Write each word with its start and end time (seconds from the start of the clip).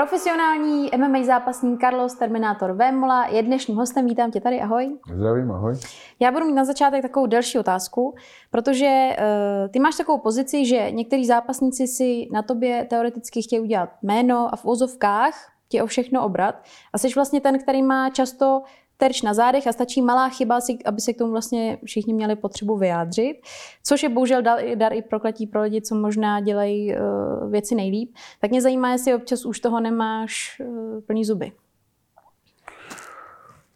Profesionální 0.00 0.90
MMA 0.96 1.24
zápasník 1.24 1.80
Carlos 1.80 2.14
Terminator 2.14 2.72
Vémola 2.72 3.26
je 3.26 3.42
dnešním 3.42 3.76
hostem. 3.76 4.06
Vítám 4.06 4.30
tě 4.30 4.40
tady, 4.40 4.60
ahoj. 4.60 4.98
Zdravím, 5.14 5.52
ahoj. 5.52 5.74
Já 6.20 6.32
budu 6.32 6.46
mít 6.46 6.52
na 6.52 6.64
začátek 6.64 7.02
takovou 7.02 7.26
delší 7.26 7.58
otázku, 7.58 8.14
protože 8.50 9.10
uh, 9.10 9.68
ty 9.72 9.78
máš 9.78 9.96
takovou 9.96 10.18
pozici, 10.18 10.66
že 10.66 10.90
některý 10.90 11.26
zápasníci 11.26 11.86
si 11.86 12.28
na 12.32 12.42
tobě 12.42 12.86
teoreticky 12.90 13.42
chtějí 13.42 13.60
udělat 13.60 13.90
jméno 14.02 14.48
a 14.52 14.56
v 14.56 14.66
ozovkách 14.66 15.52
tě 15.68 15.82
o 15.82 15.86
všechno 15.86 16.24
obrat. 16.24 16.54
A 16.92 16.98
jsi 16.98 17.08
vlastně 17.14 17.40
ten, 17.40 17.58
který 17.58 17.82
má 17.82 18.10
často 18.10 18.62
terč 19.00 19.22
na 19.22 19.34
zádech 19.34 19.66
a 19.66 19.72
stačí 19.72 20.02
malá 20.02 20.28
chyba, 20.28 20.58
aby 20.86 21.00
se 21.00 21.12
k 21.12 21.18
tomu 21.18 21.32
vlastně 21.32 21.78
všichni 21.84 22.14
měli 22.14 22.36
potřebu 22.36 22.76
vyjádřit, 22.76 23.36
což 23.84 24.02
je 24.02 24.08
bohužel 24.08 24.42
dar, 24.42 24.60
dar 24.74 24.92
i 24.92 25.02
prokletí 25.02 25.46
pro 25.46 25.62
lidi, 25.62 25.82
co 25.82 25.94
možná 25.94 26.40
dělají 26.40 26.96
uh, 26.96 27.50
věci 27.50 27.74
nejlíp. 27.74 28.14
Tak 28.40 28.50
mě 28.50 28.62
zajímá, 28.62 28.92
jestli 28.92 29.14
občas 29.14 29.44
už 29.44 29.60
toho 29.60 29.80
nemáš 29.80 30.60
uh, 30.60 31.00
plný 31.00 31.24
zuby. 31.24 31.52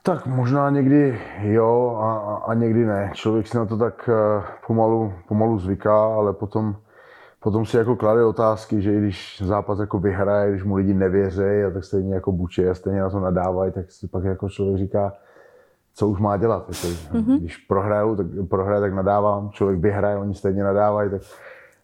Tak 0.03 0.27
možná 0.27 0.71
někdy 0.71 1.21
jo 1.41 1.99
a, 2.03 2.35
a 2.47 2.55
někdy 2.55 2.87
ne. 2.87 3.11
Člověk 3.15 3.49
si 3.49 3.57
na 3.57 3.67
to 3.67 3.77
tak 3.77 4.09
uh, 4.09 4.45
pomalu, 4.67 5.13
pomalu 5.29 5.59
zvyká, 5.59 6.15
ale 6.15 6.33
potom 6.33 6.77
potom 7.45 7.67
si 7.67 7.77
jako 7.77 7.97
klade 7.97 8.25
otázky, 8.25 8.83
že 8.83 8.95
i 8.95 8.99
když 8.99 9.43
zápas 9.45 9.79
jako 9.79 9.99
vyhraje, 9.99 10.51
když 10.51 10.65
mu 10.65 10.75
lidi 10.75 10.95
nevěří 10.95 11.65
a 11.67 11.71
tak 11.73 11.85
stejně 11.85 12.15
jako 12.15 12.33
buče 12.33 12.71
a 12.71 12.75
stejně 12.75 13.01
na 13.01 13.11
to 13.11 13.21
nadávají, 13.21 13.73
tak 13.73 13.93
si 13.93 14.09
pak 14.09 14.25
jako 14.25 14.49
člověk 14.49 14.79
říká, 14.79 15.13
co 15.95 16.09
už 16.09 16.21
má 16.21 16.37
dělat. 16.37 16.71
Jako, 16.85 17.17
mm-hmm. 17.19 17.39
Když 17.39 17.57
prohraju, 17.57 18.17
tak 18.17 18.27
prohraje, 18.49 18.81
tak 18.81 18.95
nadávám, 18.95 19.51
člověk 19.51 19.81
vyhraje, 19.81 20.17
oni 20.17 20.35
stejně 20.35 20.65
nadávají, 20.65 21.11
tak 21.11 21.23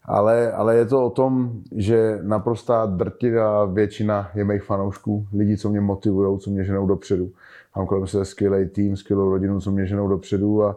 ale, 0.04 0.52
ale 0.52 0.76
je 0.76 0.86
to 0.86 1.04
o 1.04 1.10
tom, 1.10 1.52
že 1.76 2.18
naprostá 2.22 2.86
drtivá 2.86 3.64
většina 3.64 4.30
je 4.34 4.44
mých 4.44 4.62
fanoušků, 4.62 5.26
lidí, 5.32 5.56
co 5.56 5.68
mě 5.68 5.80
motivují, 5.80 6.38
co 6.38 6.50
mě 6.50 6.64
ženou 6.64 6.86
dopředu. 6.86 7.30
Mám 7.76 7.86
kolem 7.86 8.06
sebe 8.06 8.24
skvělý 8.24 8.68
tým, 8.68 8.96
skvělou 8.96 9.30
rodinu, 9.30 9.60
co 9.60 9.70
mě 9.70 9.86
ženou 9.86 10.08
dopředu 10.08 10.64
a, 10.64 10.76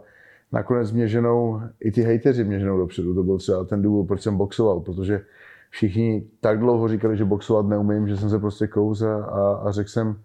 nakonec 0.54 0.92
mě 0.92 1.08
ženou, 1.08 1.62
i 1.80 1.92
ty 1.92 2.02
hejteři 2.02 2.44
mě 2.44 2.60
ženou 2.60 2.78
dopředu. 2.78 3.14
To 3.14 3.24
byl 3.24 3.38
třeba 3.38 3.64
ten 3.64 3.82
důvod, 3.82 4.08
proč 4.08 4.22
jsem 4.22 4.38
boxoval, 4.38 4.80
protože 4.80 5.22
všichni 5.70 6.26
tak 6.42 6.60
dlouho 6.60 6.88
říkali, 6.88 7.18
že 7.18 7.26
boxovat 7.26 7.66
neumím, 7.66 8.08
že 8.08 8.18
jsem 8.18 8.30
se 8.30 8.40
prostě 8.40 8.68
kous 8.68 9.02
a, 9.02 9.26
a 9.64 9.72
řekl 9.72 9.90
jsem, 9.90 10.16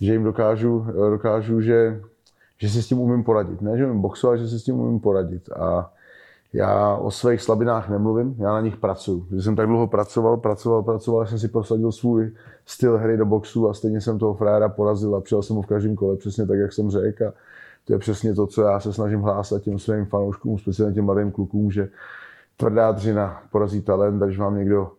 že 0.00 0.12
jim 0.12 0.24
dokážu, 0.24 0.86
dokážu 1.10 1.60
že, 1.60 2.00
že 2.58 2.68
si 2.68 2.82
s 2.82 2.86
tím 2.86 2.98
umím 2.98 3.24
poradit. 3.24 3.62
Ne, 3.62 3.78
že 3.78 3.86
umím 3.86 4.02
boxovat, 4.02 4.38
že 4.38 4.48
si 4.48 4.58
s 4.58 4.64
tím 4.64 4.74
umím 4.74 5.00
poradit. 5.00 5.48
A 5.52 5.92
já 6.52 6.96
o 6.96 7.10
svých 7.10 7.42
slabinách 7.42 7.88
nemluvím, 7.88 8.36
já 8.38 8.52
na 8.52 8.60
nich 8.60 8.76
pracuji. 8.76 9.26
Když 9.30 9.44
jsem 9.44 9.56
tak 9.56 9.66
dlouho 9.66 9.86
pracoval, 9.86 10.36
pracoval, 10.36 10.82
pracoval, 10.82 11.26
jsem 11.26 11.38
si 11.38 11.48
prosadil 11.48 11.92
svůj 11.92 12.32
styl 12.66 12.98
hry 12.98 13.16
do 13.16 13.26
boxu 13.26 13.68
a 13.68 13.74
stejně 13.74 14.00
jsem 14.00 14.18
toho 14.18 14.34
frára 14.34 14.68
porazil 14.68 15.16
a 15.16 15.20
přijel 15.20 15.42
jsem 15.42 15.56
ho 15.56 15.62
v 15.62 15.66
každém 15.66 15.94
kole, 15.94 16.16
přesně 16.16 16.46
tak, 16.46 16.58
jak 16.58 16.72
jsem 16.72 16.90
řekl. 16.90 17.24
A 17.24 17.32
to 17.86 17.92
je 17.92 17.98
přesně 17.98 18.34
to, 18.34 18.46
co 18.46 18.62
já 18.62 18.80
se 18.80 18.92
snažím 18.92 19.20
hlásat 19.20 19.62
těm 19.62 19.78
svým 19.78 20.06
fanouškům, 20.06 20.58
speciálně 20.58 20.94
těm 20.94 21.04
mladým 21.04 21.30
klukům, 21.30 21.70
že 21.70 21.88
tvrdá 22.56 22.92
dřina 22.92 23.42
porazí 23.50 23.82
talent, 23.82 24.22
když 24.22 24.38
vám 24.38 24.56
někdo 24.56 24.92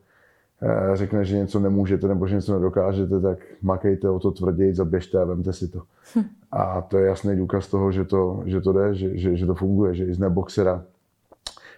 eh, 0.62 0.96
řekne, 0.96 1.26
že 1.26 1.38
něco 1.38 1.60
nemůžete 1.60 2.08
nebo 2.08 2.28
že 2.28 2.36
něco 2.36 2.54
nedokážete, 2.54 3.22
tak 3.22 3.40
makejte 3.62 4.10
o 4.10 4.20
to 4.20 4.32
tvrději, 4.32 4.76
zaběžte 4.76 5.22
a 5.22 5.26
vemte 5.26 5.54
si 5.54 5.68
to. 5.68 5.82
Hm. 6.16 6.24
A 6.52 6.82
to 6.82 6.98
je 6.98 7.06
jasný 7.08 7.38
důkaz 7.38 7.68
toho, 7.68 7.92
že 7.92 8.06
to, 8.06 8.44
že 8.46 8.62
to 8.62 8.74
jde, 8.74 8.96
že, 8.96 9.18
že, 9.18 9.36
že 9.38 9.46
to 9.46 9.56
funguje, 9.56 9.96
že 9.96 10.06
i 10.06 10.14
z 10.14 10.20
neboxera, 10.20 10.84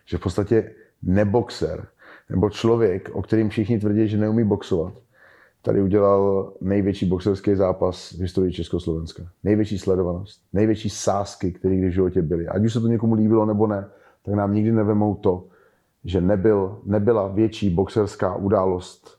že 0.05 0.17
v 0.17 0.21
podstatě 0.21 0.71
neboxer, 1.03 1.87
nebo 2.29 2.49
člověk, 2.49 3.09
o 3.13 3.21
kterým 3.21 3.49
všichni 3.49 3.79
tvrdí, 3.79 4.07
že 4.07 4.17
neumí 4.17 4.43
boxovat, 4.43 4.93
tady 5.61 5.81
udělal 5.81 6.53
největší 6.61 7.05
boxerský 7.05 7.55
zápas 7.55 8.11
v 8.11 8.21
historii 8.21 8.53
Československa. 8.53 9.23
Největší 9.43 9.79
sledovanost, 9.79 10.41
největší 10.53 10.89
sásky, 10.89 11.51
které 11.51 11.75
kdy 11.75 11.89
v 11.89 11.93
životě 11.93 12.21
byly. 12.21 12.47
Ať 12.47 12.65
už 12.65 12.73
se 12.73 12.79
to 12.79 12.87
někomu 12.87 13.13
líbilo 13.13 13.45
nebo 13.45 13.67
ne, 13.67 13.87
tak 14.25 14.35
nám 14.35 14.53
nikdy 14.53 14.71
nevemou 14.71 15.15
to, 15.15 15.43
že 16.05 16.21
nebyl, 16.21 16.79
nebyla 16.85 17.27
větší 17.27 17.69
boxerská 17.69 18.35
událost 18.35 19.17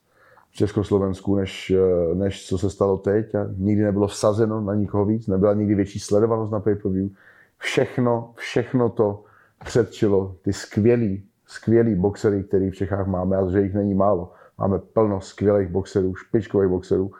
v 0.50 0.54
Československu, 0.54 1.36
než, 1.36 1.72
než 2.14 2.46
co 2.48 2.58
se 2.58 2.70
stalo 2.70 2.98
teď. 2.98 3.34
A 3.34 3.46
nikdy 3.56 3.82
nebylo 3.82 4.06
vsazeno 4.06 4.60
na 4.60 4.74
nikoho 4.74 5.04
víc, 5.04 5.26
nebyla 5.26 5.54
nikdy 5.54 5.74
větší 5.74 6.00
sledovanost 6.00 6.52
na 6.52 6.60
pay-per-view. 6.60 7.10
Všechno, 7.58 8.32
všechno 8.34 8.88
to 8.88 9.24
předčilo 9.64 10.36
ty 10.42 10.52
skvělý, 10.52 11.24
skvělý 11.46 11.94
boxery, 11.94 12.44
který 12.44 12.70
v 12.70 12.74
Čechách 12.74 13.06
máme 13.06 13.36
a 13.36 13.50
že 13.50 13.60
jich 13.60 13.74
není 13.74 13.94
málo 13.94 14.32
Máme 14.60 14.78
plno 14.78 15.20
skvělých 15.20 15.68
boxerů, 15.68 16.14
špičkových 16.14 16.70
boxerů. 16.70 17.10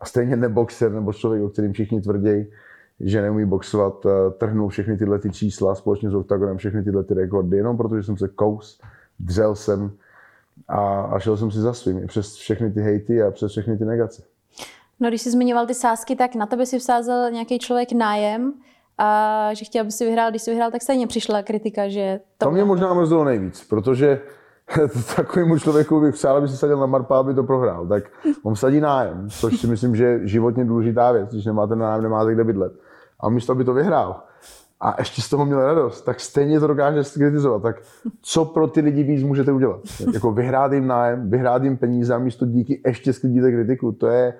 A 0.00 0.04
stejně 0.04 0.36
neboxer 0.36 0.92
nebo 0.92 1.12
člověk, 1.12 1.42
o 1.42 1.48
kterým 1.48 1.72
všichni 1.72 2.00
tvrdí, 2.00 2.46
že 3.00 3.22
neumí 3.22 3.44
boxovat, 3.44 4.06
eh, 4.06 4.30
trhnul 4.30 4.68
všechny 4.68 4.96
tyhle 4.96 5.18
ty 5.18 5.30
čísla 5.30 5.74
společně 5.74 6.10
s 6.10 6.14
Octagonem, 6.14 6.56
všechny 6.56 6.82
tyhle 6.82 7.04
ty 7.04 7.14
rekordy, 7.14 7.56
jenom 7.56 7.76
protože 7.76 8.02
jsem 8.02 8.16
se 8.16 8.28
kous, 8.28 8.80
dřel 9.18 9.54
jsem 9.54 9.92
a, 10.68 11.00
a 11.02 11.18
šel 11.18 11.36
jsem 11.36 11.50
si 11.50 11.58
za 11.58 11.72
svým, 11.72 12.06
přes 12.06 12.34
všechny 12.34 12.72
ty 12.72 12.80
hejty 12.80 13.22
a 13.22 13.30
přes 13.30 13.52
všechny 13.52 13.78
ty 13.78 13.84
negace. 13.84 14.22
No, 15.00 15.08
když 15.08 15.22
jsi 15.22 15.30
zmiňoval 15.30 15.66
ty 15.66 15.74
sázky, 15.74 16.16
tak 16.16 16.34
na 16.34 16.46
tebe 16.46 16.66
si 16.66 16.78
vsázel 16.78 17.30
nějaký 17.30 17.58
člověk 17.58 17.92
nájem 17.92 18.52
a 18.98 19.50
že 19.54 19.64
chtěl, 19.64 19.80
aby 19.80 19.92
si 19.92 20.04
vyhrál, 20.04 20.30
když 20.30 20.42
si 20.42 20.50
vyhrál, 20.50 20.70
tak 20.70 20.82
stejně 20.82 21.06
přišla 21.06 21.42
kritika, 21.42 21.88
že... 21.88 22.20
To, 22.38 22.46
to 22.46 22.50
mě 22.50 22.64
možná 22.64 22.94
mrzelo 22.94 23.24
nejvíc, 23.24 23.64
protože 23.64 24.20
takovému 25.16 25.58
člověku 25.58 26.00
bych 26.00 26.14
přál, 26.14 26.36
aby 26.36 26.48
si 26.48 26.56
sadil 26.56 26.78
na 26.78 26.86
Marpa, 26.86 27.18
aby 27.18 27.34
to 27.34 27.42
prohrál. 27.42 27.86
Tak 27.86 28.04
on 28.42 28.56
sadí 28.56 28.80
nájem, 28.80 29.28
což 29.30 29.60
si 29.60 29.66
myslím, 29.66 29.96
že 29.96 30.04
je 30.04 30.28
životně 30.28 30.64
důležitá 30.64 31.12
věc. 31.12 31.30
Když 31.30 31.46
nemáte 31.46 31.76
nájem, 31.76 32.02
nemáte 32.02 32.34
kde 32.34 32.44
bydlet. 32.44 32.72
A 33.20 33.28
místo, 33.28 33.52
aby 33.52 33.64
to 33.64 33.74
vyhrál, 33.74 34.22
a 34.82 34.94
ještě 34.98 35.22
z 35.22 35.28
toho 35.28 35.46
měl 35.46 35.66
radost, 35.66 36.02
tak 36.02 36.20
stejně 36.20 36.60
to 36.60 36.66
dokáže 36.66 37.02
kritizovat. 37.14 37.62
Tak 37.62 37.76
co 38.22 38.44
pro 38.44 38.66
ty 38.66 38.80
lidi 38.80 39.02
víc 39.02 39.22
můžete 39.22 39.52
udělat? 39.52 39.80
Jako 40.12 40.32
vyhrát 40.32 40.72
jim 40.72 40.86
nájem, 40.86 41.30
vyhrát 41.30 41.62
jim 41.62 41.76
peníze 41.76 42.14
a 42.14 42.18
místo 42.18 42.46
díky 42.46 42.80
ještě 42.86 43.12
sklidíte 43.12 43.52
kritiku. 43.52 43.92
To 43.92 44.06
je, 44.06 44.34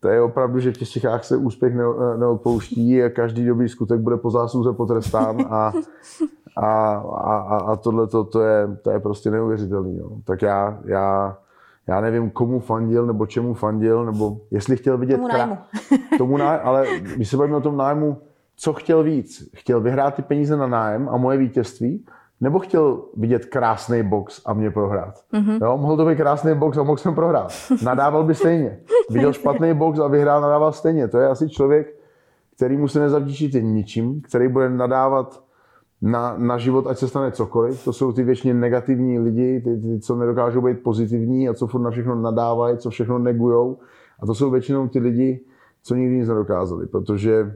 to 0.00 0.08
je 0.08 0.22
opravdu, 0.22 0.60
že 0.60 0.72
v 0.72 0.76
těch 0.76 0.88
Čechách 0.88 1.24
se 1.24 1.36
úspěch 1.36 1.74
neodpouští 2.16 3.02
a 3.02 3.10
každý 3.10 3.46
dobrý 3.46 3.68
skutek 3.68 4.00
bude 4.00 4.16
po 4.16 4.30
zásluze 4.30 4.72
potrestán 4.72 5.36
a, 5.50 5.72
a, 6.56 6.94
a, 7.24 7.56
a 7.66 7.76
tohle 7.76 8.06
to, 8.06 8.24
to, 8.24 8.42
je, 8.42 8.68
to 8.82 8.90
je 8.90 9.00
prostě 9.00 9.30
neuvěřitelný. 9.30 9.96
Jo. 9.96 10.10
Tak 10.24 10.42
já, 10.42 10.78
já, 10.84 11.38
já 11.86 12.00
nevím, 12.00 12.30
komu 12.30 12.60
fandil, 12.60 13.06
nebo 13.06 13.26
čemu 13.26 13.54
fandil, 13.54 14.04
nebo 14.04 14.40
jestli 14.50 14.76
chtěl 14.76 14.98
vidět... 14.98 15.16
Tomu 15.16 15.28
nájmu. 15.28 15.58
tomu 16.18 16.36
nájmu 16.36 16.66
ale 16.66 16.86
když 17.00 17.28
se 17.28 17.36
bavíme 17.36 17.56
o 17.56 17.60
tom 17.60 17.76
nájmu, 17.76 18.16
co 18.56 18.72
chtěl 18.72 19.02
víc? 19.02 19.50
Chtěl 19.56 19.80
vyhrát 19.80 20.14
ty 20.14 20.22
peníze 20.22 20.56
na 20.56 20.66
nájem 20.66 21.08
a 21.08 21.16
moje 21.16 21.38
vítězství, 21.38 22.06
nebo 22.40 22.58
chtěl 22.58 23.02
vidět 23.16 23.44
krásný 23.44 24.02
box 24.02 24.42
a 24.46 24.52
mě 24.52 24.70
prohrát. 24.70 25.14
Mm-hmm. 25.32 25.58
Jo, 25.62 25.78
mohl 25.78 25.96
to 25.96 26.06
být 26.06 26.16
krásný 26.16 26.54
box 26.54 26.78
a 26.78 26.82
mohl 26.82 26.96
jsem 26.96 27.14
prohrát. 27.14 27.52
Nadával 27.84 28.24
by 28.24 28.34
stejně. 28.34 28.80
Viděl 29.10 29.32
špatný 29.32 29.74
box 29.74 29.98
a 29.98 30.08
vyhrál, 30.08 30.40
nadával 30.40 30.72
stejně. 30.72 31.08
To 31.08 31.18
je 31.18 31.28
asi 31.28 31.48
člověk, 31.48 31.96
který 32.56 32.76
mu 32.76 32.88
se 32.88 33.00
nezavděčíte 33.00 33.60
ničím, 33.60 34.20
který 34.20 34.48
bude 34.48 34.70
nadávat 34.70 35.42
na, 36.02 36.34
na 36.38 36.58
život, 36.58 36.86
ať 36.86 36.98
se 36.98 37.08
stane 37.08 37.32
cokoliv. 37.32 37.84
To 37.84 37.92
jsou 37.92 38.12
ty 38.12 38.22
většině 38.22 38.54
negativní 38.54 39.18
lidi, 39.18 39.60
ty, 39.60 39.76
ty, 39.76 40.00
co 40.00 40.16
nedokážou 40.16 40.60
být 40.60 40.82
pozitivní 40.82 41.48
a 41.48 41.54
co 41.54 41.66
furt 41.66 41.80
na 41.80 41.90
všechno 41.90 42.14
nadávají, 42.14 42.78
co 42.78 42.90
všechno 42.90 43.18
negujou. 43.18 43.78
A 44.22 44.26
to 44.26 44.34
jsou 44.34 44.50
většinou 44.50 44.88
ty 44.88 44.98
lidi, 44.98 45.40
co 45.82 45.94
nikdy 45.94 46.16
nic 46.16 46.28
nedokázali, 46.28 46.86
protože 46.86 47.54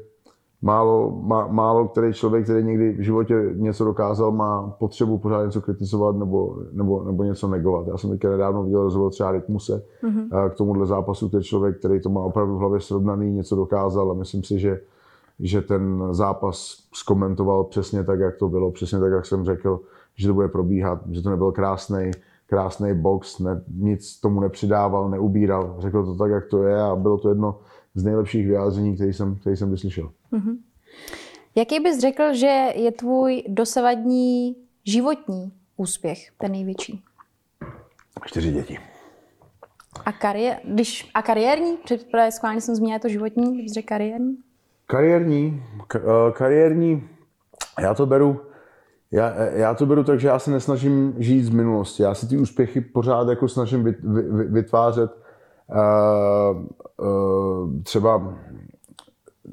málo, 0.65 1.21
má, 1.23 1.47
málo 1.47 1.89
který 1.89 2.13
člověk, 2.13 2.45
který 2.45 2.65
někdy 2.65 2.93
v 2.93 3.01
životě 3.01 3.35
něco 3.55 3.85
dokázal, 3.85 4.33
má 4.33 4.75
potřebu 4.79 5.19
pořád 5.19 5.45
něco 5.45 5.61
kritizovat 5.61 6.17
nebo, 6.17 6.57
nebo, 6.73 7.05
nebo 7.05 7.25
něco 7.25 7.49
negovat. 7.49 7.87
Já 7.87 7.97
jsem 7.97 8.11
teďka 8.11 8.31
nedávno 8.31 8.63
viděl 8.63 8.83
rozhovor 8.83 9.11
třeba 9.11 9.33
Rytmuse 9.33 9.83
mm-hmm. 10.03 10.51
k 10.51 10.55
tomuhle 10.55 10.87
zápasu, 10.87 11.29
to 11.29 11.37
je 11.37 11.43
člověk, 11.43 11.79
který 11.79 12.01
to 12.01 12.09
má 12.09 12.21
opravdu 12.21 12.57
v 12.57 12.59
hlavě 12.59 12.81
srovnaný, 12.81 13.31
něco 13.31 13.57
dokázal 13.57 14.11
a 14.11 14.15
myslím 14.15 14.45
si, 14.45 14.59
že, 14.59 14.81
že 15.41 15.63
ten 15.63 16.03
zápas 16.11 16.77
skomentoval 16.95 17.65
přesně 17.65 18.05
tak, 18.05 18.21
jak 18.21 18.37
to 18.37 18.49
bylo, 18.49 18.71
přesně 18.71 18.99
tak, 18.99 19.13
jak 19.13 19.27
jsem 19.27 19.45
řekl, 19.45 19.81
že 20.17 20.29
to 20.29 20.35
bude 20.35 20.49
probíhat, 20.49 20.99
že 21.11 21.23
to 21.23 21.31
nebyl 21.31 21.53
krásný 21.53 22.11
krásný 22.47 22.95
box, 22.95 23.39
ne, 23.39 23.63
nic 23.77 24.21
tomu 24.21 24.41
nepřidával, 24.41 25.11
neubíral. 25.11 25.77
Řekl 25.79 26.05
to 26.05 26.15
tak, 26.15 26.31
jak 26.31 26.47
to 26.47 26.63
je 26.63 26.83
a 26.83 26.97
bylo 26.97 27.19
to 27.19 27.29
jedno 27.29 27.59
z 27.95 28.05
nejlepších 28.05 28.47
vyjádření, 28.47 28.95
který 28.95 29.13
jsem, 29.13 29.37
který 29.37 29.57
jsem 29.57 29.71
vyslyšel. 29.71 30.11
Mm-hmm. 30.35 30.57
Jaký 31.55 31.81
bys 31.81 32.01
řekl, 32.01 32.35
že 32.35 32.73
je 32.75 32.93
tvůj 32.93 33.43
dosavadní 33.49 34.57
životní 34.85 35.53
úspěch, 35.77 36.19
ten 36.39 36.53
největší? 36.53 37.05
Čtyři 38.25 38.53
děti. 38.53 38.79
A, 40.05 40.13
kariér, 40.13 40.61
když, 40.65 41.11
a 41.15 41.23
kariérní? 41.23 41.77
Před 41.85 42.07
schválně 42.31 42.61
jsem 42.61 42.75
zmínila 42.75 42.99
to 42.99 43.09
životní, 43.09 43.63
bys 43.63 43.73
řekl 43.73 43.87
kariérní? 43.87 44.37
Kariérní, 44.87 45.63
eh, 45.95 46.01
kariérní, 46.33 47.09
já 47.81 47.95
to 47.95 48.07
beru, 48.07 48.41
já, 49.11 49.35
já 49.35 49.75
to 49.75 49.87
beru 49.87 50.05
tak, 50.05 50.21
že 50.21 50.29
já 50.29 50.39
se 50.39 50.51
nesnažím 50.51 51.15
žít 51.19 51.43
z 51.43 51.51
minulosti. 51.51 52.03
Já 52.03 52.15
si 52.15 52.29
ty 52.29 52.39
úspěchy 52.39 52.81
pořád 52.81 53.29
jako 53.29 53.49
snažím 53.49 53.95
vytvářet 54.53 55.11
třeba 57.83 58.39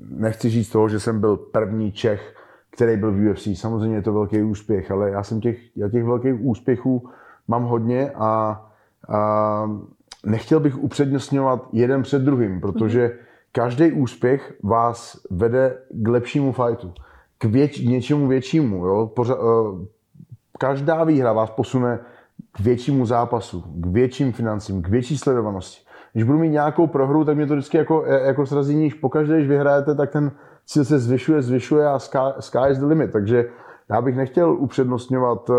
nechci 0.10 0.50
říct 0.50 0.70
toho, 0.70 0.90
že 0.90 1.00
jsem 1.00 1.20
byl 1.20 1.38
první 1.38 1.92
Čech, 1.92 2.36
který 2.72 2.98
byl 2.98 3.12
v 3.12 3.32
UFC. 3.32 3.48
Samozřejmě 3.54 3.96
je 3.96 4.02
to 4.02 4.14
velký 4.14 4.42
úspěch, 4.42 4.92
ale 4.92 5.10
já 5.10 5.24
jsem 5.24 5.42
těch, 5.42 5.78
já 5.78 5.90
těch 5.90 6.04
velkých 6.04 6.46
úspěchů 6.46 7.10
mám 7.48 7.64
hodně 7.64 8.12
a, 8.16 8.62
a 9.10 9.72
nechtěl 10.26 10.60
bych 10.60 10.78
upřednostňovat 10.78 11.68
jeden 11.72 12.02
před 12.02 12.22
druhým, 12.22 12.62
protože 12.62 13.18
každý 13.52 13.92
úspěch 13.92 14.54
vás 14.64 15.22
vede 15.30 15.78
k 15.92 16.08
lepšímu 16.08 16.52
fightu, 16.52 16.94
k 17.38 17.46
věč, 17.46 17.80
něčemu 17.80 18.28
většímu. 18.28 18.86
Jo? 18.86 19.12
Pořa, 19.16 19.36
uh, 19.36 19.86
každá 20.58 21.04
výhra 21.04 21.34
vás 21.34 21.50
posune 21.50 22.00
k 22.52 22.60
většímu 22.60 23.06
zápasu, 23.06 23.62
k 23.62 23.86
větším 23.86 24.32
financím, 24.32 24.82
k 24.82 24.88
větší 24.88 25.18
sledovanosti. 25.18 25.91
Když 26.14 26.24
budu 26.24 26.40
mít 26.40 26.50
nějakou 26.50 26.88
prohru, 26.88 27.26
tak 27.26 27.36
mě 27.36 27.48
to 27.48 27.54
vždycky 27.54 27.78
jako, 27.78 28.06
jako 28.06 28.46
srazí 28.46 28.76
níž. 28.76 28.94
Pokaždé, 28.94 29.36
když 29.36 29.48
vyhrajete, 29.48 29.96
tak 29.96 30.12
ten 30.12 30.32
cíl 30.66 30.86
se 30.86 31.00
zvyšuje, 31.00 31.42
zvyšuje 31.42 31.88
a 31.88 32.00
sky, 32.00 32.18
sky 32.40 32.58
is 32.72 32.78
the 32.78 32.86
limit. 32.86 33.12
Takže 33.12 33.46
já 33.90 34.02
bych 34.02 34.16
nechtěl 34.16 34.54
upřednostňovat 34.54 35.50
uh, 35.50 35.56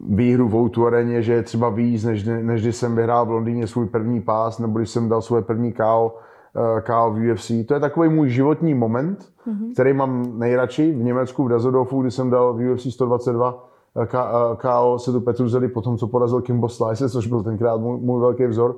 výhru 0.00 0.48
v 0.48 0.54
Outu 0.54 0.86
areně, 0.86 1.22
že 1.22 1.32
je 1.32 1.42
třeba 1.42 1.68
víc, 1.68 2.04
než, 2.04 2.24
než 2.24 2.62
když 2.62 2.76
jsem 2.76 2.96
vyhrál 2.96 3.26
v 3.26 3.30
Londýně 3.30 3.66
svůj 3.66 3.86
první 3.86 4.20
pás, 4.20 4.58
nebo 4.58 4.78
když 4.78 4.90
jsem 4.90 5.08
dal 5.08 5.22
svoje 5.22 5.42
první 5.42 5.72
KO, 5.72 6.14
uh, 6.56 6.80
KO 6.80 7.10
v 7.10 7.32
UFC. 7.32 7.50
To 7.68 7.74
je 7.74 7.80
takový 7.80 8.08
můj 8.08 8.28
životní 8.28 8.74
moment, 8.74 9.18
mm-hmm. 9.48 9.72
který 9.72 9.92
mám 9.92 10.38
nejradši 10.38 10.92
v 10.92 11.04
Německu, 11.04 11.44
v 11.44 11.48
Dazodofu, 11.48 12.02
kdy 12.02 12.10
jsem 12.10 12.30
dal 12.30 12.54
v 12.54 12.72
UFC 12.72 12.86
122 12.86 13.68
K, 14.06 14.56
KO 14.60 14.98
se 14.98 15.12
tu 15.12 15.20
Petruzeli 15.20 15.68
po 15.68 15.82
tom, 15.82 15.96
co 15.96 16.06
porazil 16.06 16.40
Kimbo 16.40 16.68
Slice, 16.68 17.08
což 17.08 17.26
byl 17.26 17.42
tenkrát 17.42 17.80
můj, 17.80 18.00
můj 18.00 18.20
velký 18.20 18.46
vzor. 18.46 18.76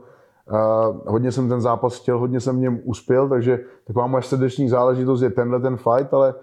Uh, 0.50 0.96
hodně 1.06 1.32
jsem 1.32 1.48
ten 1.48 1.60
zápas 1.60 2.00
chtěl, 2.00 2.18
hodně 2.18 2.40
jsem 2.40 2.56
v 2.56 2.60
něm 2.60 2.80
uspěl, 2.84 3.28
takže 3.28 3.60
taková 3.86 4.06
moje 4.06 4.22
srdeční 4.22 4.68
záležitost 4.68 5.22
je 5.22 5.30
tenhle 5.30 5.60
ten 5.60 5.76
fight, 5.76 6.14
ale 6.14 6.34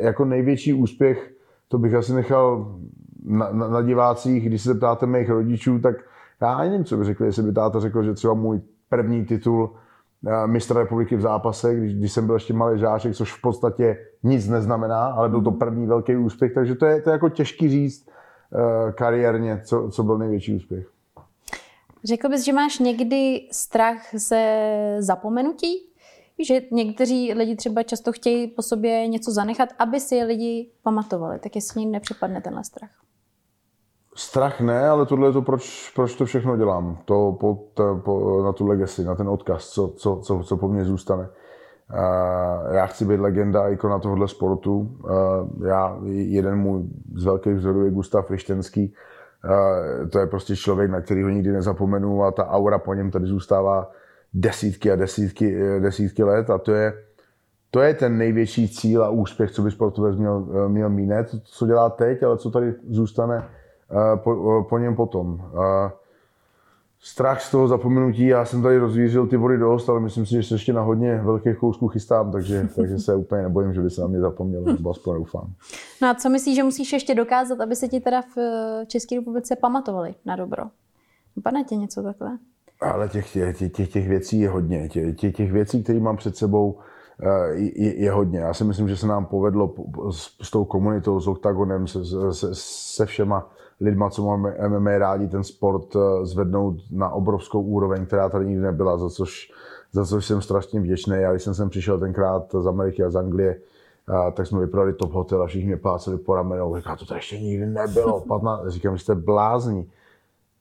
jako 0.00 0.24
největší 0.24 0.72
úspěch, 0.72 1.30
to 1.68 1.78
bych 1.78 1.94
asi 1.94 2.12
nechal 2.14 2.74
na, 3.24 3.52
na, 3.52 3.68
na 3.68 3.82
divácích, 3.82 4.46
když 4.46 4.62
se 4.62 4.74
ptáte 4.74 5.06
mých 5.06 5.30
rodičů, 5.30 5.78
tak 5.78 5.96
já 6.40 6.58
nevím, 6.58 6.84
co 6.84 6.96
by 6.96 7.04
řekli, 7.04 7.26
jestli 7.26 7.42
by 7.42 7.52
táta 7.52 7.80
řekl, 7.80 8.02
že 8.02 8.14
třeba 8.14 8.34
můj 8.34 8.60
první 8.88 9.24
titul 9.24 9.62
uh, 9.62 10.46
mistra 10.46 10.80
republiky 10.80 11.16
v 11.16 11.20
zápase, 11.20 11.74
když, 11.74 11.94
když 11.94 12.12
jsem 12.12 12.26
byl 12.26 12.34
ještě 12.34 12.54
malý 12.54 12.78
žáček, 12.78 13.14
což 13.14 13.32
v 13.32 13.40
podstatě 13.40 13.98
nic 14.22 14.48
neznamená, 14.48 15.06
ale 15.06 15.28
byl 15.28 15.42
to 15.42 15.50
mhm. 15.50 15.58
první 15.58 15.86
velký 15.86 16.16
úspěch, 16.16 16.54
takže 16.54 16.74
to 16.74 16.86
je, 16.86 17.02
to 17.02 17.10
je 17.10 17.12
jako 17.12 17.28
těžký 17.28 17.68
říct 17.68 18.08
uh, 18.08 18.90
kariérně, 18.90 19.60
co, 19.64 19.88
co 19.90 20.02
byl 20.02 20.18
největší 20.18 20.56
úspěch. 20.56 20.95
Řekl 22.06 22.28
bys, 22.28 22.44
že 22.44 22.52
máš 22.52 22.78
někdy 22.78 23.48
strach 23.52 23.98
ze 24.12 24.62
zapomenutí? 24.98 25.92
Že 26.46 26.60
někteří 26.72 27.34
lidi 27.34 27.56
třeba 27.56 27.82
často 27.82 28.12
chtějí 28.12 28.46
po 28.46 28.62
sobě 28.62 29.08
něco 29.08 29.30
zanechat, 29.30 29.68
aby 29.78 30.00
si 30.00 30.14
je 30.14 30.24
lidi 30.24 30.70
pamatovali. 30.82 31.38
Tak 31.38 31.54
jestli 31.56 31.80
jim 31.80 31.90
nepřipadne 31.90 32.40
tenhle 32.40 32.64
strach? 32.64 32.90
Strach 34.16 34.60
ne, 34.60 34.88
ale 34.88 35.06
tohle 35.06 35.28
je 35.28 35.32
to, 35.32 35.42
proč, 35.42 35.92
proč 35.94 36.14
to 36.14 36.24
všechno 36.24 36.56
dělám. 36.56 36.98
To 37.04 37.36
po, 37.40 37.58
to, 37.74 38.00
po, 38.04 38.42
na 38.42 38.52
tu 38.52 38.66
legacy, 38.66 39.04
na 39.04 39.14
ten 39.14 39.28
odkaz, 39.28 39.68
co, 39.68 39.88
co, 39.88 40.20
co, 40.24 40.42
co 40.44 40.56
po 40.56 40.68
mně 40.68 40.84
zůstane. 40.84 41.28
Já 42.72 42.86
chci 42.86 43.04
být 43.04 43.20
legenda, 43.20 43.68
ikona 43.68 43.98
tohohle 43.98 44.28
sportu. 44.28 44.98
Já, 45.66 45.98
jeden 46.04 46.58
můj 46.58 46.82
z 47.14 47.24
velkých 47.24 47.54
vzorů 47.54 47.84
je 47.84 47.90
Gustav 47.90 48.30
Rištenský, 48.30 48.94
to 50.10 50.18
je 50.18 50.26
prostě 50.26 50.56
člověk, 50.56 50.90
na 50.90 51.00
kterého 51.00 51.28
nikdy 51.28 51.52
nezapomenu 51.52 52.22
a 52.22 52.32
ta 52.32 52.48
aura 52.48 52.78
po 52.78 52.94
něm 52.94 53.10
tady 53.10 53.26
zůstává 53.26 53.90
desítky 54.34 54.92
a 54.92 54.96
desítky, 54.96 55.58
desítky 55.80 56.24
let 56.24 56.50
a 56.50 56.58
to 56.58 56.72
je, 56.72 56.92
to 57.70 57.80
je 57.80 57.94
ten 57.94 58.18
největší 58.18 58.68
cíl 58.68 59.04
a 59.04 59.10
úspěch, 59.10 59.50
co 59.50 59.62
by 59.62 59.70
sportovec 59.70 60.16
měl, 60.16 60.68
měl 60.68 60.90
mít. 60.90 61.06
Ne 61.06 61.24
to, 61.24 61.38
co 61.44 61.66
dělá 61.66 61.90
teď, 61.90 62.22
ale 62.22 62.38
co 62.38 62.50
tady 62.50 62.74
zůstane 62.88 63.44
eh, 63.90 64.16
po, 64.16 64.66
po 64.68 64.78
něm 64.78 64.96
potom 64.96 65.50
strach 67.06 67.42
z 67.42 67.50
toho 67.50 67.68
zapomenutí. 67.68 68.26
Já 68.26 68.44
jsem 68.44 68.62
tady 68.62 68.78
rozvířil 68.78 69.26
ty 69.26 69.36
vody 69.36 69.58
dost, 69.58 69.88
ale 69.88 70.00
myslím 70.00 70.26
si, 70.26 70.34
že 70.34 70.42
se 70.42 70.54
ještě 70.54 70.72
na 70.72 70.82
hodně 70.82 71.20
velkých 71.24 71.56
kousků 71.58 71.88
chystám, 71.88 72.32
takže, 72.32 72.68
takže 72.76 72.98
se 72.98 73.14
úplně 73.14 73.42
nebojím, 73.42 73.74
že 73.74 73.80
by 73.82 73.90
se 73.90 74.00
na 74.00 74.06
mě 74.06 74.20
zapomněl, 74.20 74.62
nebo 74.62 74.90
aspoň 74.90 75.14
doufám. 75.14 75.52
No 76.02 76.08
a 76.08 76.14
co 76.14 76.28
myslíš, 76.30 76.56
že 76.56 76.62
musíš 76.62 76.92
ještě 76.92 77.14
dokázat, 77.14 77.60
aby 77.60 77.76
se 77.76 77.88
ti 77.88 78.00
teda 78.00 78.22
v 78.22 78.38
eh, 78.38 78.86
České 78.86 79.16
republice 79.16 79.56
pamatovali 79.56 80.14
na 80.24 80.36
dobro? 80.36 80.62
Pane 81.42 81.64
tě 81.64 81.76
něco 81.76 82.02
takhle? 82.02 82.38
Ale 82.80 83.08
těch, 83.08 83.32
těch, 83.32 83.72
těch, 83.72 83.88
těch 83.88 84.08
věcí 84.08 84.40
je 84.40 84.48
hodně. 84.48 84.88
Těch, 84.88 85.36
těch 85.36 85.52
věcí, 85.52 85.82
které 85.82 86.00
mám 86.00 86.16
před 86.16 86.36
sebou, 86.36 86.78
eh, 87.22 87.54
je, 87.54 88.00
je 88.00 88.10
hodně. 88.10 88.38
Já 88.38 88.54
si 88.54 88.64
myslím, 88.64 88.88
že 88.88 88.96
se 88.96 89.06
nám 89.06 89.26
povedlo 89.26 89.74
s, 90.10 90.30
s 90.42 90.50
tou 90.50 90.64
komunitou, 90.64 91.20
s 91.20 91.28
Octagonem, 91.28 91.86
se, 91.86 92.04
se, 92.32 92.48
se 92.52 93.06
všema 93.06 93.50
lidma, 93.80 94.10
co 94.10 94.26
máme 94.26 94.56
MMA 94.68 94.98
rádi, 94.98 95.28
ten 95.28 95.44
sport 95.44 95.96
eh, 95.96 96.26
zvednout 96.26 96.76
na 96.90 97.08
obrovskou 97.08 97.62
úroveň, 97.62 98.06
která 98.06 98.28
tady 98.28 98.46
nikdy 98.46 98.62
nebyla, 98.62 98.98
za 98.98 99.10
což, 99.10 99.52
za 99.92 100.06
což 100.06 100.26
jsem 100.26 100.42
strašně 100.42 100.80
vděčný. 100.80 101.16
Já 101.16 101.30
když 101.30 101.42
jsem 101.42 101.54
sem 101.54 101.70
přišel 101.70 101.98
tenkrát 101.98 102.54
z 102.58 102.66
Ameriky 102.66 103.04
a 103.04 103.10
z 103.10 103.16
Anglie, 103.16 103.56
a, 104.08 104.30
tak 104.30 104.46
jsme 104.46 104.60
vyprodali 104.60 104.92
top 104.92 105.12
hotel 105.12 105.42
a 105.42 105.46
všichni 105.46 105.66
mě 105.66 105.76
pláceli 105.76 106.18
po 106.18 106.34
ramenou. 106.34 106.76
Říká, 106.76 106.96
to 106.96 107.06
tady 107.06 107.18
ještě 107.18 107.38
nikdy 107.38 107.66
nebylo. 107.66 108.20
15. 108.28 108.66
Říkám, 108.66 108.96
že 108.96 109.02
jste 109.02 109.14
blázní. 109.14 109.90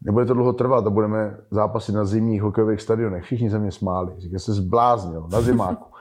Nebude 0.01 0.25
to 0.25 0.33
dlouho 0.33 0.53
trvat 0.53 0.87
a 0.87 0.89
budeme 0.89 1.37
zápasit 1.51 1.95
na 1.95 2.05
zimních 2.05 2.41
hokejových 2.41 2.81
stadionech. 2.81 3.23
Všichni 3.23 3.49
se 3.49 3.59
mě 3.59 3.71
smáli. 3.71 4.13
Říkám, 4.17 4.39
jste 4.39 4.53
zbláznil 4.53 5.27
na 5.31 5.41
zimáku. 5.41 5.94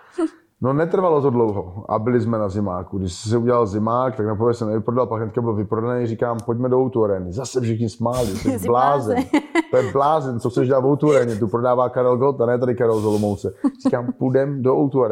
No 0.60 0.72
netrvalo 0.72 1.22
to 1.22 1.30
dlouho 1.30 1.84
a 1.88 1.98
byli 1.98 2.20
jsme 2.20 2.38
na 2.38 2.48
zimáku. 2.48 2.98
Když 2.98 3.12
se 3.12 3.38
udělal 3.38 3.66
zimák, 3.66 4.16
tak 4.16 4.26
napověď 4.26 4.56
jsem 4.56 4.68
nevyprodal, 4.68 5.06
pak 5.06 5.22
hnedka 5.22 5.40
byl 5.40 5.54
vyprodaný, 5.54 6.06
říkám, 6.06 6.38
pojďme 6.46 6.68
do 6.68 6.78
Outu 6.78 7.06
Zase 7.28 7.60
všichni 7.60 7.88
smáli, 7.88 8.26
jsi 8.26 8.58
blázen. 8.66 9.24
To 9.70 9.76
je 9.76 9.92
blázen, 9.92 10.40
co 10.40 10.50
chceš 10.50 10.68
dělat 10.68 10.80
v 10.80 10.86
Outu 10.86 11.10
Tu 11.38 11.48
prodává 11.48 11.88
Karel 11.88 12.16
Gott 12.16 12.40
a 12.40 12.46
ne 12.46 12.58
tady 12.58 12.74
Karel 12.74 13.00
Zolomouce. 13.00 13.54
Říkám, 13.84 14.12
půjdem 14.18 14.62
do 14.62 14.76
Outu 14.76 15.02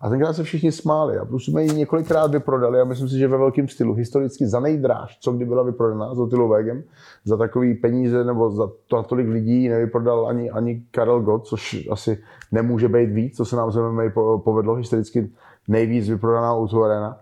a 0.00 0.10
tenkrát 0.10 0.32
se 0.32 0.42
všichni 0.42 0.72
smáli 0.72 1.18
a 1.18 1.24
plus 1.24 1.44
jsme 1.44 1.62
ji 1.62 1.74
několikrát 1.74 2.30
vyprodali 2.30 2.80
a 2.80 2.84
myslím 2.84 3.08
si, 3.08 3.18
že 3.18 3.28
ve 3.28 3.38
velkém 3.38 3.68
stylu. 3.68 3.94
Historicky 3.94 4.46
za 4.46 4.60
nejdráž, 4.60 5.18
co 5.20 5.32
kdy 5.32 5.44
byla 5.44 5.62
vyprodaná 5.62 6.14
s 6.14 6.18
Otilovegem, 6.18 6.82
za 7.24 7.36
takový 7.36 7.74
peníze 7.74 8.24
nebo 8.24 8.50
za 8.50 8.70
to 8.86 9.02
tolik 9.02 9.28
lidí 9.28 9.68
nevyprodal 9.68 10.26
ani, 10.28 10.50
ani 10.50 10.82
Karel 10.90 11.20
Gott, 11.20 11.46
což 11.46 11.88
asi 11.90 12.18
nemůže 12.52 12.88
být 12.88 13.10
víc, 13.10 13.36
co 13.36 13.44
se 13.44 13.56
nám 13.56 13.72
zrovna 13.72 14.02
povedlo 14.44 14.74
historicky 14.74 15.30
nejvíc 15.68 16.08
vyprodaná 16.08 16.52
Auto 16.52 16.82
Arena. 16.82 17.18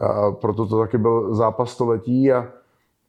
A 0.00 0.32
proto 0.32 0.66
to 0.66 0.78
taky 0.78 0.98
byl 0.98 1.34
zápas 1.34 1.70
století 1.70 2.32
a 2.32 2.48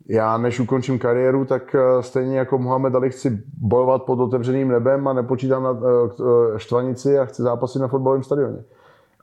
já 0.07 0.37
než 0.37 0.59
ukončím 0.59 0.99
kariéru, 0.99 1.45
tak 1.45 1.75
eh, 1.75 2.03
stejně 2.03 2.37
jako 2.37 2.57
Mohamed 2.57 2.95
Ali 2.95 3.09
chci 3.09 3.43
bojovat 3.61 4.03
pod 4.03 4.19
otevřeným 4.19 4.67
nebem 4.67 5.07
a 5.07 5.13
nepočítám 5.13 5.63
na 5.63 5.71
eh, 5.71 6.09
eh, 6.55 6.59
štvanici 6.59 7.19
a 7.19 7.25
chci 7.25 7.41
zápasit 7.41 7.81
na 7.81 7.87
fotbalovém 7.87 8.23
stadioně. 8.23 8.63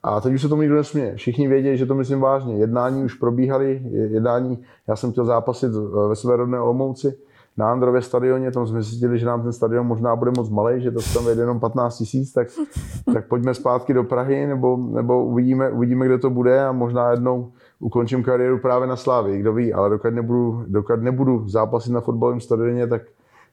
A 0.02 0.20
teď 0.20 0.34
už 0.34 0.42
se 0.42 0.48
tomu 0.48 0.62
nikdo 0.62 0.76
nesměje. 0.76 1.16
Všichni 1.16 1.48
vědí, 1.48 1.76
že 1.76 1.86
to 1.86 1.94
myslím 1.94 2.20
vážně. 2.20 2.56
Jednání 2.56 3.04
už 3.04 3.14
probíhaly, 3.14 3.82
jednání, 3.92 4.58
já 4.88 4.96
jsem 4.96 5.12
chtěl 5.12 5.24
zápasit 5.24 5.72
ve 6.08 6.16
své 6.16 6.36
rodné 6.36 6.60
Olomouci 6.60 7.16
na 7.56 7.72
Andrově 7.72 8.02
stadioně, 8.02 8.50
tam 8.50 8.66
jsme 8.66 8.82
zjistili, 8.82 9.18
že 9.18 9.26
nám 9.26 9.42
ten 9.42 9.52
stadion 9.52 9.86
možná 9.86 10.16
bude 10.16 10.30
moc 10.36 10.50
malý, 10.50 10.80
že 10.80 10.90
to 10.90 11.00
tam 11.14 11.24
vejde 11.24 11.42
jenom 11.42 11.60
15 11.60 11.98
tisíc, 11.98 12.32
tak, 12.32 12.48
tak 13.14 13.28
pojďme 13.28 13.54
zpátky 13.54 13.94
do 13.94 14.04
Prahy, 14.04 14.46
nebo, 14.46 14.76
nebo 14.76 15.24
uvidíme, 15.24 15.70
uvidíme, 15.70 16.06
kde 16.06 16.18
to 16.18 16.30
bude 16.30 16.64
a 16.64 16.72
možná 16.72 17.10
jednou 17.10 17.52
ukončím 17.80 18.22
kariéru 18.22 18.58
právě 18.58 18.88
na 18.88 18.96
Slávii, 18.96 19.40
kdo 19.40 19.52
ví, 19.52 19.72
ale 19.72 19.90
dokud 19.90 20.14
nebudu, 20.14 20.64
dokud 20.66 21.02
nebudu 21.02 21.48
zápasit 21.48 21.92
na 21.92 22.00
fotbalovém 22.00 22.40
stadioně, 22.40 22.86
tak 22.86 23.02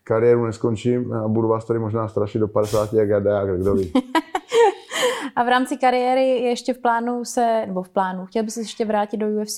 kariéru 0.03 0.45
neskončím 0.45 1.13
a 1.13 1.27
budu 1.27 1.47
vás 1.47 1.65
tady 1.65 1.79
možná 1.79 2.07
strašit 2.07 2.39
do 2.39 2.47
50 2.47 2.93
jak 2.93 3.09
já, 3.09 3.45
kdo 3.45 3.73
ví. 3.75 3.93
A 5.37 5.43
v 5.43 5.47
rámci 5.47 5.77
kariéry 5.77 6.29
je 6.29 6.49
ještě 6.49 6.73
v 6.73 6.77
plánu 6.77 7.25
se, 7.25 7.63
nebo 7.67 7.83
v 7.83 7.89
plánu, 7.89 8.25
chtěl 8.25 8.43
bys 8.43 8.57
ještě 8.57 8.85
vrátit 8.85 9.17
do 9.17 9.27
UFC? 9.27 9.57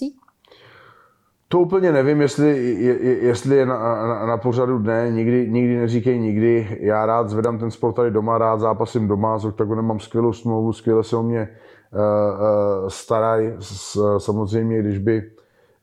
To 1.48 1.60
úplně 1.60 1.92
nevím, 1.92 2.22
jestli, 2.22 2.74
je, 2.84 3.26
jestli 3.26 3.56
je 3.56 3.66
na, 3.66 4.08
na, 4.08 4.26
na 4.26 4.38
pořadu 4.38 4.80
dne, 4.80 5.12
nikdy, 5.12 5.50
nikdy 5.50 5.78
neříkej 5.78 6.20
nikdy. 6.20 6.78
Já 6.80 7.06
rád 7.06 7.30
zvedám 7.30 7.60
ten 7.60 7.72
sport 7.72 7.94
tady 7.94 8.12
doma, 8.12 8.38
rád 8.38 8.60
zápasím 8.60 9.08
doma, 9.08 9.40
s 9.40 9.46
Octagonem 9.46 9.86
mám 9.86 10.00
skvělou 10.00 10.34
smlouvu, 10.34 10.74
skvěle 10.74 11.04
se 11.04 11.16
o 11.16 11.24
mě 11.24 11.50
uh, 11.94 12.00
uh, 12.00 12.88
starají. 12.88 13.52
Samozřejmě, 14.18 14.80
když 14.80 14.98
by, 14.98 15.32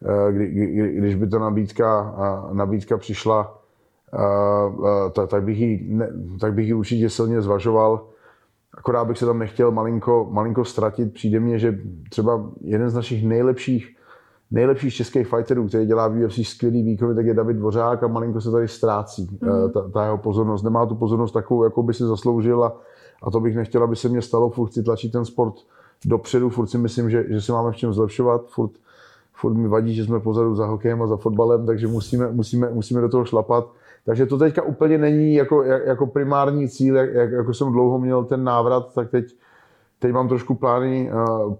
uh, 0.00 0.32
kdy, 0.32 0.46
kdy, 0.46 0.92
když 0.92 1.14
by 1.14 1.26
ta 1.26 1.38
nabídka, 1.38 2.14
uh, 2.48 2.54
nabídka 2.54 2.98
přišla, 2.98 3.58
uh, 4.12 4.78
uh, 4.78 4.88
tak, 5.12 5.30
tak, 5.30 5.42
bych 5.42 5.58
ji, 5.58 5.98
tak 6.40 6.54
bych 6.54 6.66
ji 6.66 6.74
určitě 6.74 7.10
silně 7.10 7.42
zvažoval 7.42 8.06
akorát 8.74 9.04
bych 9.04 9.18
se 9.18 9.26
tam 9.26 9.38
nechtěl 9.38 9.70
malinko, 9.70 10.28
malinko 10.30 10.64
ztratit. 10.64 11.14
Přijde 11.14 11.40
mně, 11.40 11.58
že 11.58 11.78
třeba 12.10 12.50
jeden 12.60 12.90
z 12.90 12.94
našich 12.94 13.26
nejlepších 13.26 13.96
nejlepší 14.50 14.90
z 14.90 14.94
českých 14.94 15.26
fighterů, 15.26 15.68
který 15.68 15.86
dělá 15.86 16.08
v 16.08 16.24
UFC 16.24 16.38
skvělý 16.42 16.82
výkony, 16.82 17.14
tak 17.14 17.26
je 17.26 17.34
David 17.34 17.56
Dvořák 17.56 18.02
a 18.02 18.06
malinko 18.06 18.40
se 18.40 18.50
tady 18.50 18.68
ztrácí 18.68 19.38
mm. 19.42 19.70
ta, 19.70 19.88
ta, 19.88 20.04
jeho 20.04 20.18
pozornost. 20.18 20.62
Nemá 20.62 20.86
tu 20.86 20.94
pozornost 20.94 21.32
takovou, 21.32 21.64
jako 21.64 21.82
by 21.82 21.94
si 21.94 22.04
zasloužila 22.04 22.80
a 23.22 23.30
to 23.30 23.40
bych 23.40 23.56
nechtěla, 23.56 23.84
aby 23.84 23.96
se 23.96 24.08
mě 24.08 24.22
stalo. 24.22 24.50
Furt 24.50 24.66
chci 24.66 24.82
tlačit 24.82 25.12
ten 25.12 25.24
sport 25.24 25.54
dopředu, 26.04 26.50
furt 26.50 26.66
si 26.66 26.78
myslím, 26.78 27.10
že, 27.10 27.24
že 27.28 27.40
se 27.40 27.52
máme 27.52 27.72
v 27.72 27.76
čem 27.76 27.92
zlepšovat, 27.92 28.46
furt, 28.48 28.70
furt 29.34 29.54
mi 29.54 29.68
vadí, 29.68 29.94
že 29.94 30.04
jsme 30.04 30.20
pozadu 30.20 30.54
za 30.54 30.66
hokejem 30.66 31.02
a 31.02 31.06
za 31.06 31.16
fotbalem, 31.16 31.66
takže 31.66 31.86
musíme, 31.86 32.32
musíme, 32.32 32.70
musíme 32.70 33.00
do 33.00 33.08
toho 33.08 33.24
šlapat. 33.24 33.66
Takže 34.06 34.26
to 34.26 34.38
teďka 34.38 34.62
úplně 34.62 34.98
není 34.98 35.34
jako, 35.34 35.62
jako 35.62 36.06
primární 36.06 36.68
cíl, 36.68 36.96
jak, 36.96 37.32
jako 37.32 37.54
jsem 37.54 37.72
dlouho 37.72 37.98
měl 37.98 38.24
ten 38.24 38.44
návrat, 38.44 38.94
tak 38.94 39.10
teď, 39.10 39.24
teď 39.98 40.12
mám 40.12 40.28
trošku 40.28 40.54
plány, 40.54 41.10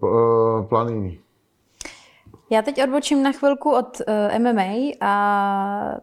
uh, 0.01 0.65
plány 0.67 0.93
jiný. 0.93 1.21
Já 2.51 2.63
teď 2.63 2.83
odbočím 2.83 3.23
na 3.23 3.33
chvilku 3.33 3.71
od 3.71 4.01
eh, 4.07 4.39
MMA 4.39 4.97
a 5.01 5.95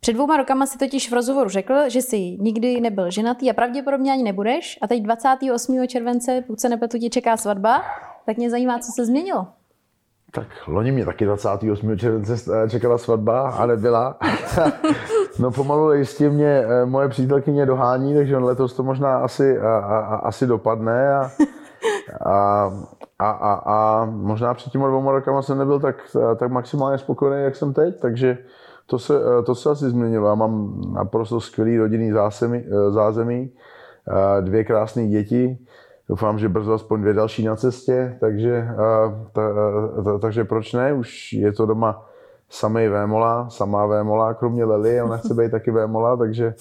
před 0.00 0.12
dvouma 0.12 0.36
rokama 0.36 0.66
si 0.66 0.78
totiž 0.78 1.10
v 1.10 1.14
rozhovoru 1.14 1.50
řekl, 1.50 1.74
že 1.88 2.02
jsi 2.02 2.16
nikdy 2.18 2.80
nebyl 2.80 3.10
ženatý 3.10 3.50
a 3.50 3.54
pravděpodobně 3.54 4.12
ani 4.12 4.22
nebudeš. 4.22 4.78
A 4.82 4.86
teď 4.86 5.02
28. 5.02 5.86
července, 5.86 6.44
pokud 6.46 6.60
se 6.60 6.68
nepletu, 6.68 6.98
ti 6.98 7.10
čeká 7.10 7.36
svatba. 7.36 7.82
Tak 8.26 8.36
mě 8.36 8.50
zajímá, 8.50 8.78
co 8.78 8.92
se 8.92 9.06
změnilo. 9.06 9.46
Tak 10.30 10.46
loni 10.66 10.92
mě 10.92 11.04
taky 11.04 11.24
28. 11.24 11.98
července 11.98 12.52
eh, 12.64 12.70
čekala 12.70 12.98
svatba 12.98 13.50
a 13.50 13.66
nebyla. 13.66 14.18
no 15.38 15.50
pomalu 15.50 15.92
jistě 15.92 16.30
mě 16.30 16.64
eh, 16.66 16.86
moje 16.86 17.08
přítelkyně 17.08 17.66
dohání, 17.66 18.14
takže 18.14 18.36
letos 18.36 18.74
to 18.74 18.82
možná 18.82 19.18
asi, 19.18 19.58
a, 19.58 19.78
a, 19.78 20.16
asi 20.16 20.46
dopadne. 20.46 21.14
A, 21.14 21.30
a, 22.24 22.70
a, 23.18 23.30
a, 23.30 23.54
a 23.66 24.04
možná 24.04 24.54
před 24.54 24.70
těmi 24.70 24.84
dvěma 24.84 25.12
rokama 25.12 25.42
jsem 25.42 25.58
nebyl 25.58 25.80
tak, 25.80 25.96
tak 26.36 26.50
maximálně 26.50 26.98
spokojený, 26.98 27.44
jak 27.44 27.56
jsem 27.56 27.72
teď, 27.72 28.00
takže 28.00 28.38
to 28.86 28.98
se, 28.98 29.14
to 29.46 29.54
se 29.54 29.70
asi 29.70 29.90
změnilo. 29.90 30.28
Já 30.28 30.34
mám 30.34 30.80
naprosto 30.92 31.40
skvělý 31.40 31.78
rodinný 31.78 32.12
zázemí, 32.12 32.64
zázemí 32.90 33.52
dvě 34.40 34.64
krásné 34.64 35.06
děti, 35.08 35.58
doufám, 36.08 36.38
že 36.38 36.48
brzo 36.48 36.72
aspoň 36.72 37.00
dvě 37.00 37.14
další 37.14 37.44
na 37.44 37.56
cestě, 37.56 38.16
takže, 38.20 38.68
ta, 39.32 39.42
ta, 40.04 40.18
takže 40.18 40.44
proč 40.44 40.72
ne, 40.72 40.92
už 40.92 41.32
je 41.32 41.52
to 41.52 41.66
doma 41.66 42.06
samý 42.54 42.88
Vémola, 42.88 43.50
samá 43.50 43.86
Vémola, 43.86 44.34
kromě 44.34 44.64
Lely, 44.64 45.02
ona 45.02 45.16
chce 45.16 45.34
být 45.34 45.50
taky 45.50 45.70
Vémola, 45.70 46.16
takže, 46.16 46.54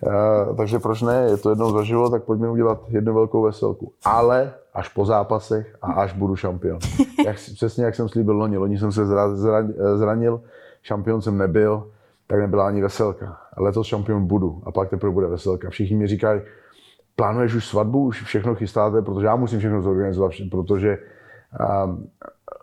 takže 0.56 0.78
proč 0.78 1.02
ne, 1.02 1.26
je 1.30 1.36
to 1.36 1.50
jednou 1.50 1.72
za 1.72 1.82
život, 1.82 2.10
tak 2.10 2.24
pojďme 2.24 2.50
udělat 2.50 2.80
jednu 2.88 3.14
velkou 3.14 3.42
veselku. 3.42 3.92
Ale 4.04 4.52
až 4.74 4.88
po 4.88 5.04
zápasech 5.04 5.76
a 5.82 5.92
až 5.92 6.12
budu 6.12 6.36
šampion. 6.36 6.78
Jak, 7.26 7.36
přesně 7.36 7.84
jak 7.84 7.94
jsem 7.94 8.08
slíbil 8.08 8.36
loni. 8.36 8.58
Loni 8.58 8.78
jsem 8.78 8.92
se 8.92 9.06
zranil, 9.96 10.40
šampion 10.82 11.22
jsem 11.22 11.38
nebyl, 11.38 11.86
tak 12.26 12.38
nebyla 12.38 12.66
ani 12.66 12.82
veselka. 12.82 13.36
Letos 13.56 13.86
šampion 13.86 14.26
budu 14.26 14.62
a 14.66 14.72
pak 14.72 14.90
teprve 14.90 15.12
bude 15.12 15.26
veselka. 15.26 15.70
Všichni 15.70 15.96
mi 15.96 16.06
říkají, 16.06 16.40
plánuješ 17.16 17.54
už 17.54 17.66
svatbu, 17.66 18.04
už 18.04 18.22
všechno 18.22 18.54
chystáte, 18.54 19.02
protože 19.02 19.26
já 19.26 19.36
musím 19.36 19.58
všechno 19.58 19.82
zorganizovat, 19.82 20.32
protože 20.50 20.98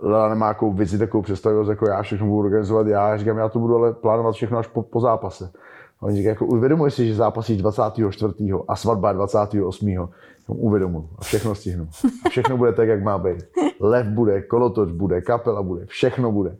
Lela 0.01 0.29
nemá 0.29 0.47
takovou 0.47 0.73
vizi, 0.73 0.97
takovou 0.97 1.23
představivost, 1.23 1.69
jako 1.69 1.89
já 1.89 2.01
všechno 2.01 2.27
budu 2.27 2.39
organizovat 2.39 2.87
já. 2.87 3.17
říkám, 3.17 3.37
já 3.37 3.49
to 3.49 3.59
budu 3.59 3.75
ale 3.75 3.93
plánovat 3.93 4.35
všechno 4.35 4.57
až 4.57 4.67
po, 4.67 4.83
po 4.83 4.99
zápase. 4.99 5.51
A 6.01 6.03
oni 6.05 6.15
říkají, 6.15 6.29
jako 6.29 6.45
uvědomuješ 6.45 6.93
si, 6.93 7.07
že 7.07 7.15
zápasíš 7.15 7.57
24. 7.57 8.33
a 8.67 8.75
svatba 8.75 9.09
je 9.09 9.13
28. 9.13 10.09
Uvědomuji 10.47 11.09
a 11.17 11.21
všechno 11.21 11.55
stihnu. 11.55 11.87
A 12.25 12.29
všechno 12.29 12.57
bude 12.57 12.73
tak, 12.73 12.87
jak 12.87 13.03
má 13.03 13.17
být. 13.17 13.37
Lev 13.79 14.07
bude, 14.07 14.41
kolotoč 14.41 14.91
bude, 14.91 15.21
kapela 15.21 15.63
bude, 15.63 15.85
všechno 15.85 16.31
bude. 16.31 16.57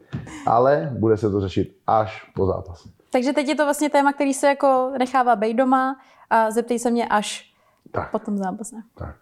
Ale 0.48 0.90
bude 1.00 1.18
se 1.18 1.30
to 1.30 1.42
řešit 1.42 1.76
až 1.88 2.32
po 2.36 2.46
zápase. 2.46 2.90
Takže 3.12 3.34
teď 3.34 3.48
je 3.48 3.56
to 3.56 3.66
vlastně 3.66 3.90
téma, 3.90 4.14
který 4.14 4.34
se 4.34 4.48
jako 4.48 4.92
nechává 5.00 5.36
být 5.36 5.54
doma 5.54 5.96
a 6.30 6.52
zeptej 6.52 6.80
se 6.80 6.92
mě 6.92 7.08
až 7.08 7.54
tak. 7.92 8.12
po 8.12 8.20
tom 8.20 8.38
zápase. 8.38 8.76
Tak. 8.96 9.16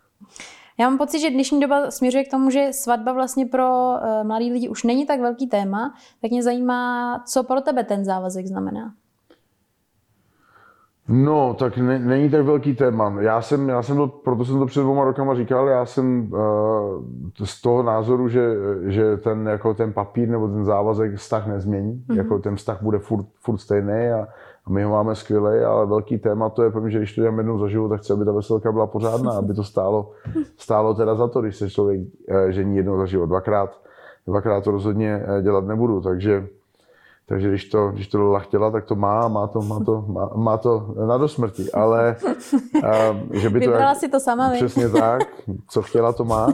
Já 0.79 0.89
mám 0.89 0.98
pocit, 0.98 1.19
že 1.19 1.29
dnešní 1.29 1.59
doba 1.59 1.91
směřuje 1.91 2.24
k 2.24 2.31
tomu, 2.31 2.50
že 2.50 2.67
svatba 2.71 3.13
vlastně 3.13 3.45
pro 3.45 3.67
uh, 3.67 4.27
mladý 4.27 4.51
lidi 4.51 4.69
už 4.69 4.83
není 4.83 5.05
tak 5.05 5.19
velký 5.19 5.48
téma, 5.48 5.93
tak 6.21 6.31
mě 6.31 6.43
zajímá, 6.43 7.24
co 7.27 7.43
pro 7.43 7.62
tebe 7.62 7.83
ten 7.83 8.05
závazek 8.05 8.48
znamená. 8.48 8.93
No, 11.07 11.53
tak 11.53 11.77
ne, 11.77 12.00
není 12.00 12.29
tak 12.29 12.45
velký 12.45 12.75
téma. 12.75 13.15
Já 13.19 13.41
jsem, 13.41 13.69
já 13.69 13.81
jsem 13.81 13.98
to, 13.98 14.07
proto 14.07 14.45
jsem 14.45 14.59
to 14.59 14.65
před 14.65 14.81
dvěma 14.81 15.03
rokama 15.03 15.36
říkal, 15.36 15.67
já 15.67 15.86
jsem 15.86 16.33
uh, 16.33 17.03
z 17.43 17.62
toho 17.62 17.83
názoru, 17.83 18.29
že, 18.29 18.41
že 18.88 19.17
ten, 19.17 19.48
jako 19.48 19.74
ten 19.74 19.93
papír 19.93 20.29
nebo 20.29 20.48
ten 20.48 20.65
závazek 20.65 21.15
vztah 21.15 21.48
nezmění, 21.48 21.93
mm-hmm. 21.93 22.17
jako 22.17 22.39
ten 22.39 22.55
vztah 22.55 22.81
bude 22.81 23.00
furt, 23.00 23.25
furt 23.39 23.57
stejný 23.57 24.09
a, 24.09 24.27
a 24.69 24.73
my 24.73 24.83
ho 24.83 24.91
máme 24.91 25.15
skvělý, 25.15 25.63
ale 25.63 25.85
velký 25.85 26.17
téma 26.17 26.49
to 26.49 26.63
je 26.63 26.71
pro 26.71 26.81
mě, 26.81 26.91
že 26.91 26.97
když 26.97 27.15
to 27.15 27.21
dělám 27.21 27.38
jednou 27.38 27.59
za 27.59 27.67
život, 27.67 27.89
tak 27.89 28.01
chci, 28.01 28.13
aby 28.13 28.25
ta 28.25 28.31
veselka 28.31 28.71
byla 28.71 28.88
pořádná, 28.88 29.31
aby 29.31 29.53
to 29.53 29.63
stálo, 29.63 30.11
stálo 30.57 30.93
teda 30.93 31.15
za 31.15 31.27
to, 31.27 31.41
když 31.41 31.55
se 31.55 31.69
člověk 31.69 32.01
uh, 32.01 32.49
žení 32.49 32.77
jednou 32.77 32.97
za 32.97 33.05
život. 33.05 33.25
Dvakrát, 33.25 33.81
dvakrát 34.27 34.63
to 34.63 34.71
rozhodně 34.71 35.25
eh, 35.27 35.41
dělat 35.41 35.65
nebudu, 35.65 36.01
takže 36.01 36.47
takže 37.29 37.50
když 37.50 37.65
to, 37.65 37.91
když 37.91 38.07
to 38.07 38.17
Lola 38.17 38.39
chtěla, 38.39 38.71
tak 38.71 38.86
to 38.86 38.95
má, 38.95 39.27
má 39.27 39.48
to, 39.48 39.62
má 39.62 39.79
to, 39.86 40.05
má, 40.07 40.29
má 40.36 40.57
to 40.57 40.95
na 41.07 41.17
dosmrti, 41.17 41.71
ale 41.71 42.15
uh, 42.75 43.33
že 43.33 43.50
by 43.50 43.59
to... 43.59 43.69
Vybrala 43.69 43.89
jak, 43.89 44.00
si 44.00 44.09
to 44.09 44.19
sama, 44.19 44.51
Přesně 44.51 44.89
tak, 44.89 45.21
co 45.69 45.81
chtěla, 45.81 46.13
to 46.13 46.25
má. 46.25 46.53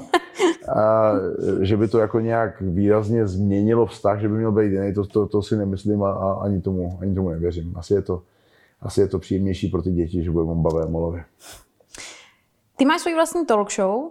A, 0.76 1.12
že 1.62 1.78
by 1.78 1.88
to 1.88 2.00
jako 2.00 2.20
nějak 2.20 2.62
výrazně 2.62 3.28
změnilo 3.28 3.86
vztah, 3.86 4.20
že 4.20 4.30
by 4.30 4.38
měl 4.38 4.52
být 4.52 4.72
jiný, 4.72 4.94
to, 4.94 5.06
to, 5.06 5.28
to 5.28 5.42
si 5.42 5.58
nemyslím 5.58 6.04
a, 6.04 6.12
a 6.12 6.34
ani, 6.34 6.62
tomu, 6.62 6.98
ani 7.02 7.16
tomu 7.16 7.30
nevěřím. 7.30 7.74
Asi 7.78 7.94
je 7.94 8.02
to, 8.02 8.22
asi 8.82 9.02
je 9.02 9.08
to 9.08 9.20
příjemnější 9.20 9.68
pro 9.68 9.82
ty 9.82 9.92
děti, 9.92 10.24
že 10.24 10.32
budeme 10.32 10.56
bavé 10.56 10.86
molově. 10.88 11.24
Ty 12.76 12.86
máš 12.86 13.02
svůj 13.02 13.14
vlastní 13.14 13.46
talk 13.46 13.72
show, 13.72 14.04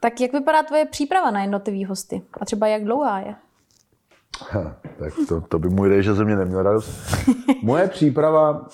tak 0.00 0.20
jak 0.20 0.32
vypadá 0.32 0.62
tvoje 0.62 0.84
příprava 0.84 1.30
na 1.30 1.42
jednotlivý 1.42 1.84
hosty? 1.84 2.22
A 2.40 2.44
třeba 2.44 2.66
jak 2.66 2.84
dlouhá 2.84 3.20
je? 3.20 3.34
Ha, 4.50 4.76
tak 4.98 5.12
to, 5.28 5.40
to 5.40 5.58
by 5.58 5.68
můj 5.68 6.02
že 6.02 6.14
ze 6.14 6.24
mě 6.24 6.36
neměl 6.36 6.62
radost. 6.62 6.90
Moje 7.62 7.88
příprava, 7.88 8.66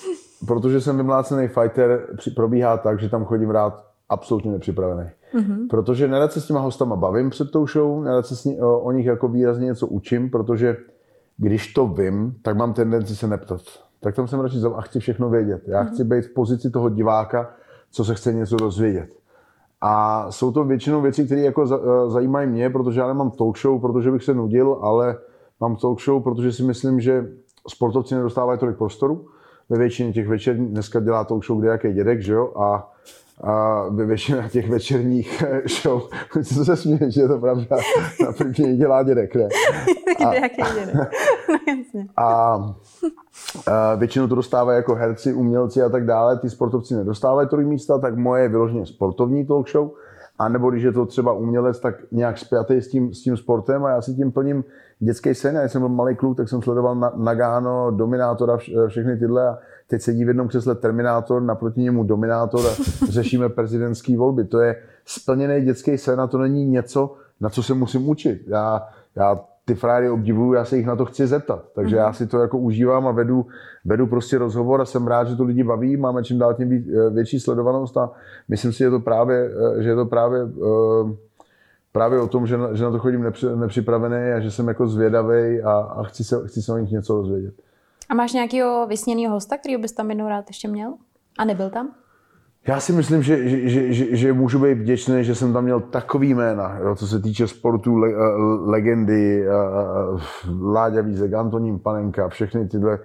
protože 0.47 0.81
jsem 0.81 0.97
vymlácený 0.97 1.47
fighter, 1.47 2.07
probíhá 2.35 2.77
tak, 2.77 2.99
že 2.99 3.09
tam 3.09 3.25
chodím 3.25 3.49
rád 3.49 3.85
absolutně 4.09 4.51
nepřipravený. 4.51 5.09
Mm-hmm. 5.35 5.67
Protože 5.69 6.07
nerad 6.07 6.31
se 6.31 6.41
s 6.41 6.45
těma 6.45 6.59
hostama 6.59 6.95
bavím 6.95 7.29
před 7.29 7.51
tou 7.51 7.67
show, 7.67 8.03
nerad 8.03 8.25
se 8.25 8.35
s 8.35 8.45
ní, 8.45 8.61
o, 8.61 8.79
o 8.79 8.91
nich 8.91 9.05
jako 9.05 9.27
výrazně 9.27 9.65
něco 9.65 9.87
učím, 9.87 10.29
protože 10.29 10.77
když 11.37 11.73
to 11.73 11.87
vím, 11.87 12.35
tak 12.41 12.57
mám 12.57 12.73
tendenci 12.73 13.15
se 13.15 13.27
neptat. 13.27 13.61
Tak 13.99 14.15
tam 14.15 14.27
jsem 14.27 14.39
radši 14.39 14.57
a 14.75 14.81
chci 14.81 14.99
všechno 14.99 15.29
vědět. 15.29 15.61
Já 15.67 15.83
mm-hmm. 15.83 15.87
chci 15.87 16.03
být 16.03 16.25
v 16.25 16.33
pozici 16.33 16.69
toho 16.69 16.89
diváka, 16.89 17.49
co 17.91 18.05
se 18.05 18.15
chce 18.15 18.33
něco 18.33 18.55
dozvědět. 18.55 19.09
A 19.81 20.25
jsou 20.31 20.51
to 20.51 20.63
většinou 20.63 21.01
věci, 21.01 21.25
které 21.25 21.41
jako 21.41 21.67
zajímají 22.09 22.47
mě, 22.47 22.69
protože 22.69 22.99
já 22.99 23.07
nemám 23.07 23.31
talk 23.31 23.57
show, 23.57 23.81
protože 23.81 24.11
bych 24.11 24.23
se 24.23 24.33
nudil, 24.33 24.79
ale 24.81 25.17
mám 25.63 25.75
talk 25.75 26.01
show, 26.01 26.23
protože 26.23 26.51
si 26.51 26.63
myslím, 26.63 26.99
že 26.99 27.27
sportovci 27.67 28.15
nedostávají 28.15 28.59
tolik 28.59 28.77
prostoru. 28.77 29.25
Ve 29.69 29.77
většině 29.77 30.13
těch 30.13 30.27
večer, 30.27 30.55
dneska 30.57 30.99
dělá 30.99 31.23
talk 31.23 31.45
show 31.45 31.59
kde 31.59 31.69
jaký 31.69 31.93
dědek, 31.93 32.21
že 32.21 32.33
jo, 32.33 32.53
a 32.57 32.89
a 33.43 33.83
ve 33.89 34.05
většině 34.05 34.49
těch 34.51 34.69
večerních 34.69 35.43
show, 35.81 36.01
co 36.43 36.65
se 36.65 36.75
směje, 36.75 37.11
že 37.11 37.21
je 37.21 37.27
to 37.27 37.39
pravda, 37.39 37.77
na 38.25 38.31
první 38.37 38.77
dělá 38.77 39.03
dědek, 39.03 39.35
ne? 39.35 39.47
A, 40.25 40.31
no. 41.93 42.03
A, 42.17 42.23
a 43.67 43.95
většinou 43.95 44.27
to 44.27 44.35
dostávají 44.35 44.75
jako 44.75 44.95
herci, 44.95 45.33
umělci 45.33 45.81
a 45.81 45.89
tak 45.89 46.05
dále, 46.05 46.39
ty 46.39 46.49
sportovci 46.49 46.95
nedostávají 46.95 47.47
tolik 47.49 47.67
místa, 47.67 47.99
tak 47.99 48.17
moje 48.17 48.43
je 48.43 48.49
vyloženě 48.49 48.85
sportovní 48.85 49.45
talk 49.45 49.69
show, 49.69 49.91
a 50.39 50.49
nebo 50.49 50.71
když 50.71 50.83
je 50.83 50.91
to 50.91 51.05
třeba 51.05 51.33
umělec, 51.33 51.79
tak 51.79 51.95
nějak 52.11 52.37
spjatý 52.37 52.73
s 52.73 52.87
tím, 52.87 53.13
s 53.13 53.21
tím 53.21 53.37
sportem 53.37 53.85
a 53.85 53.89
já 53.89 54.01
si 54.01 54.13
tím 54.13 54.31
plním 54.31 54.63
dětský 54.99 55.35
sen. 55.35 55.55
Já 55.55 55.67
jsem 55.67 55.81
byl 55.81 55.89
malý 55.89 56.15
kluk, 56.15 56.37
tak 56.37 56.49
jsem 56.49 56.61
sledoval 56.61 57.13
Nagano, 57.17 57.91
Dominátora, 57.91 58.57
všechny 58.87 59.17
tyhle 59.17 59.49
a 59.49 59.57
teď 59.87 60.01
sedí 60.01 60.25
v 60.25 60.27
jednom 60.27 60.47
křesle 60.47 60.75
Terminátor, 60.75 61.41
naproti 61.41 61.81
němu 61.81 62.03
Dominátor 62.03 62.61
a 62.65 62.73
řešíme 63.09 63.49
prezidentské 63.49 64.17
volby. 64.17 64.43
To 64.43 64.59
je 64.59 64.75
splněný 65.05 65.65
dětský 65.65 65.97
sen 65.97 66.21
a 66.21 66.27
to 66.27 66.37
není 66.37 66.65
něco, 66.65 67.15
na 67.41 67.49
co 67.49 67.63
se 67.63 67.73
musím 67.73 68.09
učit. 68.09 68.41
Já, 68.47 68.87
já 69.15 69.39
ty 69.65 69.75
frajery 69.75 70.09
obdivuju, 70.09 70.53
já 70.53 70.65
se 70.65 70.77
jich 70.77 70.85
na 70.85 70.95
to 70.95 71.05
chci 71.05 71.27
zeptat. 71.27 71.65
Takže 71.75 71.95
já 71.95 72.05
mhm. 72.05 72.13
si 72.13 72.27
to 72.27 72.39
jako 72.39 72.57
užívám 72.57 73.07
a 73.07 73.11
vedu, 73.11 73.45
vedu 73.85 74.07
prostě 74.07 74.37
rozhovor 74.37 74.81
a 74.81 74.85
jsem 74.85 75.07
rád, 75.07 75.27
že 75.27 75.35
to 75.35 75.43
lidi 75.43 75.63
baví, 75.63 75.97
máme 75.97 76.23
čím 76.23 76.39
dál 76.39 76.53
tím 76.53 76.71
eh, 76.71 77.09
větší 77.09 77.39
sledovanost 77.39 77.97
a 77.97 78.11
myslím 78.49 78.71
si, 78.71 78.77
že 78.77 78.85
je 78.85 78.89
to 78.89 78.99
právě, 78.99 79.51
eh, 79.77 79.83
že 79.83 79.89
je 79.89 79.95
to 79.95 80.05
právě, 80.05 80.41
eh, 80.41 81.13
právě 81.93 82.19
o 82.19 82.27
tom, 82.27 82.47
že 82.47 82.57
na, 82.57 82.73
že 82.73 82.83
na 82.83 82.91
to 82.91 82.99
chodím 82.99 83.25
nepřipravený 83.55 84.31
a 84.31 84.39
že 84.39 84.51
jsem 84.51 84.67
jako 84.67 84.87
zvědavý 84.87 85.61
a, 85.61 85.71
a 85.71 86.03
chci, 86.03 86.23
se, 86.23 86.47
chci 86.47 86.61
se 86.61 86.73
o 86.73 86.77
nich 86.77 86.91
něco 86.91 87.15
dozvědět. 87.15 87.53
A 88.09 88.13
máš 88.13 88.33
nějakého 88.33 88.87
vysněného 88.87 89.33
hosta, 89.33 89.57
který 89.57 89.77
bys 89.77 89.91
tam 89.91 90.09
jednou 90.09 90.29
rád 90.29 90.45
ještě 90.47 90.67
měl? 90.67 90.93
A 91.39 91.45
nebyl 91.45 91.69
tam? 91.69 91.89
Já 92.67 92.79
si 92.79 92.93
myslím, 92.93 93.23
že, 93.23 93.49
že, 93.49 93.69
že, 93.69 93.93
že, 93.93 94.15
že 94.15 94.33
můžu 94.33 94.59
být 94.59 94.73
vděčný, 94.73 95.23
že 95.23 95.35
jsem 95.35 95.53
tam 95.53 95.63
měl 95.63 95.79
takový 95.79 96.33
jména, 96.33 96.77
jo, 96.77 96.95
co 96.95 97.07
se 97.07 97.21
týče 97.21 97.47
sportu, 97.47 97.95
le, 97.95 98.09
legendy, 98.65 99.45
Láďa 100.61 101.01
Vízek, 101.01 101.33
Antonín 101.33 101.79
Panenka, 101.79 102.29
všechny 102.29 102.67
tyhle, 102.67 102.99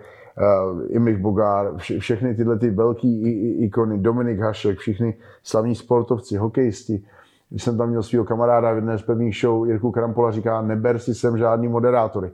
Imich 0.88 1.18
Bogár, 1.18 1.76
vše, 1.76 1.98
všechny 1.98 2.34
tyhle 2.34 2.58
ty 2.58 2.70
velký 2.70 3.22
ikony, 3.64 3.98
Dominik 3.98 4.40
Hašek, 4.40 4.78
všichni 4.78 5.14
slavní 5.42 5.74
sportovci, 5.74 6.36
hokejisti. 6.36 7.04
Když 7.50 7.62
jsem 7.62 7.78
tam 7.78 7.88
měl 7.88 8.02
svého 8.02 8.24
kamaráda 8.24 8.72
v 8.72 8.76
jedné 8.76 8.98
z 8.98 9.02
prvních 9.02 9.36
show, 9.40 9.66
Jirku 9.66 9.90
Krampola 9.90 10.30
říká, 10.30 10.62
neber 10.62 10.98
si 10.98 11.14
sem 11.14 11.38
žádný 11.38 11.68
moderátory. 11.68 12.30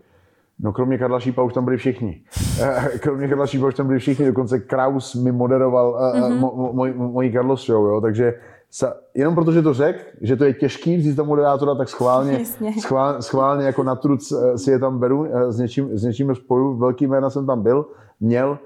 No 0.59 0.73
kromě 0.73 0.99
Karla 0.99 1.21
Šípa 1.21 1.43
už 1.43 1.53
tam 1.53 1.65
byli 1.65 1.77
všichni. 1.77 2.21
Eh, 2.63 2.91
kromě 2.99 3.29
Karla 3.29 3.47
Šípa 3.47 3.67
už 3.67 3.75
tam 3.75 3.87
byli 3.87 3.99
všichni, 3.99 4.27
dokonce 4.27 4.59
Kraus 4.59 5.15
mi 5.15 5.33
moderoval 5.33 5.95
mm-hmm. 5.95 6.39
mo, 6.39 6.73
mo, 6.73 7.09
mojí 7.09 7.33
Carlos 7.33 7.67
show, 7.67 7.87
jo, 7.87 8.01
takže 8.01 8.35
sa, 8.71 8.95
jenom 9.15 9.35
protože 9.35 9.63
to 9.63 9.75
řekl, 9.75 9.99
že 10.21 10.37
to 10.37 10.45
je 10.45 10.53
těžký 10.55 10.97
vzít 10.97 11.15
tam 11.15 11.27
moderátora, 11.27 11.75
tak 11.75 11.89
schválně, 11.89 12.45
schválně, 12.81 13.23
schválně 13.23 13.67
jako 13.67 13.83
na 13.83 13.95
truc 13.95 14.33
si 14.57 14.71
je 14.71 14.79
tam 14.79 14.99
beru, 14.99 15.27
s 15.49 15.59
něčím, 15.59 15.99
s 15.99 16.03
něčím 16.03 16.35
spoju, 16.35 16.77
velký 16.77 17.07
jména 17.07 17.31
jsem 17.31 17.47
tam 17.47 17.63
byl, 17.63 17.87
měl, 18.21 18.59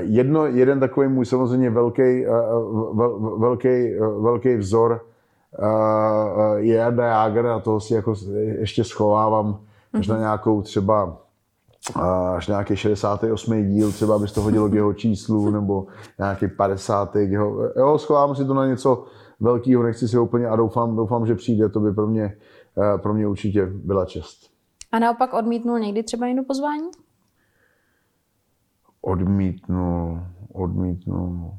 Jedno, 0.00 0.46
jeden 0.46 0.80
takový 0.80 1.08
můj 1.08 1.26
samozřejmě 1.26 1.70
velký, 1.70 2.24
vel, 2.94 3.38
velký, 3.38 3.94
velký 4.20 4.56
vzor 4.56 5.00
je 6.56 6.76
Jarda 6.76 7.24
a 7.54 7.60
toho 7.60 7.80
si 7.80 7.94
jako 7.94 8.14
ještě 8.58 8.84
schovávám 8.84 9.60
až 9.92 10.08
na 10.08 10.18
nějakou 10.18 10.62
třeba 10.62 11.22
až 12.36 12.46
nějaký 12.46 12.76
68. 12.76 13.68
díl, 13.68 13.92
třeba 13.92 14.16
aby 14.16 14.26
to 14.26 14.40
hodilo 14.40 14.68
k 14.68 14.74
jeho 14.74 14.92
číslu, 14.92 15.50
nebo 15.60 15.86
nějaký 16.18 16.48
50. 16.48 17.16
Jeho, 17.16 17.70
jo, 17.76 17.98
schovám 17.98 18.36
si 18.36 18.44
to 18.44 18.54
na 18.54 18.66
něco 18.66 19.04
velkého, 19.40 19.82
nechci 19.82 20.08
si 20.08 20.16
ho 20.16 20.24
úplně 20.24 20.46
a 20.46 20.56
doufám, 20.56 20.96
doufám, 20.96 21.26
že 21.26 21.34
přijde, 21.34 21.68
to 21.68 21.80
by 21.80 21.92
pro 21.92 22.06
mě, 22.06 22.36
pro 22.96 23.14
mě 23.14 23.26
určitě 23.26 23.66
byla 23.66 24.04
čest. 24.04 24.52
A 24.92 24.98
naopak 24.98 25.34
odmítnul 25.34 25.78
někdy 25.78 26.02
třeba 26.02 26.26
jinou 26.26 26.44
pozvání? 26.44 26.88
Odmítnul, 29.02 30.20
odmítnul. 30.52 31.54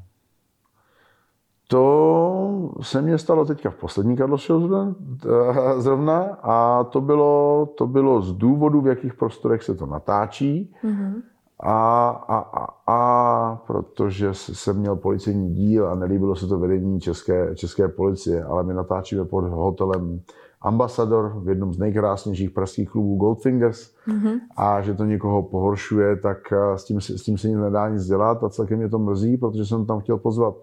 To 1.68 2.70
se 2.80 3.02
mně 3.02 3.18
stalo 3.18 3.44
teďka 3.44 3.70
v 3.70 3.76
poslední 3.76 4.16
Karlo 4.16 4.36
eh, 4.36 5.80
zrovna 5.80 6.22
a 6.42 6.84
to 6.84 7.00
bylo, 7.00 7.68
to 7.78 7.86
bylo 7.86 8.22
z 8.22 8.32
důvodu, 8.32 8.80
v 8.80 8.86
jakých 8.86 9.14
prostorech 9.14 9.62
se 9.62 9.74
to 9.74 9.86
natáčí. 9.86 10.74
Mm-hmm. 10.84 11.12
A, 11.60 12.08
a, 12.08 12.38
a, 12.38 12.66
a 12.86 13.56
protože 13.66 14.28
jsem 14.32 14.76
měl 14.76 14.96
policejní 14.96 15.54
díl 15.54 15.88
a 15.88 15.94
nelíbilo 15.94 16.36
se 16.36 16.46
to 16.46 16.58
vedení 16.58 17.00
české, 17.00 17.54
české 17.54 17.88
policie, 17.88 18.44
ale 18.44 18.64
my 18.64 18.74
natáčíme 18.74 19.24
pod 19.24 19.44
hotelem 19.44 20.20
Ambasador 20.64 21.32
v 21.44 21.48
jednom 21.48 21.72
z 21.72 21.78
nejkrásnějších 21.78 22.50
pražských 22.50 22.90
klubů 22.90 23.16
Goldfingers 23.16 23.90
mm-hmm. 24.08 24.40
a 24.56 24.80
že 24.80 24.94
to 24.94 25.04
někoho 25.04 25.42
pohoršuje, 25.42 26.16
tak 26.16 26.38
eh, 26.52 26.78
s 26.78 26.84
tím, 26.84 27.00
s 27.00 27.22
tím 27.22 27.38
se 27.38 27.48
nic 27.48 27.58
nedá 27.58 27.88
nic 27.88 28.04
dělat 28.04 28.44
a 28.44 28.48
celkem 28.48 28.78
mě 28.78 28.88
to 28.88 28.98
mrzí, 28.98 29.36
protože 29.36 29.66
jsem 29.66 29.86
tam 29.86 30.00
chtěl 30.00 30.18
pozvat 30.18 30.54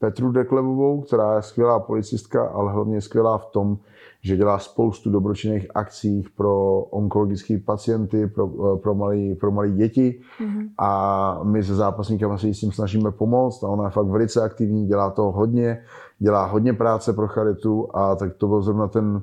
Petru 0.00 0.32
Deklevovou, 0.32 1.00
která 1.00 1.36
je 1.36 1.42
skvělá 1.42 1.80
policistka, 1.80 2.46
ale 2.46 2.72
hlavně 2.72 3.00
skvělá 3.00 3.38
v 3.38 3.46
tom, 3.46 3.78
že 4.20 4.36
dělá 4.36 4.58
spoustu 4.58 5.10
dobročinných 5.10 5.66
akcí 5.74 6.24
pro 6.36 6.80
onkologické 6.80 7.58
pacienty, 7.58 8.26
pro, 8.26 8.50
eh, 8.74 8.78
pro, 8.78 8.94
malé 8.94 9.34
pro 9.40 9.50
malé 9.50 9.70
děti 9.70 10.20
mm-hmm. 10.40 10.68
a 10.78 11.40
my 11.42 11.64
se 11.64 11.74
zápasníkama 11.74 12.38
se 12.38 12.54
s 12.54 12.60
tím 12.60 12.72
snažíme 12.72 13.10
pomoct 13.10 13.62
a 13.64 13.68
ona 13.68 13.84
je 13.84 13.90
fakt 13.90 14.06
velice 14.06 14.42
aktivní, 14.42 14.86
dělá 14.86 15.10
to 15.10 15.22
hodně, 15.22 15.82
dělá 16.18 16.46
hodně 16.46 16.72
práce 16.72 17.12
pro 17.12 17.28
charitu 17.28 17.96
a 17.96 18.14
tak 18.14 18.34
to 18.34 18.48
byl 18.48 18.62
zrovna 18.62 18.88
ten, 18.88 19.22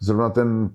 zrovna 0.00 0.30
ten 0.30 0.70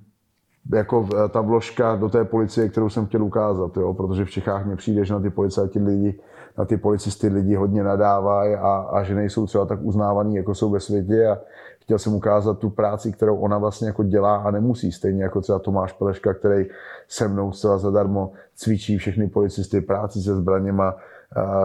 jako 0.74 1.10
eh, 1.25 1.30
ta 1.30 1.42
vložka 1.42 1.96
do 1.96 2.10
té 2.10 2.25
policie, 2.25 2.70
kterou 2.70 2.90
jsem 2.90 3.06
chtěl 3.06 3.24
ukázat, 3.24 3.78
jo? 3.78 3.94
protože 3.94 4.25
v 4.25 4.30
Čechách 4.30 4.66
mě 4.66 4.75
přijde, 4.75 5.06
že 5.06 5.14
na 5.14 5.20
ty 5.20 5.30
policajti 5.30 5.80
lidi 5.80 6.20
na 6.57 6.65
ty 6.65 6.77
policisty 6.77 7.27
lidi 7.27 7.55
hodně 7.55 7.83
nadávají 7.83 8.55
a, 8.55 8.88
a 8.91 9.03
že 9.03 9.15
nejsou 9.15 9.46
třeba 9.46 9.65
tak 9.65 9.79
uznávaný, 9.81 10.35
jako 10.35 10.55
jsou 10.55 10.70
ve 10.70 10.79
světě 10.79 11.27
a 11.27 11.37
chtěl 11.79 12.00
jsem 12.00 12.13
ukázat 12.13 12.59
tu 12.59 12.70
práci, 12.70 13.11
kterou 13.11 13.35
ona 13.35 13.57
vlastně 13.57 13.87
jako 13.87 14.03
dělá 14.03 14.35
a 14.35 14.51
nemusí, 14.51 14.91
stejně 14.91 15.24
jako 15.24 15.41
třeba 15.41 15.59
Tomáš 15.59 15.91
Peleška, 15.94 16.33
který 16.33 16.65
se 17.07 17.27
mnou 17.27 17.51
zcela 17.51 17.77
zadarmo 17.77 18.31
cvičí 18.55 18.98
všechny 18.98 19.27
policisty 19.27 19.81
práci 19.81 20.22
se 20.22 20.35
zbraněma, 20.35 20.96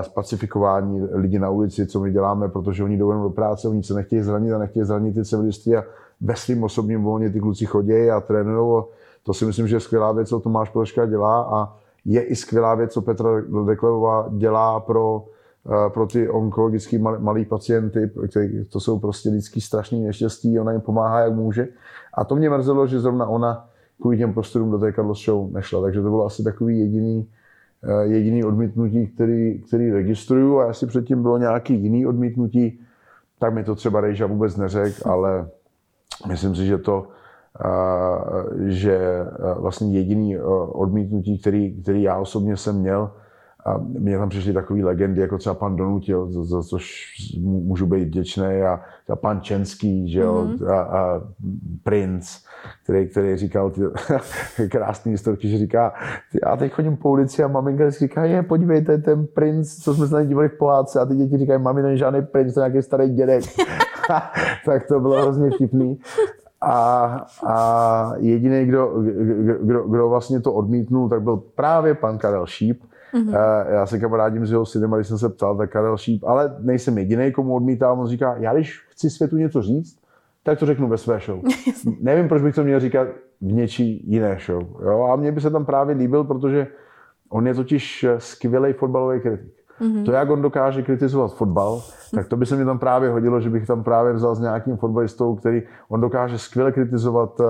spacifikování 0.03 1.09
lidí 1.13 1.39
na 1.39 1.51
ulici, 1.51 1.87
co 1.87 2.01
my 2.01 2.13
děláme, 2.13 2.49
protože 2.49 2.85
oni 2.85 2.97
jdou 2.97 3.23
do 3.23 3.31
práce, 3.31 3.69
oni 3.69 3.83
se 3.83 3.95
nechtějí 3.95 4.23
zranit 4.23 4.53
a 4.53 4.59
nechtějí 4.59 4.85
zranit 4.85 5.15
ty 5.15 5.25
civilisty 5.25 5.77
a 5.77 5.85
ve 6.21 6.37
svým 6.37 6.65
osobním 6.65 7.03
volně 7.03 7.31
ty 7.31 7.41
kluci 7.41 7.67
chodí 7.67 8.11
a 8.11 8.21
trénují. 8.21 8.85
To 9.23 9.35
si 9.35 9.45
myslím, 9.45 9.69
že 9.69 9.77
je 9.77 9.81
skvělá 9.81 10.13
věc, 10.13 10.29
co 10.29 10.41
Tomáš 10.41 10.71
Peleška 10.71 11.07
dělá 11.07 11.43
a 11.43 11.77
je 12.11 12.23
i 12.23 12.37
skvělá 12.37 12.75
věc, 12.75 12.93
co 12.93 13.03
Petra 13.03 13.31
Deklevová 13.67 14.29
dělá 14.37 14.81
pro, 14.81 15.25
eh, 15.67 15.91
pro 15.91 16.07
ty 16.07 16.29
onkologické 16.29 16.99
malé 16.99 17.45
pacienty, 17.45 18.11
který, 18.31 18.65
to 18.65 18.81
jsou 18.81 18.99
prostě 18.99 19.31
lidský 19.31 19.61
strašný 19.61 20.03
neštěstí, 20.03 20.61
ona 20.61 20.73
jim 20.73 20.81
pomáhá, 20.81 21.21
jak 21.21 21.35
může. 21.35 21.69
A 22.15 22.25
to 22.25 22.37
mě 22.37 22.51
mrzelo, 22.51 22.87
že 22.87 23.01
zrovna 23.01 23.27
ona 23.27 23.69
kvůli 24.01 24.19
těm 24.19 24.35
prostorům 24.35 24.71
do 24.71 24.79
té 24.79 24.93
Carlos 24.93 25.25
Show 25.25 25.53
nešla. 25.53 25.83
Takže 25.83 26.03
to 26.03 26.11
bylo 26.11 26.27
asi 26.27 26.45
takový 26.45 26.79
jediný, 26.79 27.29
eh, 27.85 28.07
jediný 28.07 28.45
odmítnutí, 28.45 29.07
který, 29.07 29.63
který 29.63 29.91
registruju 29.91 30.59
a 30.59 30.67
jestli 30.67 30.87
předtím 30.87 31.23
bylo 31.23 31.39
nějaký 31.39 31.75
jiný 31.75 32.07
odmítnutí, 32.07 32.81
tak 33.39 33.55
mi 33.55 33.65
to 33.65 33.75
třeba 33.75 34.01
Rejža 34.01 34.27
vůbec 34.27 34.57
neřekl, 34.57 35.11
ale 35.11 35.49
myslím 36.29 36.57
si, 36.57 36.67
že 36.67 36.79
to, 36.79 37.07
že 38.67 39.01
vlastně 39.57 39.99
jediný 39.99 40.39
odmítnutí, 40.73 41.39
který, 41.39 41.83
který 41.83 42.03
já 42.03 42.19
osobně 42.19 42.57
jsem 42.57 42.77
měl, 42.77 43.11
a 43.67 43.79
mě 43.79 44.19
tam 44.19 44.29
přišly 44.29 44.53
takové 44.53 44.85
legendy, 44.85 45.21
jako 45.21 45.39
třeba 45.39 45.55
pan 45.55 45.77
Donutil, 45.77 46.33
za, 46.33 46.45
za 46.45 46.63
což 46.63 47.07
můžu 47.41 47.87
být 47.87 48.05
vděčný, 48.05 48.45
a, 48.47 48.81
a 49.11 49.17
pan 49.17 49.41
Čenský, 49.41 50.13
že 50.13 50.21
jo, 50.21 50.45
mm-hmm. 50.45 50.71
a, 50.71 50.81
a 50.81 51.21
princ, 51.83 52.39
který, 52.85 53.09
který 53.09 53.37
říkal 53.37 53.71
ty 53.71 53.81
krásné 54.69 55.13
historky, 55.13 55.49
že 55.49 55.59
říká, 55.59 55.95
já 56.47 56.57
teď 56.57 56.73
chodím 56.73 56.97
po 56.97 57.11
ulici 57.11 57.43
a 57.43 57.49
maminka 57.49 57.91
říká, 57.91 58.25
je, 58.25 58.43
podívejte, 58.43 58.99
ten 58.99 59.27
princ, 59.27 59.75
co 59.77 59.95
jsme 59.95 60.07
se 60.07 60.15
na 60.15 60.23
dívali 60.23 60.49
v 60.49 60.59
pohádce, 60.59 61.01
a 61.01 61.07
ty 61.07 61.15
děti 61.15 61.39
říkají, 61.39 61.63
mami, 61.63 61.83
není 61.83 61.99
žádný 61.99 62.23
princ, 62.23 62.55
to 62.55 62.61
je 62.61 62.69
nějaký 62.69 62.87
starý 62.87 63.15
dědek. 63.15 63.45
tak 64.67 64.87
to 64.89 65.01
bylo 65.01 65.23
hrozně 65.23 65.51
vtipný. 65.51 65.99
A, 66.61 67.27
a 67.47 68.13
jediný, 68.17 68.67
kdo, 68.67 69.03
kdo, 69.61 69.83
kdo 69.83 70.09
vlastně 70.09 70.41
to 70.41 70.53
odmítnul, 70.53 71.09
tak 71.09 71.23
byl 71.23 71.37
právě 71.37 71.95
pan 71.95 72.19
Karel 72.19 72.47
Šíp. 72.47 72.83
Mm-hmm. 73.15 73.67
Já 73.71 73.87
se 73.87 73.99
kamarádím 73.99 74.47
s 74.47 74.51
jeho 74.51 74.67
synem, 74.67 74.91
když 74.91 75.07
jsem 75.09 75.19
se 75.19 75.29
ptal, 75.29 75.57
tak 75.57 75.71
Karel 75.71 75.97
Šíp, 75.97 76.25
ale 76.25 76.57
nejsem 76.61 76.99
jediný, 76.99 77.33
komu 77.33 77.55
odmítám. 77.55 77.99
On 77.99 78.07
říká, 78.07 78.37
já 78.37 78.55
když 78.55 78.87
chci 78.91 79.11
světu 79.11 79.37
něco 79.37 79.63
říct, 79.63 79.99
tak 80.43 80.59
to 80.59 80.67
řeknu 80.67 80.89
ve 80.89 80.99
své 80.99 81.21
show. 81.21 81.41
Nevím, 82.01 82.29
proč 82.29 82.43
bych 82.43 82.55
to 82.55 82.65
měl 82.65 82.81
říkat 82.81 83.09
v 83.41 83.53
něčí 83.53 84.11
jiné 84.11 84.39
show. 84.47 84.63
Jo? 84.83 85.09
A 85.13 85.17
mně 85.17 85.33
by 85.33 85.41
se 85.41 85.51
tam 85.51 85.65
právě 85.65 85.97
líbil, 85.97 86.25
protože 86.25 86.67
on 87.29 87.47
je 87.47 87.55
totiž 87.55 88.07
skvělý 88.19 88.73
fotbalový 88.73 89.21
kritik. 89.21 89.60
Mm-hmm. 89.81 90.05
To, 90.05 90.13
jak 90.13 90.31
on 90.31 90.43
dokáže 90.43 90.83
kritizovat 90.83 91.35
fotbal, 91.35 91.83
tak 92.15 92.29
to 92.29 92.37
by 92.37 92.47
se 92.47 92.57
mi 92.57 92.65
tam 92.65 92.79
právě 92.79 93.11
hodilo, 93.11 93.41
že 93.41 93.51
bych 93.51 93.67
tam 93.67 93.85
právě 93.85 94.13
vzal 94.13 94.35
s 94.35 94.41
nějakým 94.41 94.77
fotbalistou, 94.77 95.35
který 95.35 95.63
on 95.89 96.01
dokáže 96.01 96.39
skvěle 96.39 96.73
kritizovat 96.73 97.41
uh, 97.41 97.47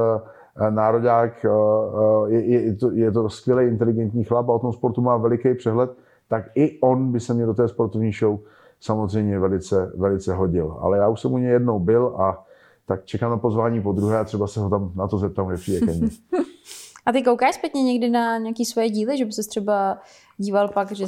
nároďák, 0.70 1.46
uh, 1.48 2.32
je, 2.32 2.44
je, 2.44 2.74
to, 2.74 2.90
je 2.90 3.12
to 3.12 3.28
skvělý 3.28 3.64
inteligentní 3.64 4.24
chlap 4.24 4.48
a 4.48 4.52
o 4.52 4.58
tom 4.58 4.72
sportu 4.72 5.02
má 5.02 5.16
veliký 5.16 5.54
přehled, 5.54 5.90
tak 6.28 6.44
i 6.54 6.78
on 6.80 7.12
by 7.12 7.20
se 7.20 7.34
mě 7.34 7.46
do 7.46 7.54
té 7.54 7.68
sportovní 7.68 8.12
show 8.12 8.38
samozřejmě 8.80 9.38
velice, 9.38 9.92
velice 9.96 10.34
hodil. 10.34 10.76
Ale 10.80 10.98
já 10.98 11.08
už 11.08 11.20
jsem 11.20 11.32
u 11.32 11.38
něj 11.38 11.50
jednou 11.50 11.78
byl 11.78 12.06
a 12.06 12.44
tak 12.86 13.04
čekám 13.04 13.30
na 13.30 13.36
pozvání 13.36 13.82
po 13.82 13.92
druhé 13.92 14.18
a 14.18 14.24
třeba 14.24 14.46
se 14.46 14.60
ho 14.60 14.70
tam 14.70 14.92
na 14.94 15.08
to 15.08 15.18
zeptám, 15.18 15.46
kde 15.46 15.56
přijde 15.56 15.86
ke 15.86 15.92
A 17.06 17.12
ty 17.12 17.22
koukáš 17.22 17.54
zpětně 17.54 17.82
někdy 17.82 18.10
na 18.10 18.38
nějaký 18.38 18.64
svoje 18.64 18.90
díly, 18.90 19.18
že 19.18 19.24
by 19.24 19.32
se 19.32 19.42
třeba 19.48 19.98
díval 20.36 20.68
pak, 20.68 20.92
že 20.92 21.04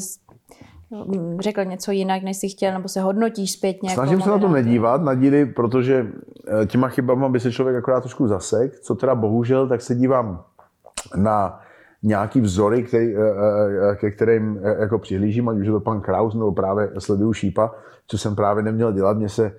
řekl 1.41 1.65
něco 1.65 1.91
jinak, 1.91 2.23
než 2.23 2.37
jsi 2.37 2.49
chtěl, 2.49 2.73
nebo 2.73 2.89
se 2.89 3.01
hodnotíš 3.01 3.53
zpětně. 3.53 3.91
Jako 3.91 4.01
Snažím 4.01 4.19
jako 4.19 4.25
se 4.25 4.31
na 4.31 4.39
to 4.39 4.49
nedívat, 4.49 5.03
na 5.03 5.15
díly, 5.15 5.47
protože 5.47 6.07
eh, 6.63 6.67
těma 6.67 6.89
chybama 6.89 7.29
by 7.29 7.41
se 7.41 7.53
člověk 7.53 7.77
akorát 7.77 8.01
trošku 8.01 8.27
zasek, 8.27 8.81
co 8.81 8.95
teda 8.95 9.15
bohužel, 9.15 9.69
tak 9.69 9.81
se 9.81 9.95
dívám 9.95 10.45
na 11.17 11.61
nějaký 12.03 12.41
vzory, 12.41 12.83
který, 12.83 13.17
eh, 13.17 13.21
eh, 13.91 13.97
ke 13.97 14.11
kterým 14.11 14.61
jako 14.81 14.99
přihlížím, 14.99 15.49
ať 15.49 15.57
už 15.57 15.67
je 15.67 15.73
to 15.73 15.81
pan 15.81 16.01
Kraus, 16.01 16.35
nebo 16.35 16.53
právě 16.53 16.91
sleduju 16.99 17.33
Šípa, 17.33 17.75
co 18.07 18.19
jsem 18.19 18.37
právě 18.37 18.63
neměl 18.63 18.93
dělat. 18.93 19.17
Mně 19.17 19.29
se, 19.29 19.53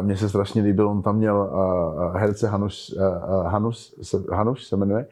mně 0.00 0.16
se 0.16 0.28
strašně 0.28 0.62
líbil, 0.62 0.88
on 0.88 1.02
tam 1.02 1.16
měl 1.16 1.50
herce 2.14 2.48
Hanus, 2.48 2.98
Hanus, 3.46 3.94
Hanus 4.32 4.68
se 4.68 4.76
jmenuje, 4.76 5.06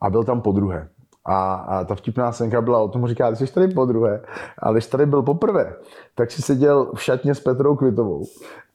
a 0.00 0.10
byl 0.10 0.24
tam 0.24 0.40
po 0.40 0.52
druhé. 0.52 0.88
A, 1.28 1.54
a 1.54 1.84
ta 1.84 1.94
vtipná 1.94 2.32
scénka 2.32 2.60
byla 2.60 2.78
o 2.78 2.88
tom, 2.88 3.06
říká, 3.06 3.30
ty 3.30 3.36
jsi 3.36 3.54
tady 3.54 3.68
po 3.68 3.84
druhé, 3.84 4.20
ale 4.58 4.74
když 4.74 4.86
tady 4.86 5.06
byl 5.06 5.22
poprvé, 5.22 5.74
tak 6.14 6.30
si 6.30 6.42
seděl 6.42 6.90
v 6.94 7.02
šatně 7.02 7.34
s 7.34 7.40
Petrou 7.40 7.76
Kvitovou. 7.76 8.24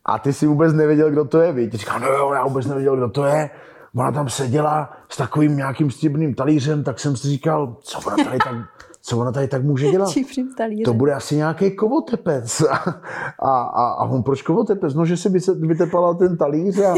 A 0.06 0.20
ty 0.20 0.34
si 0.34 0.48
vůbec 0.48 0.74
nevěděl, 0.74 1.12
kdo 1.12 1.26
to 1.26 1.42
je, 1.42 1.52
víš? 1.52 1.72
Říkal, 1.74 2.00
no 2.00 2.08
jo, 2.08 2.34
já 2.34 2.44
vůbec 2.44 2.66
nevěděl, 2.66 2.98
kdo 2.98 3.10
to 3.10 3.26
je. 3.26 3.50
Ona 3.96 4.12
tam 4.12 4.30
seděla 4.30 4.94
s 5.10 5.18
takovým 5.18 5.58
nějakým 5.58 5.92
stříbrným 5.92 6.36
talířem, 6.36 6.84
tak 6.84 7.00
jsem 7.00 7.16
si 7.16 7.28
říkal, 7.28 7.76
co 7.82 8.00
ona 8.08 8.16
tady 8.26 8.38
tak, 8.38 8.56
co 9.02 9.18
ona 9.18 9.32
tady 9.32 9.48
tak 9.48 9.64
může 9.64 9.92
dělat? 9.92 10.10
To 10.86 10.94
bude 10.94 11.14
asi 11.14 11.36
nějaký 11.36 11.72
kovotepec. 11.72 12.62
A, 13.40 13.62
a, 13.62 13.88
a 13.90 14.06
on 14.06 14.24
proč 14.24 14.42
kovotepec? 14.42 14.94
No, 14.94 15.06
že 15.06 15.18
si 15.18 15.30
vytepala 15.56 16.14
ten 16.14 16.38
talíř 16.38 16.80
a, 16.80 16.94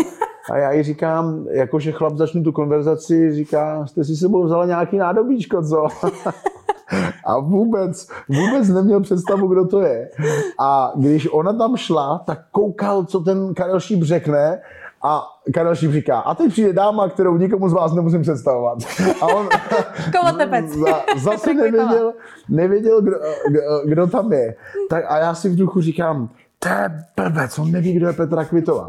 a 0.52 0.58
já 0.58 0.72
jí 0.72 0.84
říkám, 0.84 1.46
jakože 1.50 1.92
chlap 1.92 2.18
začnu 2.18 2.44
tu 2.44 2.52
konverzaci, 2.52 3.34
říká, 3.34 3.86
jste 3.86 4.04
si 4.04 4.16
sebou 4.16 4.44
vzala 4.44 4.66
nějaký 4.66 4.98
nádobíčko, 4.98 5.64
co? 5.64 5.88
A 7.26 7.40
vůbec, 7.40 8.08
vůbec 8.30 8.70
neměl 8.70 9.02
představu, 9.02 9.48
kdo 9.48 9.68
to 9.68 9.82
je. 9.82 10.10
A 10.60 10.92
když 10.96 11.28
ona 11.32 11.54
tam 11.54 11.78
šla, 11.78 12.24
tak 12.26 12.40
koukal, 12.52 13.06
co 13.06 13.20
ten 13.20 13.54
Karel 13.54 13.80
Šíp 13.80 14.04
řekne 14.04 14.62
a 15.04 15.24
Karel 15.54 15.76
Šíp 15.76 15.92
říká, 15.92 16.20
a 16.20 16.36
teď 16.36 16.52
přijde 16.52 16.74
dáma, 16.74 17.10
kterou 17.10 17.38
nikomu 17.38 17.70
z 17.70 17.74
vás 17.74 17.94
nemusím 17.94 18.22
představovat. 18.22 18.78
A 19.22 19.28
on 19.28 19.50
za, 20.68 21.02
zase 21.18 21.54
nevěděl, 21.54 22.14
nevěděl 22.50 23.02
kdo, 23.02 23.18
kdo, 23.86 24.08
tam 24.08 24.34
je. 24.34 24.56
Tak, 24.90 25.04
a 25.08 25.18
já 25.18 25.36
si 25.36 25.50
v 25.50 25.56
duchu 25.56 25.82
říkám, 25.82 26.30
to 26.60 26.70
je 26.70 27.04
blbec, 27.18 27.60
on 27.60 27.72
neví, 27.72 27.94
kdo 27.94 28.08
je 28.08 28.14
Petra 28.14 28.46
Kvitová. 28.46 28.88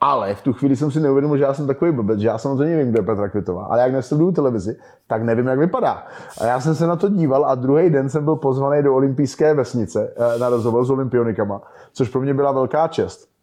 Ale 0.00 0.34
v 0.34 0.42
tu 0.42 0.52
chvíli 0.52 0.76
jsem 0.76 0.90
si 0.90 1.00
neuvědomil, 1.00 1.36
že 1.36 1.44
já 1.44 1.54
jsem 1.54 1.66
takový 1.66 1.92
blbec, 1.92 2.20
že 2.20 2.26
já 2.26 2.38
samozřejmě 2.38 2.76
nevím, 2.76 2.92
kdo 2.92 2.98
je 2.98 3.06
Petra 3.06 3.28
Kvitová. 3.28 3.64
Ale 3.64 3.80
jak 3.80 3.92
nesleduju 3.92 4.32
televizi, 4.32 4.76
tak 5.06 5.22
nevím, 5.22 5.46
jak 5.46 5.58
vypadá. 5.58 6.06
A 6.40 6.46
já 6.46 6.60
jsem 6.60 6.74
se 6.74 6.86
na 6.86 6.96
to 6.96 7.08
díval 7.08 7.44
a 7.44 7.54
druhý 7.54 7.90
den 7.90 8.08
jsem 8.08 8.24
byl 8.24 8.36
pozvaný 8.36 8.82
do 8.82 8.94
olympijské 8.94 9.54
vesnice 9.54 10.14
eh, 10.16 10.38
na 10.38 10.48
rozhovor 10.48 10.84
s 10.84 10.90
olympionikama, 10.90 11.62
což 11.92 12.08
pro 12.08 12.20
mě 12.20 12.34
byla 12.34 12.52
velká 12.52 12.88
čest. 12.88 13.33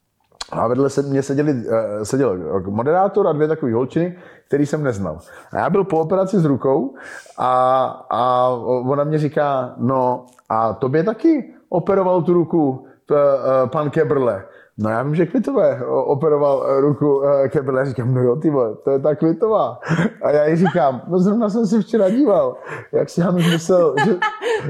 A 0.51 0.67
vedle 0.67 0.89
se 0.89 1.01
mě 1.01 1.23
seděli, 1.23 1.63
eh, 1.69 2.05
seděl 2.05 2.61
moderátor 2.65 3.27
a 3.27 3.33
dvě 3.33 3.47
takové 3.47 3.73
holčiny, 3.73 4.17
který 4.47 4.65
jsem 4.65 4.83
neznal. 4.83 5.19
A 5.51 5.57
já 5.57 5.69
byl 5.69 5.83
po 5.83 5.99
operaci 5.99 6.39
s 6.39 6.45
rukou 6.45 6.95
a, 7.37 7.83
a 8.09 8.49
ona 8.87 9.03
mě 9.03 9.17
říká, 9.17 9.73
no 9.77 10.25
a 10.49 10.73
tobě 10.73 11.03
taky 11.03 11.53
operoval 11.69 12.21
tu 12.21 12.33
ruku 12.33 12.85
eh, 13.11 13.15
pan 13.67 13.89
Kebrle. 13.89 14.43
No 14.81 14.89
já 14.89 15.03
vím, 15.03 15.15
že 15.15 15.25
Kvitové 15.25 15.85
operoval 15.85 16.81
ruku 16.81 17.21
Kebrle. 17.49 17.85
Říkám, 17.85 18.13
no 18.13 18.21
jo, 18.21 18.35
ty 18.35 18.49
vole, 18.49 18.75
to 18.83 18.91
je 18.91 18.99
ta 18.99 19.15
Kvitová. 19.15 19.79
A 20.21 20.31
já 20.31 20.45
jí 20.45 20.55
říkám, 20.55 21.01
no 21.07 21.19
zrovna 21.19 21.49
jsem 21.49 21.67
si 21.67 21.81
včera 21.81 22.09
díval, 22.09 22.55
jak 22.91 23.09
si 23.09 23.21
já 23.21 23.31
myslel, 23.31 23.95
že, 24.05 24.15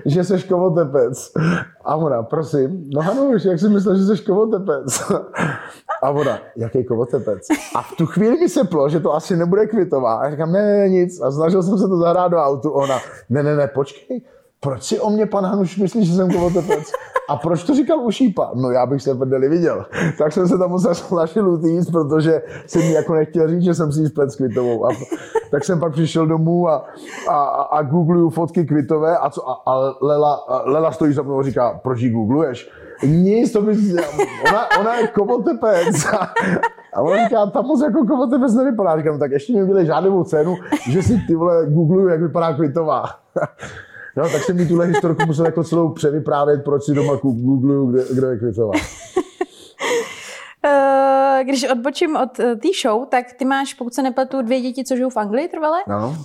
že 0.06 0.24
seš 0.24 0.44
kovotepec. 0.44 1.32
A 1.86 1.96
ona, 1.96 2.24
prosím, 2.24 2.90
no 2.94 3.02
Hanuš, 3.02 3.46
jak 3.46 3.60
si 3.60 3.70
myslel, 3.70 3.96
že 3.96 4.04
seš 4.04 4.22
kovotepec? 4.22 5.12
A 6.04 6.10
ona, 6.10 6.40
jaký 6.56 6.84
kovotepec? 6.84 7.48
A 7.76 7.82
v 7.82 7.92
tu 7.98 8.06
chvíli 8.06 8.40
mi 8.40 8.50
se 8.50 8.64
plo, 8.64 8.90
že 8.90 9.00
to 9.00 9.16
asi 9.16 9.38
nebude 9.38 9.68
Kvitová. 9.68 10.16
A 10.16 10.24
já 10.26 10.32
říkám, 10.32 10.52
ne, 10.52 10.62
ne, 10.62 10.78
ne, 10.78 10.90
nic. 10.90 11.22
A 11.22 11.32
snažil 11.32 11.64
jsem 11.64 11.78
se 11.78 11.88
to 11.88 11.98
zahrát 11.98 12.32
do 12.32 12.38
autu. 12.38 12.72
Ona, 12.72 13.00
ne, 13.30 13.44
ne, 13.44 13.56
ne, 13.56 13.68
počkej, 13.68 14.22
proč 14.64 14.84
si 14.84 15.00
o 15.00 15.10
mě 15.10 15.26
pan 15.26 15.46
Hanuš 15.46 15.78
myslí, 15.78 16.06
že 16.06 16.14
jsem 16.14 16.32
kovotepec? 16.32 16.92
A 17.30 17.38
proč 17.38 17.64
to 17.64 17.76
říkal 17.76 18.00
u 18.00 18.12
šípa? 18.12 18.52
No 18.56 18.72
já 18.72 18.86
bych 18.86 19.02
se 19.02 19.16
prdeli 19.16 19.50
viděl. 19.50 19.86
Tak 20.18 20.32
jsem 20.32 20.48
se 20.48 20.58
tam 20.58 20.70
musel 20.70 20.96
snažit 20.96 21.42
utíct, 21.42 21.92
protože 21.92 22.42
jsem 22.68 22.82
mi 22.82 22.92
jako 22.92 23.14
nechtěl 23.14 23.48
říct, 23.48 23.62
že 23.62 23.74
jsem 23.74 23.92
si 23.92 24.08
splet 24.08 24.32
s 24.32 24.36
Kvitovou. 24.36 24.86
A, 24.86 24.90
tak 25.52 25.64
jsem 25.64 25.80
pak 25.80 25.92
přišel 25.92 26.28
domů 26.28 26.68
a, 26.68 26.86
a, 27.30 27.44
a 27.62 27.82
googluju 27.82 28.30
fotky 28.30 28.66
Kvitové 28.66 29.18
a, 29.18 29.30
co, 29.30 29.50
a, 29.50 29.62
a 29.66 29.94
Lela, 30.02 30.34
a 30.34 30.70
Lela 30.70 30.92
stojí 30.92 31.14
za 31.14 31.22
mnou 31.22 31.40
a 31.40 31.44
říká, 31.44 31.80
proč 31.84 32.02
ji 32.02 32.10
googluješ? 32.10 32.70
Nic, 33.04 33.52
to 33.52 33.62
by, 33.62 33.78
ona, 34.50 34.66
ona 34.80 34.96
je 34.96 35.08
kovotepec. 35.08 36.06
A 36.94 37.02
ona 37.02 37.24
říká, 37.24 37.46
tam 37.46 37.66
moc 37.66 37.82
jako 37.82 38.06
kovotepec 38.06 38.54
nevypadá. 38.54 38.98
Říkám, 38.98 39.20
tak 39.20 39.32
ještě 39.32 39.54
mi 39.54 39.86
žádnou 39.86 40.24
cenu, 40.24 40.56
že 40.90 41.04
si 41.04 41.18
ty 41.28 41.36
vole 41.36 41.66
googluju, 41.66 42.08
jak 42.08 42.22
vypadá 42.22 42.54
Kvitová. 42.54 43.06
No, 44.18 44.30
tak 44.30 44.44
jsem 44.44 44.58
mi 44.58 44.66
tuhle 44.66 44.86
historku 44.86 45.26
musel 45.26 45.46
jako 45.46 45.64
celou 45.64 45.90
převyprávět, 45.90 46.64
proč 46.64 46.84
si 46.84 46.94
doma 46.94 47.16
googluju, 47.16 47.92
kde, 47.92 48.06
kdo 48.14 48.28
je 48.28 48.38
Kvicová. 48.38 48.74
Eh, 50.66 51.44
když 51.44 51.70
odbočím 51.72 52.16
od 52.16 52.40
eh, 52.40 52.56
té 52.56 52.68
show, 52.82 53.06
tak 53.06 53.34
ty 53.34 53.46
máš, 53.46 53.74
pokud 53.74 53.94
se 53.94 54.04
nepletu, 54.04 54.42
dvě 54.42 54.62
děti, 54.62 54.84
co 54.84 54.96
žijou 54.96 55.10
v 55.10 55.18
Anglii 55.18 55.48
trvale? 55.48 55.78
Ano. 55.88 56.18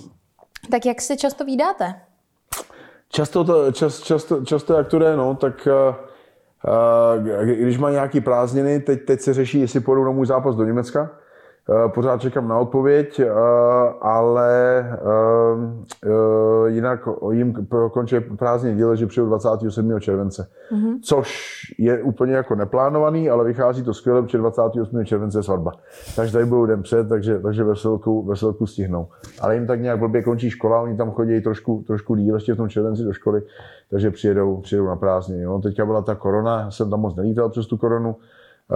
Tak 0.71 0.85
jak 0.85 1.01
se 1.01 1.17
často 1.17 1.45
vydáte? 1.45 2.01
Často, 3.09 3.43
to, 3.43 3.71
čas, 3.71 3.99
často, 3.99 4.45
často 4.45 4.73
jak 4.73 4.87
to 4.87 4.99
jde, 4.99 5.15
no, 5.15 5.35
tak 5.35 5.67
uh, 5.67 7.23
když 7.43 7.77
má 7.77 7.91
nějaký 7.91 8.21
prázdniny, 8.21 8.79
teď, 8.79 9.05
teď 9.05 9.21
se 9.21 9.33
řeší, 9.33 9.59
jestli 9.59 9.79
půjdu 9.79 10.03
na 10.03 10.11
můj 10.11 10.25
zápas 10.25 10.55
do 10.55 10.63
Německa, 10.63 11.09
pořád 11.87 12.21
čekám 12.21 12.47
na 12.47 12.59
odpověď, 12.59 13.19
eh, 13.19 13.29
ale 14.01 14.79
eh, 16.05 16.69
jinak 16.69 16.99
jim 17.31 17.67
končí 17.91 18.15
prázdně 18.19 18.75
díle, 18.75 18.97
že 18.97 19.07
přijdu 19.07 19.27
27. 19.27 19.99
července. 19.99 20.47
Mm-hmm. 20.71 20.99
Což 21.01 21.57
je 21.79 22.01
úplně 22.03 22.33
jako 22.33 22.55
neplánovaný, 22.55 23.29
ale 23.29 23.45
vychází 23.45 23.83
to 23.83 23.93
skvěle, 23.93 24.21
protože 24.21 24.37
28. 24.37 25.05
července 25.05 25.39
je 25.39 25.43
svatba. 25.43 25.71
Takže 26.15 26.33
tady 26.33 26.45
budou 26.45 26.65
den 26.65 26.81
před, 26.83 27.09
takže, 27.09 27.39
takže 27.39 27.63
veselku, 27.63 28.25
veselku 28.25 28.65
stihnou. 28.65 29.07
Ale 29.41 29.55
jim 29.55 29.67
tak 29.67 29.81
nějak 29.81 29.99
blbě 29.99 30.23
končí 30.23 30.49
škola, 30.49 30.81
oni 30.81 30.97
tam 30.97 31.11
chodí 31.11 31.41
trošku, 31.41 31.83
trošku 31.87 32.15
díl 32.15 32.35
ještě 32.35 32.53
v 32.53 32.57
tom 32.57 32.69
červenci 32.69 33.03
do 33.03 33.13
školy, 33.13 33.41
takže 33.89 34.11
přijedou, 34.11 34.57
přijedou 34.57 34.85
na 34.85 34.95
prázdniny. 34.95 35.45
No, 35.45 35.61
teďka 35.61 35.85
byla 35.85 36.01
ta 36.01 36.15
korona, 36.15 36.71
jsem 36.71 36.89
tam 36.89 36.99
moc 36.99 37.15
nelítal 37.15 37.49
přes 37.49 37.67
tu 37.67 37.77
koronu, 37.77 38.15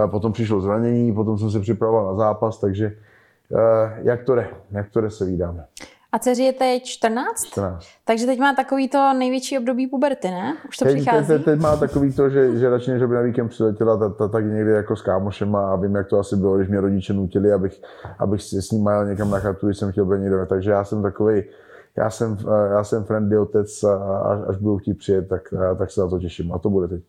potom 0.06 0.32
přišlo 0.32 0.60
zranění, 0.60 1.14
potom 1.14 1.38
jsem 1.38 1.50
se 1.50 1.60
připravoval 1.60 2.06
na 2.06 2.14
zápas, 2.14 2.58
takže 2.58 2.96
eh, 3.52 4.00
jak 4.02 4.22
to 4.24 4.34
jde, 4.34 4.48
jak 4.70 4.90
to 4.90 5.00
jde 5.00 5.10
se 5.10 5.24
vydáme. 5.24 5.66
A 6.14 6.18
dceři 6.18 6.42
je 6.42 6.52
teď 6.52 6.84
14? 6.84 7.44
14. 7.46 7.86
Takže 8.04 8.26
teď 8.26 8.38
má 8.38 8.54
takový 8.54 8.88
to 8.88 9.12
největší 9.18 9.58
období 9.58 9.86
puberty, 9.86 10.30
ne? 10.30 10.56
Už 10.68 10.76
to 10.76 10.84
teď, 10.84 10.94
přichází? 10.94 11.26
Teď, 11.26 11.44
teď, 11.44 11.60
má 11.60 11.76
takový 11.76 12.12
to, 12.12 12.28
že, 12.28 12.58
že 12.58 12.70
radši 12.70 12.90
než 12.90 13.02
by 13.02 13.14
na 13.14 13.20
víkend 13.20 13.48
přiletěla, 13.48 13.96
ta, 13.96 14.08
ta, 14.08 14.28
tak 14.28 14.44
někdy 14.44 14.70
jako 14.70 14.96
s 14.96 15.02
kámošema 15.02 15.72
a 15.72 15.76
vím, 15.76 15.94
jak 15.94 16.08
to 16.08 16.18
asi 16.18 16.36
bylo, 16.36 16.56
když 16.56 16.68
mě 16.68 16.80
rodiče 16.80 17.12
nutili, 17.12 17.52
abych, 17.52 17.82
abych 18.18 18.42
s 18.42 18.70
ním 18.70 18.86
jel 18.86 19.06
někam 19.06 19.30
na 19.30 19.38
chatu, 19.38 19.66
když 19.66 19.78
jsem 19.78 19.92
chtěl 19.92 20.04
být 20.04 20.20
někdo. 20.20 20.46
Takže 20.46 20.70
já 20.70 20.84
jsem 20.84 21.02
takový, 21.02 21.42
já 21.96 22.10
jsem, 22.10 22.38
já 22.70 22.84
jsem 22.84 23.04
friendly 23.04 23.38
otec 23.38 23.84
a 23.84 24.44
až 24.48 24.56
budu 24.56 24.78
chtít 24.78 24.94
přijet, 24.94 25.28
tak, 25.28 25.54
tak 25.78 25.90
se 25.90 26.00
na 26.00 26.08
to 26.08 26.18
těším. 26.18 26.52
A 26.52 26.58
to 26.58 26.70
bude 26.70 26.88
teď, 26.88 27.02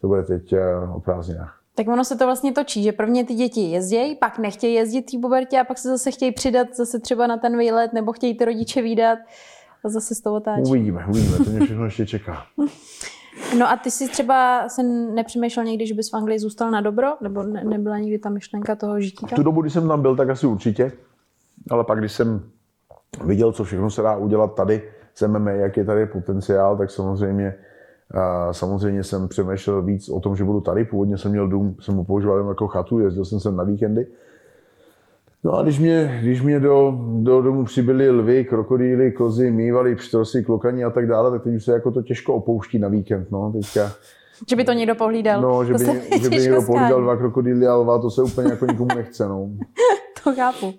to 0.00 0.08
bude 0.08 0.22
teď 0.22 0.52
eh, 0.52 0.76
o 0.94 1.00
prázdninách. 1.00 1.61
Tak 1.74 1.88
ono 1.88 2.04
se 2.04 2.16
to 2.16 2.24
vlastně 2.26 2.52
točí, 2.52 2.82
že 2.82 2.92
prvně 2.92 3.24
ty 3.24 3.34
děti 3.34 3.60
jezdějí, 3.60 4.16
pak 4.16 4.38
nechtějí 4.38 4.74
jezdit 4.74 5.12
v 5.12 5.20
pubertě 5.20 5.60
a 5.60 5.64
pak 5.64 5.78
se 5.78 5.88
zase 5.88 6.10
chtějí 6.10 6.32
přidat 6.32 6.76
zase 6.76 6.98
třeba 6.98 7.26
na 7.26 7.36
ten 7.36 7.58
výlet 7.58 7.92
nebo 7.92 8.12
chtějí 8.12 8.38
ty 8.38 8.44
rodiče 8.44 8.82
výdat 8.82 9.18
a 9.84 9.88
zase 9.88 10.14
z 10.14 10.20
toho 10.20 10.36
otáčí. 10.36 10.62
Uvidíme, 10.62 11.06
uvidíme, 11.08 11.36
to 11.36 11.50
mě 11.50 11.60
všechno 11.60 11.84
ještě 11.84 12.06
čeká. 12.06 12.42
No 13.58 13.70
a 13.70 13.76
ty 13.76 13.90
jsi 13.90 14.08
třeba 14.08 14.68
se 14.68 14.82
nepřemýšlel 14.82 15.64
někdy, 15.64 15.86
že 15.86 15.94
bys 15.94 16.10
v 16.10 16.16
Anglii 16.16 16.38
zůstal 16.38 16.70
na 16.70 16.80
dobro? 16.80 17.08
Nebo 17.20 17.42
ne, 17.42 17.64
nebyla 17.64 17.98
nikdy 17.98 18.18
ta 18.18 18.30
myšlenka 18.30 18.76
toho 18.76 19.00
žití? 19.00 19.26
V 19.26 19.32
tu 19.32 19.42
dobu, 19.42 19.60
kdy 19.60 19.70
jsem 19.70 19.88
tam 19.88 20.02
byl, 20.02 20.16
tak 20.16 20.30
asi 20.30 20.46
určitě. 20.46 20.92
Ale 21.70 21.84
pak, 21.84 21.98
když 21.98 22.12
jsem 22.12 22.50
viděl, 23.24 23.52
co 23.52 23.64
všechno 23.64 23.90
se 23.90 24.02
dá 24.02 24.16
udělat 24.16 24.54
tady, 24.54 24.92
jsem 25.14 25.46
jaký 25.46 25.80
je 25.80 25.84
tady 25.84 26.06
potenciál, 26.06 26.76
tak 26.76 26.90
samozřejmě 26.90 27.54
samozřejmě 28.52 29.04
jsem 29.04 29.28
přemýšlel 29.28 29.82
víc 29.82 30.08
o 30.08 30.20
tom, 30.20 30.36
že 30.36 30.44
budu 30.44 30.60
tady. 30.60 30.84
Původně 30.84 31.18
jsem 31.18 31.30
měl 31.30 31.48
dům, 31.48 31.76
jsem 31.80 31.94
ho 31.94 32.04
používal 32.04 32.48
jako 32.48 32.66
chatu, 32.66 32.98
jezdil 32.98 33.24
jsem 33.24 33.40
sem 33.40 33.56
na 33.56 33.64
víkendy. 33.64 34.06
No 35.44 35.54
a 35.54 35.62
když 35.62 35.78
mě, 35.78 36.18
když 36.22 36.42
mě 36.42 36.60
do, 36.60 36.98
do 37.22 37.42
domu 37.42 37.64
přibyly 37.64 38.10
lvy, 38.10 38.44
krokodýly, 38.44 39.12
kozy, 39.12 39.50
mývaly, 39.50 39.96
pštrosy, 39.96 40.44
klokani 40.44 40.84
a 40.84 40.90
tak 40.90 41.06
dále, 41.06 41.30
tak 41.30 41.42
teď 41.42 41.54
už 41.54 41.64
se 41.64 41.72
jako 41.72 41.90
to 41.90 42.02
těžko 42.02 42.34
opouští 42.34 42.78
na 42.78 42.88
víkend. 42.88 43.30
No. 43.30 43.52
Teďka, 43.52 43.92
že 44.48 44.56
by 44.56 44.64
to 44.64 44.72
někdo 44.72 44.94
pohlídal. 44.94 45.42
No, 45.42 45.64
že 45.64 45.72
by, 45.72 45.84
že 46.22 46.30
by 46.30 46.36
někdo 46.36 46.62
pohlídal 46.62 47.02
dva 47.02 47.16
krokodýly 47.16 47.66
a 47.66 47.74
lva, 47.74 47.98
to 47.98 48.10
se 48.10 48.22
úplně 48.22 48.50
jako 48.50 48.66
nikomu 48.66 48.88
nechce. 48.96 49.28
No. 49.28 49.48
to 50.24 50.34
chápu. 50.34 50.72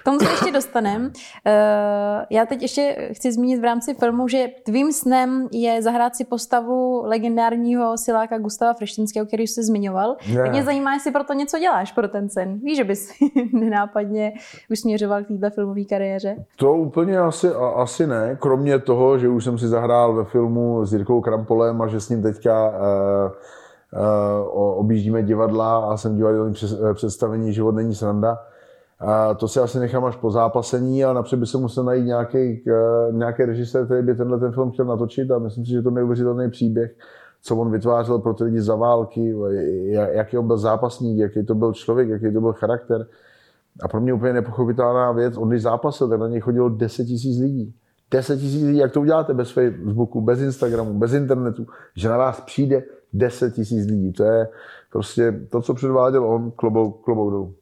K 0.00 0.04
tomu 0.04 0.18
se 0.18 0.30
ještě 0.30 0.52
dostaneme. 0.52 1.10
Eh, 1.46 2.26
já 2.30 2.46
teď 2.46 2.62
ještě 2.62 3.10
chci 3.12 3.32
zmínit 3.32 3.60
v 3.60 3.64
rámci 3.64 3.94
filmu, 3.94 4.28
že 4.28 4.46
tvým 4.64 4.92
snem 4.92 5.48
je 5.52 5.82
zahrát 5.82 6.16
si 6.16 6.24
postavu 6.24 7.02
legendárního 7.04 7.98
siláka 7.98 8.38
Gustava 8.38 8.74
Freštinského, 8.74 9.26
který 9.26 9.46
jsi 9.46 9.62
zmiňoval. 9.62 10.16
Ne. 10.34 10.50
Mě 10.50 10.64
zajímá, 10.64 10.94
jestli 10.94 11.12
pro 11.12 11.24
to 11.24 11.32
něco 11.32 11.58
děláš 11.58 11.92
pro 11.92 12.08
ten 12.08 12.28
sen. 12.28 12.58
Víš, 12.58 12.76
že 12.76 12.84
bys 12.84 13.08
nenápadně 13.52 14.32
už 14.70 14.78
směřoval 14.78 15.24
k 15.24 15.28
této 15.28 15.50
filmové 15.54 15.84
kariéře? 15.84 16.36
To 16.56 16.72
úplně 16.72 17.18
asi, 17.18 17.48
asi 17.74 18.06
ne. 18.06 18.36
Kromě 18.40 18.78
toho, 18.78 19.18
že 19.18 19.28
už 19.28 19.44
jsem 19.44 19.58
si 19.58 19.68
zahrál 19.68 20.14
ve 20.14 20.24
filmu 20.24 20.86
s 20.86 20.92
Jirkou 20.92 21.20
Krampolem 21.20 21.82
a 21.82 21.86
že 21.86 22.00
s 22.00 22.08
ním 22.08 22.22
teďka 22.22 22.68
uh, 22.68 22.74
uh, 24.52 24.78
objíždíme 24.78 25.22
divadla 25.22 25.78
a 25.78 25.96
jsem 25.96 26.16
divadelní 26.16 26.54
představení 26.94 27.52
Život 27.52 27.74
není 27.74 27.94
sranda 27.94 28.38
A 29.06 29.34
to 29.34 29.48
si 29.48 29.60
asi 29.60 29.78
nechám 29.78 30.04
až 30.04 30.16
po 30.16 30.30
zápasení, 30.30 31.04
ale 31.04 31.14
napřed 31.14 31.36
by 31.36 31.46
se 31.46 31.58
musel 31.58 31.84
najít 31.84 32.06
nějaký, 32.06 32.64
nějaký 33.12 33.44
režisér, 33.44 33.84
který 33.84 34.02
by 34.02 34.14
tenhle 34.14 34.40
ten 34.40 34.52
film 34.52 34.70
chtěl 34.70 34.84
natočit 34.84 35.30
a 35.30 35.38
myslím 35.38 35.64
si, 35.64 35.70
že 35.70 35.82
to 35.82 35.90
neuvěřitelný 35.90 36.50
příběh, 36.50 36.94
co 37.42 37.56
on 37.56 37.70
vytvářel 37.70 38.18
pro 38.18 38.34
ty 38.34 38.44
lidi 38.44 38.60
za 38.60 38.74
války, 38.74 39.34
jaký 39.90 40.38
on 40.38 40.46
byl 40.46 40.58
zápasník, 40.58 41.18
jaký 41.18 41.46
to 41.46 41.54
byl 41.54 41.72
člověk, 41.72 42.08
jaký 42.08 42.32
to 42.32 42.40
byl 42.40 42.52
charakter. 42.52 43.06
A 43.82 43.88
pro 43.88 44.00
mě 44.00 44.12
úplně 44.12 44.32
nepochopitelná 44.32 45.12
věc, 45.12 45.36
on 45.36 45.48
když 45.48 45.62
zápasil, 45.62 46.08
tak 46.08 46.20
na 46.20 46.28
něj 46.28 46.40
chodilo 46.40 46.68
10 46.68 47.04
tisíc 47.04 47.40
lidí. 47.40 47.74
10 48.10 48.36
tisíc 48.36 48.64
lidí, 48.64 48.78
jak 48.78 48.92
to 48.92 49.00
uděláte 49.00 49.34
bez 49.34 49.50
Facebooku, 49.50 50.20
bez 50.20 50.40
Instagramu, 50.40 50.94
bez 50.94 51.12
internetu, 51.12 51.66
že 51.96 52.08
na 52.08 52.16
vás 52.16 52.40
přijde 52.40 52.82
10 53.12 53.54
tisíc 53.54 53.86
lidí. 53.86 54.12
To 54.12 54.24
je 54.24 54.48
prostě 54.92 55.40
to, 55.50 55.62
co 55.62 55.74
předváděl 55.74 56.26
on, 56.26 56.50
klobou, 56.50 56.90
klobou 56.90 57.30
dolů. 57.30 57.54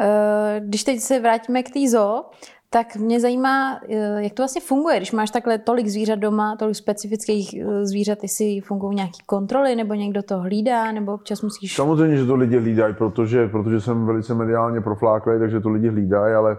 Eh, 0.00 0.60
když 0.64 0.84
teď 0.84 1.00
se 1.00 1.20
vrátíme 1.20 1.62
k 1.62 1.70
té 1.70 1.88
zoo, 1.88 2.24
tak 2.70 2.96
mě 2.96 3.20
zajímá, 3.20 3.80
eh, 3.88 4.22
jak 4.22 4.32
to 4.32 4.42
vlastně 4.42 4.60
funguje, 4.60 4.96
když 4.96 5.12
máš 5.12 5.30
takhle 5.30 5.58
tolik 5.58 5.88
zvířat 5.88 6.18
doma, 6.18 6.56
tolik 6.56 6.76
specifických 6.76 7.54
eh, 7.54 7.86
zvířat, 7.86 8.18
jestli 8.22 8.60
fungují 8.60 8.96
nějaké 8.96 9.18
kontroly, 9.26 9.76
nebo 9.76 9.94
někdo 9.94 10.22
to 10.22 10.38
hlídá, 10.38 10.92
nebo 10.92 11.14
občas 11.14 11.42
musíš... 11.42 11.76
Samozřejmě, 11.76 12.16
že 12.16 12.26
to 12.26 12.36
lidi 12.36 12.58
hlídají, 12.58 12.94
protože, 12.94 13.48
protože 13.48 13.80
jsem 13.80 14.06
velice 14.06 14.34
mediálně 14.34 14.80
profláklý, 14.80 15.38
takže 15.38 15.60
to 15.60 15.68
lidi 15.70 15.88
hlídají, 15.88 16.34
ale 16.34 16.56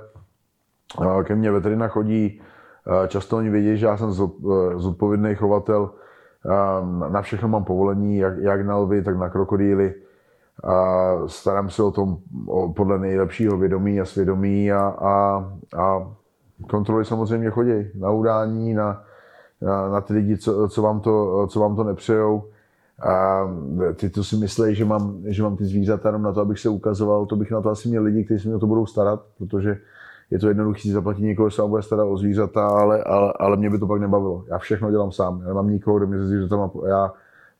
ke 1.24 1.36
mně 1.36 1.52
veterina 1.52 1.88
chodí, 1.88 2.42
často 3.08 3.38
oni 3.38 3.50
vědí, 3.50 3.78
že 3.78 3.86
já 3.86 3.98
jsem 3.98 4.12
zodpovědný 4.76 5.36
chovatel, 5.36 5.92
na 7.10 7.22
všechno 7.22 7.48
mám 7.48 7.64
povolení, 7.64 8.18
jak, 8.18 8.38
jak 8.38 8.66
na 8.66 8.78
lvy, 8.78 9.04
tak 9.04 9.18
na 9.18 9.30
krokodýly 9.30 9.94
a 10.64 11.14
starám 11.28 11.70
se 11.70 11.84
o 11.84 11.92
tom 11.92 12.18
podle 12.76 13.00
nejlepšího 13.00 13.58
vědomí 13.58 14.02
a 14.02 14.06
svědomí 14.06 14.72
a, 14.72 14.80
a, 14.82 15.46
a 15.78 16.12
kontroly 16.70 17.06
samozřejmě 17.06 17.50
chodí 17.50 17.72
na 17.96 18.12
udání, 18.12 18.74
na, 18.74 19.04
na, 19.62 19.90
na 19.90 20.02
ty 20.02 20.14
lidi, 20.14 20.38
co, 20.38 20.70
co, 20.70 20.82
vám 20.82 21.00
to, 21.00 21.48
co 21.48 21.60
vám 21.60 21.76
to 21.76 21.84
nepřejou. 21.84 22.44
A 23.08 23.42
ty 23.96 24.10
to 24.10 24.24
si 24.24 24.36
myslí, 24.36 24.76
že 24.76 24.86
mám, 24.86 25.24
že 25.26 25.44
mám 25.44 25.58
ty 25.58 25.66
zvířata 25.66 26.10
jenom 26.10 26.22
na 26.22 26.34
to, 26.34 26.42
abych 26.42 26.60
se 26.60 26.70
ukazoval, 26.70 27.26
to 27.26 27.36
bych 27.36 27.52
na 27.52 27.62
to 27.62 27.70
asi 27.70 27.90
měl 27.90 28.04
lidi, 28.04 28.24
kteří 28.24 28.44
se 28.44 28.50
mi 28.50 28.56
o 28.56 28.60
to 28.60 28.68
budou 28.68 28.86
starat, 28.86 29.22
protože 29.38 29.78
je 30.32 30.40
to 30.40 30.48
jednoduché 30.48 30.92
zaplatit 30.92 31.22
někoho, 31.22 31.46
kdo 31.46 31.52
se 31.52 31.62
bude 31.62 31.82
starat 31.82 32.06
o 32.06 32.18
zvířata, 32.18 32.68
ale, 32.68 33.04
ale, 33.04 33.34
ale 33.40 33.58
mě 33.58 33.70
by 33.70 33.80
to 33.80 33.88
pak 33.88 34.02
nebavilo. 34.02 34.44
Já 34.48 34.58
všechno 34.58 34.92
dělám 34.92 35.12
sám, 35.12 35.42
já 35.42 35.48
nemám 35.48 35.70
nikoho, 35.70 35.98
kdo 35.98 36.08
mě 36.08 36.18
se 36.18 36.28
zvířatama, 36.28 36.72
já 36.88 37.14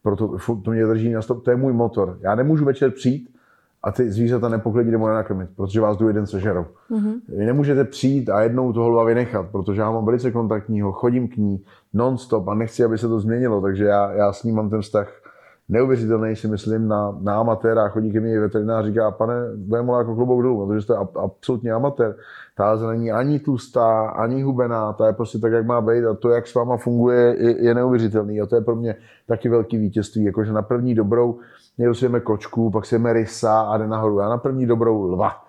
proto 0.04 0.38
to 0.64 0.72
mě 0.72 0.86
drží 0.86 1.12
na 1.14 1.22
stop, 1.22 1.44
to 1.44 1.52
je 1.52 1.58
můj 1.58 1.74
motor. 1.74 2.18
Já 2.22 2.36
nemůžu 2.36 2.66
večer 2.66 2.92
přijít 2.92 3.30
a 3.84 3.92
ty 3.92 4.12
zvířata 4.12 4.50
nepoklidí 4.50 4.92
nebo 4.92 5.08
nenakrmit, 5.08 5.50
protože 5.56 5.82
vás 5.82 5.98
druhý 5.98 6.14
den 6.14 6.28
sežerou. 6.28 6.66
Mm-hmm. 6.92 7.14
Vy 7.38 7.46
nemůžete 7.46 7.84
přijít 7.84 8.30
a 8.30 8.42
jednou 8.42 8.74
toho 8.74 8.90
lva 8.90 9.04
vynechat, 9.04 9.46
protože 9.52 9.82
já 9.82 9.92
mám 9.92 10.06
velice 10.06 10.32
kontaktního, 10.32 10.92
chodím 10.92 11.28
k 11.28 11.38
ní 11.38 11.64
non-stop 11.94 12.48
a 12.48 12.54
nechci, 12.54 12.84
aby 12.84 12.98
se 12.98 13.08
to 13.08 13.20
změnilo, 13.20 13.62
takže 13.62 13.86
já, 13.86 14.12
já 14.12 14.34
s 14.34 14.44
ním 14.44 14.56
mám 14.56 14.70
ten 14.70 14.82
vztah 14.82 15.21
neuvěřitelný, 15.72 16.36
si 16.36 16.48
myslím, 16.48 16.88
na, 16.88 17.18
na 17.22 17.40
amatéra. 17.40 17.90
Chodí 17.90 18.12
ke 18.12 18.20
mně 18.20 18.40
veterinář 18.40 18.86
říká, 18.86 19.12
pane, 19.12 19.34
mu 19.82 19.98
jako 19.98 20.16
klobouk 20.16 20.44
dolů, 20.44 20.68
protože 20.68 20.88
to 20.88 20.94
je 20.94 21.00
absolutně 21.16 21.72
amatér. 21.72 22.16
Ta 22.58 22.76
není 22.76 23.12
ani 23.12 23.40
tlustá, 23.40 24.10
ani 24.10 24.42
hubená, 24.44 24.94
ta 24.94 25.08
je 25.08 25.14
prostě 25.14 25.40
tak, 25.40 25.52
jak 25.52 25.66
má 25.66 25.82
být 25.82 26.06
a 26.06 26.14
to, 26.14 26.30
jak 26.30 26.48
s 26.48 26.56
váma 26.56 26.78
funguje, 26.78 27.36
je, 27.40 27.64
je 27.66 27.74
neuvěřitelný. 27.74 28.42
A 28.42 28.46
to 28.46 28.56
je 28.56 28.62
pro 28.62 28.76
mě 28.76 28.96
taky 29.28 29.50
velký 29.50 29.78
vítězství, 29.78 30.24
jakože 30.24 30.54
na 30.54 30.62
první 30.62 30.96
dobrou 30.96 31.40
někdo 31.78 31.96
si 31.96 32.06
jeme 32.06 32.20
kočku, 32.20 32.72
pak 32.72 32.86
si 32.86 32.96
jeme 32.96 33.14
rysa 33.14 33.62
a 33.62 33.78
jde 33.78 33.88
nahoru. 33.88 34.20
Já 34.20 34.30
na 34.30 34.38
první 34.38 34.66
dobrou 34.66 35.04
lva. 35.04 35.44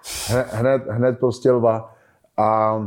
Hned, 0.52 0.82
hned 0.88 1.18
prostě 1.18 1.50
lva. 1.50 1.94
A 2.37 2.78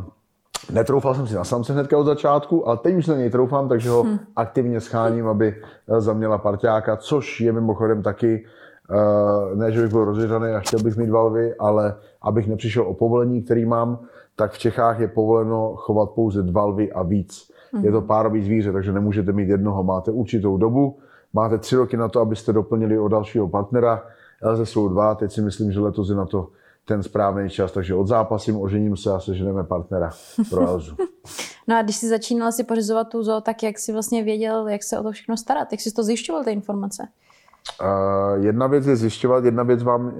Netroufal 0.73 1.15
jsem 1.15 1.27
si 1.27 1.35
na 1.35 1.43
samce 1.43 1.73
hnedka 1.73 1.97
od 1.97 2.03
začátku, 2.03 2.67
ale 2.67 2.77
teď 2.77 2.95
už 2.95 3.07
na 3.07 3.15
něj 3.15 3.29
troufám, 3.29 3.69
takže 3.69 3.89
ho 3.89 4.03
hmm. 4.03 4.19
aktivně 4.35 4.81
scháním, 4.81 5.27
aby 5.27 5.55
eh, 5.87 6.01
zaměla 6.01 6.37
parťáka, 6.37 6.97
což 6.97 7.41
je 7.41 7.51
mimochodem 7.51 8.03
taky, 8.03 8.45
uh, 8.89 9.57
ne, 9.57 9.71
že 9.71 9.81
bych 9.81 9.91
byl 9.91 10.05
rozvěřaný 10.05 10.51
a 10.51 10.59
chtěl 10.59 10.79
bych 10.79 10.97
mít 10.97 11.09
valvy, 11.09 11.55
ale 11.55 11.95
abych 12.21 12.47
nepřišel 12.47 12.83
o 12.83 12.93
povolení, 12.93 13.41
který 13.41 13.65
mám, 13.65 13.99
tak 14.35 14.51
v 14.51 14.57
Čechách 14.57 14.99
je 14.99 15.07
povoleno 15.07 15.73
chovat 15.75 16.09
pouze 16.09 16.43
dva 16.43 16.65
lvy 16.65 16.91
a 16.91 17.03
víc. 17.03 17.51
Hmm. 17.73 17.85
Je 17.85 17.91
to 17.91 18.01
párový 18.01 18.43
zvíře, 18.43 18.71
takže 18.71 18.91
nemůžete 18.91 19.31
mít 19.31 19.49
jednoho. 19.49 19.83
Máte 19.83 20.11
určitou 20.11 20.57
dobu, 20.57 20.97
máte 21.33 21.57
tři 21.57 21.75
roky 21.75 21.97
na 21.97 22.09
to, 22.09 22.21
abyste 22.21 22.53
doplnili 22.53 22.99
o 22.99 23.07
dalšího 23.07 23.47
partnera. 23.47 24.03
Lze 24.43 24.65
jsou 24.65 24.87
dva, 24.87 25.15
teď 25.15 25.31
si 25.31 25.41
myslím, 25.41 25.71
že 25.71 25.79
letos 25.79 26.09
je 26.09 26.15
na 26.15 26.25
to 26.25 26.47
ten 26.85 27.03
správný 27.03 27.49
čas, 27.49 27.71
takže 27.71 27.95
od 27.95 28.07
zápasím, 28.07 28.61
ožením 28.61 28.97
se 28.97 29.11
a 29.11 29.19
seženeme 29.19 29.63
partnera 29.63 30.09
pro 30.49 30.67
Elzu. 30.67 30.95
no 31.67 31.77
a 31.77 31.81
když 31.81 31.95
jsi 31.95 32.09
začínal 32.09 32.51
si 32.51 32.63
pořizovat 32.63 33.03
tu 33.03 33.23
zoo, 33.23 33.41
tak 33.41 33.63
jak 33.63 33.79
jsi 33.79 33.93
vlastně 33.93 34.23
věděl, 34.23 34.67
jak 34.67 34.83
se 34.83 34.99
o 34.99 35.03
to 35.03 35.11
všechno 35.11 35.37
starat? 35.37 35.71
Jak 35.71 35.81
jsi 35.81 35.91
to 35.91 36.03
zjišťoval, 36.03 36.43
ty 36.43 36.51
informace? 36.51 37.07
Uh, 37.81 38.45
jedna 38.45 38.67
věc 38.67 38.85
je 38.85 38.95
zjišťovat, 38.95 39.45
jedna 39.45 39.63
věc 39.63 39.83
vám 39.83 40.05
uh, 40.05 40.13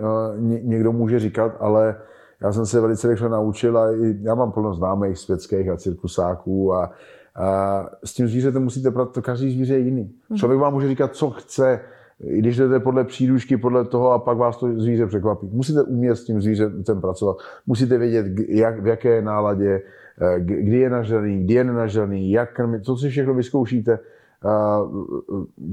někdo 0.63 0.91
může 0.91 1.19
říkat, 1.19 1.51
ale 1.59 2.01
já 2.41 2.51
jsem 2.51 2.65
se 2.65 2.81
velice 2.81 3.07
rychle 3.07 3.29
naučil 3.29 3.77
a 3.77 3.87
já 4.21 4.35
mám 4.35 4.51
plno 4.51 4.73
známých 4.73 5.17
světských 5.17 5.69
a 5.69 5.77
cirkusáků 5.77 6.73
a, 6.73 6.91
a 7.35 7.85
s 8.03 8.13
tím 8.13 8.27
zvířetem 8.27 8.63
musíte 8.63 8.91
pracovat, 8.91 9.13
to 9.13 9.21
každý 9.21 9.51
zvíře 9.51 9.73
je 9.73 9.79
jiný. 9.79 10.11
Mhm. 10.29 10.37
Člověk 10.39 10.59
vám 10.59 10.73
může 10.73 10.87
říkat, 10.87 11.15
co 11.15 11.29
chce, 11.29 11.79
i 12.23 12.39
když 12.39 12.57
jdete 12.57 12.79
podle 12.79 13.03
příručky, 13.03 13.57
podle 13.57 13.85
toho 13.85 14.11
a 14.11 14.19
pak 14.19 14.37
vás 14.37 14.57
to 14.57 14.79
zvíře 14.79 15.07
překvapí. 15.07 15.49
Musíte 15.53 15.83
umět 15.83 16.15
s 16.15 16.25
tím 16.25 16.41
zvířetem 16.41 17.01
pracovat. 17.01 17.37
Musíte 17.67 17.97
vědět, 17.97 18.25
jak, 18.47 18.81
v 18.81 18.87
jaké 18.87 19.21
náladě, 19.21 19.81
eh, 20.21 20.39
kdy 20.39 20.77
je 20.77 20.89
nažraný, 20.89 21.43
kdy 21.43 21.53
je 21.53 21.63
nenažraný, 21.63 22.31
jak 22.31 22.53
krmit, 22.53 22.85
to 22.85 22.97
si 22.97 23.09
všechno 23.09 23.33
vyzkoušíte. 23.33 23.99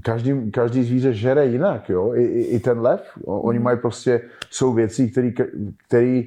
Každý, 0.02 0.50
každý 0.50 0.82
zvíře 0.84 1.12
žere 1.12 1.46
jinak, 1.46 1.88
jo? 1.88 2.14
I, 2.14 2.22
i, 2.22 2.40
i 2.40 2.60
ten 2.60 2.80
lev. 2.80 3.00
Oni 3.24 3.58
mají 3.58 3.78
prostě, 3.78 4.20
jsou 4.50 4.72
věci, 4.72 5.12
které 5.86 6.22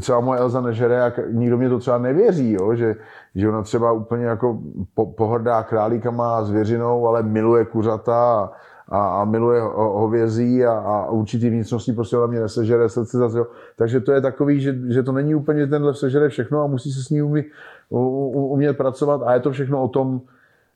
třeba 0.00 0.20
moje 0.20 0.40
Elza 0.40 0.60
nežere 0.60 1.02
a 1.02 1.12
nikdo 1.30 1.58
mě 1.58 1.68
to 1.68 1.78
třeba 1.78 1.98
nevěří, 1.98 2.52
jo? 2.52 2.74
Že, 2.74 2.96
že 3.34 3.48
ona 3.48 3.62
třeba 3.62 3.92
úplně 3.92 4.24
jako 4.24 4.58
po, 4.94 5.06
pohrdá 5.06 5.62
králíkama 5.62 6.36
a 6.36 6.44
zvěřinou, 6.44 7.06
ale 7.08 7.22
miluje 7.22 7.64
kuřata 7.64 8.14
a, 8.14 8.50
a, 8.88 9.20
a 9.20 9.24
miluje 9.24 9.60
hovězí 9.76 10.64
a, 10.64 10.72
a 10.72 11.10
určitý 11.10 11.50
vnitřností 11.50 11.92
prostě 11.92 12.16
mě 12.26 12.40
nesežere 12.40 12.88
srdce 12.88 13.18
zase. 13.18 13.38
Jo. 13.38 13.46
Takže 13.76 14.00
to 14.00 14.12
je 14.12 14.20
takový, 14.20 14.60
že, 14.60 14.78
že 14.88 15.02
to 15.02 15.12
není 15.12 15.34
úplně 15.34 15.66
tenhle 15.66 15.94
sežere 15.94 16.28
všechno 16.28 16.62
a 16.62 16.66
musí 16.66 16.92
se 16.92 17.02
s 17.02 17.10
ní 17.10 17.22
umět, 17.22 17.46
umět 17.90 18.76
pracovat 18.76 19.22
a 19.24 19.34
je 19.34 19.40
to 19.40 19.50
všechno 19.50 19.82
o 19.82 19.88
tom, 19.88 20.20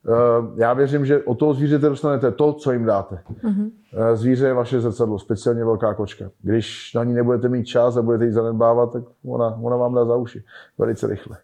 eh, 0.07 0.13
já 0.57 0.73
věřím, 0.73 1.07
že 1.07 1.23
od 1.23 1.39
toho 1.39 1.55
zvířete 1.55 1.89
dostanete 1.89 2.31
to, 2.31 2.53
co 2.53 2.73
jim 2.73 2.85
dáte. 2.85 3.19
Mm-hmm. 3.45 3.71
Zvíře 4.15 4.47
je 4.47 4.55
vaše 4.55 4.81
zrcadlo, 4.81 5.19
speciálně 5.19 5.65
velká 5.65 5.95
kočka. 5.95 6.25
Když 6.43 6.95
na 6.95 7.05
ní 7.05 7.15
nebudete 7.15 7.49
mít 7.49 7.65
čas 7.65 7.97
a 7.97 8.03
budete 8.03 8.25
ji 8.25 8.33
zanedbávat, 8.33 8.93
tak 8.93 9.03
ona, 9.25 9.59
ona 9.63 9.77
vám 9.77 9.95
dá 9.95 10.05
za 10.05 10.17
uši 10.17 10.45
velice 10.79 11.07
rychle. 11.07 11.37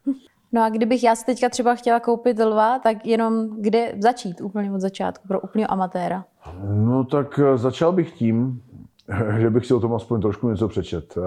No 0.55 0.63
a 0.63 0.69
kdybych 0.69 1.05
já 1.05 1.17
si 1.17 1.27
teďka 1.27 1.49
třeba 1.49 1.75
chtěla 1.75 2.01
koupit 2.01 2.39
lva, 2.39 2.79
tak 2.79 3.07
jenom 3.07 3.49
kde 3.61 3.93
začít 3.99 4.41
úplně 4.41 4.73
od 4.73 4.81
začátku 4.81 5.29
pro 5.29 5.41
úplného 5.41 5.73
amatéra? 5.73 6.25
No 6.69 7.05
tak 7.05 7.39
eh, 7.39 7.59
začal 7.59 7.93
bych 7.93 8.13
tím, 8.13 8.63
že 9.39 9.51
bych 9.51 9.67
si 9.67 9.75
o 9.75 9.81
tom 9.81 9.95
aspoň 9.95 10.21
trošku 10.21 10.51
něco 10.51 10.69
přečet. 10.69 11.15
Eh, 11.17 11.21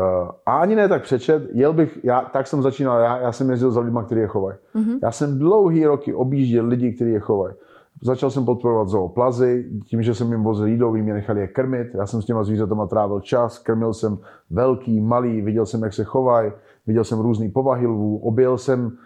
a 0.46 0.58
ani 0.58 0.76
ne 0.76 0.88
tak 0.88 1.04
přečet, 1.04 1.50
jel 1.54 1.74
bych, 1.74 2.00
já, 2.04 2.22
tak 2.22 2.48
jsem 2.48 2.62
začínal, 2.62 3.00
já, 3.00 3.18
já 3.18 3.32
jsem 3.32 3.50
jezdil 3.50 3.72
za 3.72 3.82
lidmi, 3.82 4.00
kteří 4.06 4.22
je 4.22 4.28
chovají. 4.28 4.58
Mm-hmm. 4.76 5.00
Já 5.04 5.12
jsem 5.12 5.40
dlouhý 5.40 5.86
roky 5.86 6.14
objížděl 6.14 6.66
lidi, 6.66 6.94
kteří 6.94 7.12
je 7.12 7.20
chovají. 7.20 7.56
Začal 8.02 8.30
jsem 8.30 8.46
podporovat 8.46 8.88
zooplazy, 8.88 9.70
tím, 9.86 10.04
že 10.04 10.16
jsem 10.16 10.32
jim 10.32 10.44
vozil 10.44 10.68
jídlo, 10.68 10.92
mě 10.92 11.14
nechali 11.14 11.40
je 11.40 11.48
krmit. 11.48 11.88
Já 11.94 12.06
jsem 12.06 12.22
s 12.22 12.26
těma 12.26 12.44
zvířatama 12.44 12.88
trávil 12.88 13.20
čas, 13.20 13.60
krmil 13.60 13.94
jsem 13.94 14.18
velký, 14.50 15.02
malý, 15.02 15.42
viděl 15.42 15.66
jsem, 15.66 15.84
jak 15.84 15.94
se 15.94 16.04
chovají, 16.04 16.52
viděl 16.88 17.04
jsem 17.04 17.20
různé 17.20 17.50
povahy 17.50 17.88
lvů, 17.88 18.18
objel 18.18 18.58
jsem 18.58 18.98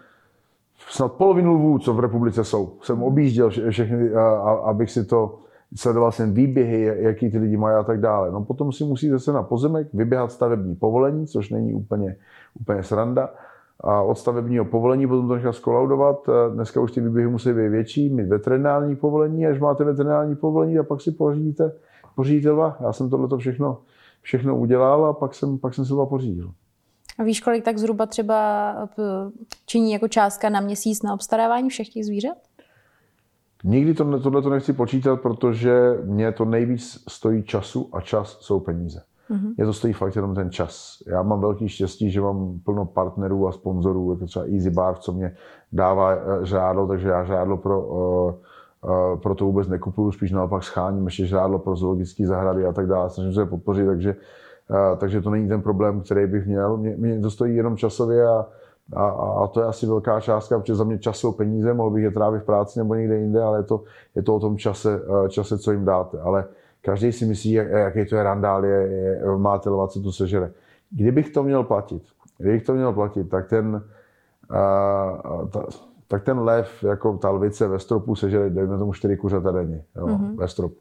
snad 0.88 1.12
polovinu 1.12 1.54
lvů, 1.54 1.78
co 1.78 1.94
v 1.94 2.00
republice 2.00 2.44
jsou. 2.44 2.72
Jsem 2.82 3.02
objížděl 3.02 3.50
všechny, 3.50 4.10
abych 4.64 4.90
si 4.90 5.04
to 5.04 5.38
sledoval 5.76 6.12
jsem 6.12 6.34
výběhy, 6.34 6.82
jaký 6.96 7.30
ty 7.30 7.38
lidi 7.38 7.56
mají 7.56 7.76
a 7.76 7.82
tak 7.82 8.00
dále. 8.00 8.30
No 8.30 8.44
potom 8.44 8.72
si 8.72 8.84
musíte 8.84 9.18
se 9.18 9.32
na 9.32 9.42
pozemek 9.42 9.88
vyběhat 9.92 10.32
stavební 10.32 10.76
povolení, 10.76 11.26
což 11.26 11.50
není 11.50 11.74
úplně, 11.74 12.16
úplně 12.60 12.82
sranda. 12.82 13.30
A 13.80 14.02
od 14.02 14.18
stavebního 14.18 14.64
povolení 14.64 15.06
potom 15.06 15.28
to 15.28 15.34
nechat 15.34 15.52
skolaudovat. 15.52 16.28
Dneska 16.54 16.80
už 16.80 16.92
ty 16.92 17.00
výběhy 17.00 17.28
musí 17.28 17.52
být 17.52 17.68
větší, 17.68 18.08
mít 18.08 18.28
veterinární 18.28 18.96
povolení, 18.96 19.46
až 19.46 19.60
máte 19.60 19.84
veterinární 19.84 20.36
povolení 20.36 20.78
a 20.78 20.82
pak 20.82 21.00
si 21.00 21.10
pořídíte, 21.10 21.72
pořídíte 22.16 22.50
lva. 22.50 22.76
Já 22.80 22.92
jsem 22.92 23.10
tohle 23.10 23.38
všechno, 23.38 23.78
všechno 24.22 24.56
udělal 24.56 25.04
a 25.06 25.12
pak 25.12 25.34
jsem, 25.34 25.58
pak 25.58 25.74
jsem 25.74 25.84
si 25.84 25.92
lva 25.92 26.06
pořídil. 26.06 26.50
A 27.18 27.22
víš, 27.22 27.40
kolik 27.40 27.64
tak 27.64 27.78
zhruba 27.78 28.06
třeba 28.06 28.72
eh, 28.98 29.30
činí 29.66 29.92
jako 29.92 30.08
částka 30.08 30.48
na 30.48 30.60
měsíc 30.60 31.02
na 31.02 31.14
obstarávání 31.14 31.68
všech 31.68 31.88
těch 31.88 32.04
zvířat? 32.04 32.36
Nikdy 33.64 33.94
to, 33.94 34.20
tohle 34.20 34.42
to 34.42 34.50
nechci 34.50 34.72
počítat, 34.72 35.20
protože 35.20 35.72
mě 36.04 36.32
to 36.32 36.44
nejvíc 36.44 37.04
stojí 37.08 37.42
času 37.42 37.88
a 37.92 38.00
čas 38.00 38.38
jsou 38.40 38.60
peníze. 38.60 39.02
Mm-hmm. 39.30 39.54
Je 39.58 39.66
to 39.66 39.72
stojí 39.72 39.92
fakt 39.92 40.16
jenom 40.16 40.34
ten 40.34 40.50
čas. 40.50 41.02
Já 41.06 41.22
mám 41.22 41.40
velký 41.40 41.68
štěstí, 41.68 42.10
že 42.10 42.20
mám 42.20 42.60
plno 42.64 42.84
partnerů 42.84 43.48
a 43.48 43.52
sponzorů, 43.52 44.12
jako 44.12 44.26
třeba 44.26 44.44
Easy 44.44 44.70
Bar, 44.70 44.96
co 44.96 45.12
mě 45.12 45.36
dává 45.72 46.14
eh, 46.14 46.46
žádlo, 46.46 46.86
takže 46.86 47.08
já 47.08 47.24
žádlo 47.24 47.56
pro, 47.56 47.82
uh, 47.82 48.34
uh, 48.90 49.20
pro 49.20 49.34
to 49.34 49.44
vůbec 49.44 49.68
nekupuju, 49.68 50.12
spíš 50.12 50.32
naopak 50.32 50.62
scháním 50.62 51.04
ještě 51.04 51.26
žádlo 51.26 51.58
pro 51.58 51.76
zoologické 51.76 52.26
zahrady 52.26 52.66
a 52.66 52.72
tak 52.72 52.86
dále. 52.86 53.10
Snažím 53.10 53.34
se 53.34 53.40
je 53.40 53.46
podpořit, 53.46 53.86
takže, 53.86 54.10
uh, 54.10 54.20
takže 54.96 55.20
to 55.20 55.30
není 55.30 55.48
ten 55.48 55.62
problém, 55.62 56.00
který 56.00 56.26
bych 56.26 56.46
měl. 56.46 56.76
Mě, 56.76 56.96
mě 56.96 57.20
to 57.20 57.30
stojí 57.30 57.56
jenom 57.56 57.76
časově 57.76 58.26
a, 58.26 58.46
a, 58.96 59.08
a 59.44 59.46
to 59.46 59.60
je 59.60 59.66
asi 59.66 59.86
velká 59.86 60.20
částka, 60.20 60.58
protože 60.58 60.74
za 60.74 60.84
mě 60.84 60.98
čas 60.98 61.16
jsou 61.16 61.32
peníze, 61.32 61.74
mohl 61.74 61.90
bych 61.90 62.02
je 62.02 62.10
trávit 62.10 62.42
v 62.42 62.46
práci 62.46 62.78
nebo 62.78 62.94
někde 62.94 63.16
jinde, 63.16 63.42
ale 63.42 63.58
je 63.58 63.62
to, 63.62 63.82
je 64.14 64.22
to 64.22 64.36
o 64.36 64.40
tom 64.40 64.58
čase, 64.58 65.00
čase, 65.28 65.58
co 65.58 65.72
jim 65.72 65.84
dáte. 65.84 66.20
Ale 66.20 66.44
Každý 66.82 67.12
si 67.12 67.26
myslí, 67.26 67.52
jaký 67.52 68.06
to 68.06 68.16
je 68.16 68.22
randál, 68.22 68.64
je, 68.64 68.86
je, 68.92 69.22
má 69.36 69.58
telovat, 69.58 69.90
co 69.90 70.00
tu 70.00 70.12
sežere. 70.12 70.50
Kdybych 70.90 71.30
to 71.30 71.42
měl 71.42 71.64
platit, 71.64 72.02
kdybych 72.38 72.66
to 72.66 72.74
měl 72.74 72.92
platit, 72.92 73.28
tak 73.28 73.48
ten, 73.48 73.82
uh, 74.50 75.48
ta, 75.48 75.66
tak 76.08 76.22
ten 76.22 76.38
lev, 76.38 76.84
jako 76.84 77.18
ta 77.18 77.30
lvice 77.30 77.68
ve 77.68 77.78
stropu 77.78 78.14
sežere, 78.14 78.50
dejme 78.50 78.78
tomu 78.78 78.92
čtyři 78.92 79.16
kuřata 79.16 79.50
denně, 79.50 79.84
jo, 79.96 80.06
mm-hmm. 80.06 80.36
ve 80.36 80.48
stropu. 80.48 80.74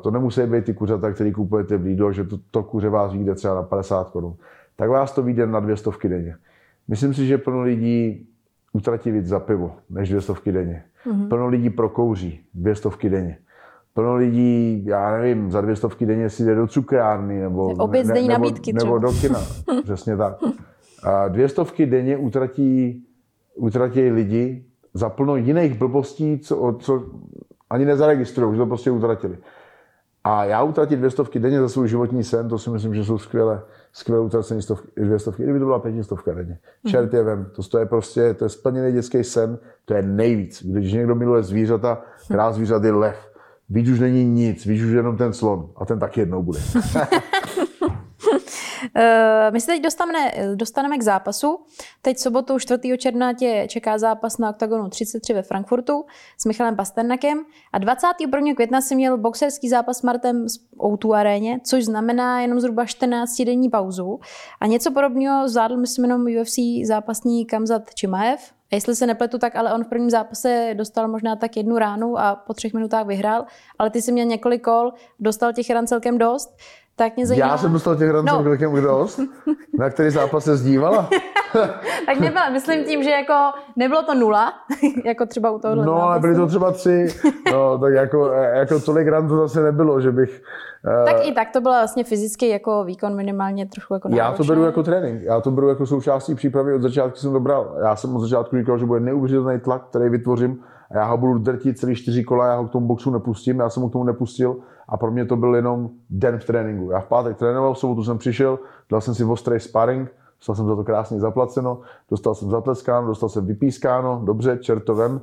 To 0.00 0.10
nemusí 0.10 0.42
být 0.42 0.64
ty 0.64 0.74
kuřata, 0.74 1.12
který 1.12 1.32
kupujete 1.32 1.76
v 1.76 1.84
Lidl, 1.84 2.12
že 2.12 2.24
to, 2.24 2.38
to 2.50 2.62
kuře 2.62 2.88
vás 2.88 3.12
vyjde 3.12 3.34
třeba 3.34 3.54
na 3.54 3.62
50 3.62 4.10
korun. 4.10 4.34
Tak 4.76 4.90
vás 4.90 5.12
to 5.12 5.22
vyjde 5.22 5.46
na 5.46 5.60
dvě 5.60 5.76
stovky 5.76 6.08
denně. 6.08 6.36
Myslím 6.88 7.14
si, 7.14 7.26
že 7.26 7.38
plno 7.38 7.62
lidí 7.62 8.28
utratí 8.72 9.10
víc 9.10 9.26
za 9.26 9.40
pivo, 9.40 9.72
než 9.90 10.08
dvě 10.08 10.20
stovky 10.20 10.52
denně. 10.52 10.84
Mm-hmm. 11.06 11.28
Plno 11.28 11.46
lidí 11.46 11.70
prokouří 11.70 12.40
dvě 12.54 12.74
stovky 12.74 13.10
denně 13.10 13.38
plno 13.94 14.16
lidí, 14.16 14.84
já 14.86 15.18
nevím, 15.18 15.50
za 15.50 15.60
dvě 15.60 15.76
stovky 15.76 16.06
denně 16.06 16.30
si 16.30 16.44
jde 16.44 16.54
do 16.54 16.66
cukrárny 16.66 17.40
nebo, 17.40 17.74
Oběd 17.74 18.06
ne, 18.06 18.14
nebo, 18.14 18.28
nabídky 18.28 18.72
nebo 18.72 18.98
do 18.98 19.12
kina. 19.12 19.40
Přesně 19.82 20.16
tak. 20.16 20.36
A 21.02 21.28
dvě 21.28 21.48
stovky 21.48 21.86
denně 21.86 22.16
utratí, 22.16 23.04
utratí 23.54 24.00
lidi 24.00 24.64
za 24.94 25.08
plno 25.08 25.36
jiných 25.36 25.74
blbostí, 25.78 26.38
co, 26.38 26.76
co 26.80 27.06
ani 27.70 27.84
nezaregistrují, 27.84 28.54
že 28.54 28.58
to 28.58 28.66
prostě 28.66 28.90
utratili. 28.90 29.38
A 30.24 30.44
já 30.44 30.62
utratit 30.62 30.96
dvě 30.96 31.10
stovky 31.10 31.38
denně 31.38 31.60
za 31.60 31.68
svůj 31.68 31.88
životní 31.88 32.24
sen, 32.24 32.48
to 32.48 32.58
si 32.58 32.70
myslím, 32.70 32.94
že 32.94 33.04
jsou 33.04 33.18
skvěle, 33.18 33.62
skvěle 33.92 34.22
utracení 34.22 34.62
stovky, 34.62 34.88
dvě 34.96 35.18
stovky, 35.18 35.42
kdyby 35.42 35.58
to 35.58 35.64
byla 35.64 35.78
pětistovka 35.78 36.34
denně. 36.34 36.58
Mhm. 36.84 36.90
Čert 36.90 37.14
je 37.14 37.22
vem, 37.22 37.50
to, 37.56 37.62
to 37.62 37.78
je 37.78 37.86
prostě, 37.86 38.34
to 38.34 38.44
je 38.44 38.48
splněný 38.48 38.92
dětský 38.92 39.24
sen, 39.24 39.58
to 39.84 39.94
je 39.94 40.02
nejvíc. 40.02 40.62
Když 40.64 40.92
někdo 40.92 41.14
miluje 41.14 41.42
zvířata, 41.42 42.02
krás 42.28 42.54
zvířat 42.54 42.84
je 42.84 42.92
lev 42.92 43.34
Víš 43.70 43.88
už 43.88 44.00
není 44.00 44.24
nic, 44.24 44.66
víš 44.66 44.82
už 44.82 44.92
jenom 44.92 45.16
ten 45.16 45.32
slon 45.32 45.68
a 45.76 45.84
ten 45.84 45.98
taky 45.98 46.20
jednou 46.20 46.42
bude. 46.42 46.58
Eh, 48.96 49.50
my 49.50 49.60
se 49.60 49.66
teď 49.66 49.82
dostaneme, 49.82 50.32
dostaneme 50.54 50.98
k 50.98 51.02
zápasu. 51.02 51.58
Teď 52.02 52.18
sobotu 52.18 52.58
4. 52.58 52.98
června 52.98 53.32
tě 53.32 53.66
čeká 53.68 53.98
zápas 53.98 54.38
na 54.38 54.50
OKTAGONu 54.50 54.88
33 54.88 55.34
ve 55.34 55.42
Frankfurtu 55.42 56.04
s 56.38 56.44
Michalem 56.44 56.76
Pasternakem 56.76 57.38
a 57.72 57.78
21. 57.78 58.54
května 58.54 58.80
si 58.80 58.94
měl 58.94 59.18
boxerský 59.18 59.68
zápas 59.68 59.98
s 59.98 60.02
Martem 60.02 60.46
o 60.78 60.96
tu 60.96 61.14
aréně, 61.14 61.60
což 61.64 61.84
znamená 61.84 62.40
jenom 62.40 62.60
zhruba 62.60 62.86
14 62.86 63.42
denní 63.44 63.70
pauzu. 63.70 64.20
A 64.60 64.66
něco 64.66 64.90
podobného 64.90 65.48
zvládl, 65.48 65.76
myslím, 65.76 66.04
jenom 66.04 66.26
UFC 66.40 66.58
zápasník 66.84 67.50
Kamzat 67.50 67.94
Čimaev, 67.94 68.52
a 68.72 68.74
jestli 68.74 68.96
se 68.96 69.06
nepletu, 69.06 69.38
tak 69.38 69.56
ale 69.56 69.74
on 69.74 69.84
v 69.84 69.88
prvním 69.88 70.10
zápase 70.10 70.70
dostal 70.74 71.08
možná 71.08 71.36
tak 71.36 71.56
jednu 71.56 71.78
ránu 71.78 72.18
a 72.18 72.34
po 72.34 72.54
třech 72.54 72.74
minutách 72.74 73.06
vyhrál, 73.06 73.44
ale 73.78 73.90
ty 73.90 74.02
jsi 74.02 74.12
měl 74.12 74.26
několik 74.26 74.62
kol, 74.62 74.92
dostal 75.20 75.52
těch 75.52 75.70
ran 75.70 75.86
celkem 75.86 76.18
dost. 76.18 76.56
Tak 76.96 77.16
mě 77.16 77.26
zajímá... 77.26 77.46
Já 77.46 77.58
jsem 77.58 77.72
dostal 77.72 77.96
těch 77.96 78.10
ran 78.10 78.24
no. 78.24 78.42
celkem 78.42 78.82
dost? 78.82 79.20
Na 79.78 79.90
který 79.90 80.10
zápas 80.10 80.44
se 80.44 80.56
zdívala? 80.56 81.08
tak 82.06 82.20
nebyla, 82.20 82.50
myslím 82.50 82.84
tím, 82.84 83.02
že 83.02 83.10
jako 83.10 83.34
nebylo 83.76 84.02
to 84.02 84.14
nula, 84.14 84.52
jako 85.04 85.26
třeba 85.26 85.50
u 85.50 85.58
tohohle 85.58 85.86
No, 85.86 86.02
ale 86.02 86.20
byly 86.20 86.34
to 86.34 86.46
třeba 86.46 86.70
tři, 86.70 87.06
no, 87.52 87.78
tak 87.78 87.92
jako, 87.92 88.30
jako 88.32 88.80
tolik 88.80 89.08
ran 89.08 89.28
to 89.28 89.36
zase 89.36 89.62
nebylo, 89.62 90.00
že 90.00 90.12
bych 90.12 90.42
tak 91.04 91.26
i 91.26 91.32
tak 91.32 91.50
to 91.50 91.60
byla 91.60 91.78
vlastně 91.78 92.04
fyzicky 92.04 92.48
jako 92.48 92.84
výkon 92.84 93.16
minimálně 93.16 93.66
trochu 93.66 93.94
jako 93.94 94.08
náročný. 94.08 94.32
Já 94.32 94.32
to 94.36 94.44
beru 94.44 94.64
jako 94.64 94.82
trénink, 94.82 95.22
já 95.22 95.40
to 95.40 95.50
beru 95.50 95.68
jako 95.68 95.86
součástí 95.86 96.34
přípravy, 96.34 96.74
od 96.74 96.82
začátku 96.82 97.18
jsem 97.18 97.32
dobral. 97.32 97.76
Já 97.84 97.96
jsem 97.96 98.16
od 98.16 98.20
začátku 98.20 98.56
říkal, 98.56 98.78
že 98.78 98.86
bude 98.86 99.00
neuvěřitelný 99.00 99.60
tlak, 99.60 99.82
který 99.88 100.08
vytvořím 100.08 100.62
a 100.90 100.96
já 100.96 101.04
ho 101.04 101.18
budu 101.18 101.38
drtit 101.38 101.78
celý 101.78 101.94
čtyři 101.94 102.24
kola, 102.24 102.46
já 102.46 102.56
ho 102.56 102.66
k 102.66 102.70
tomu 102.70 102.86
boxu 102.86 103.10
nepustím, 103.10 103.58
já 103.58 103.70
jsem 103.70 103.82
ho 103.82 103.88
k 103.88 103.92
tomu 103.92 104.04
nepustil 104.04 104.56
a 104.88 104.96
pro 104.96 105.10
mě 105.10 105.24
to 105.24 105.36
byl 105.36 105.54
jenom 105.54 105.90
den 106.10 106.38
v 106.38 106.44
tréninku. 106.44 106.90
Já 106.90 107.00
v 107.00 107.06
pátek 107.06 107.36
trénoval, 107.36 107.74
v 107.74 107.78
sobotu 107.78 108.04
jsem 108.04 108.18
přišel, 108.18 108.58
dal 108.90 109.00
jsem 109.00 109.14
si 109.14 109.24
ostrý 109.24 109.60
sparring, 109.60 110.14
dostal 110.38 110.56
jsem 110.56 110.66
za 110.66 110.76
to 110.76 110.84
krásně 110.84 111.20
zaplaceno, 111.20 111.80
dostal 112.10 112.34
jsem 112.34 112.50
zatleskáno, 112.50 113.06
dostal 113.06 113.28
jsem 113.28 113.46
vypískáno, 113.46 114.22
dobře, 114.24 114.58
čertovem, 114.62 115.20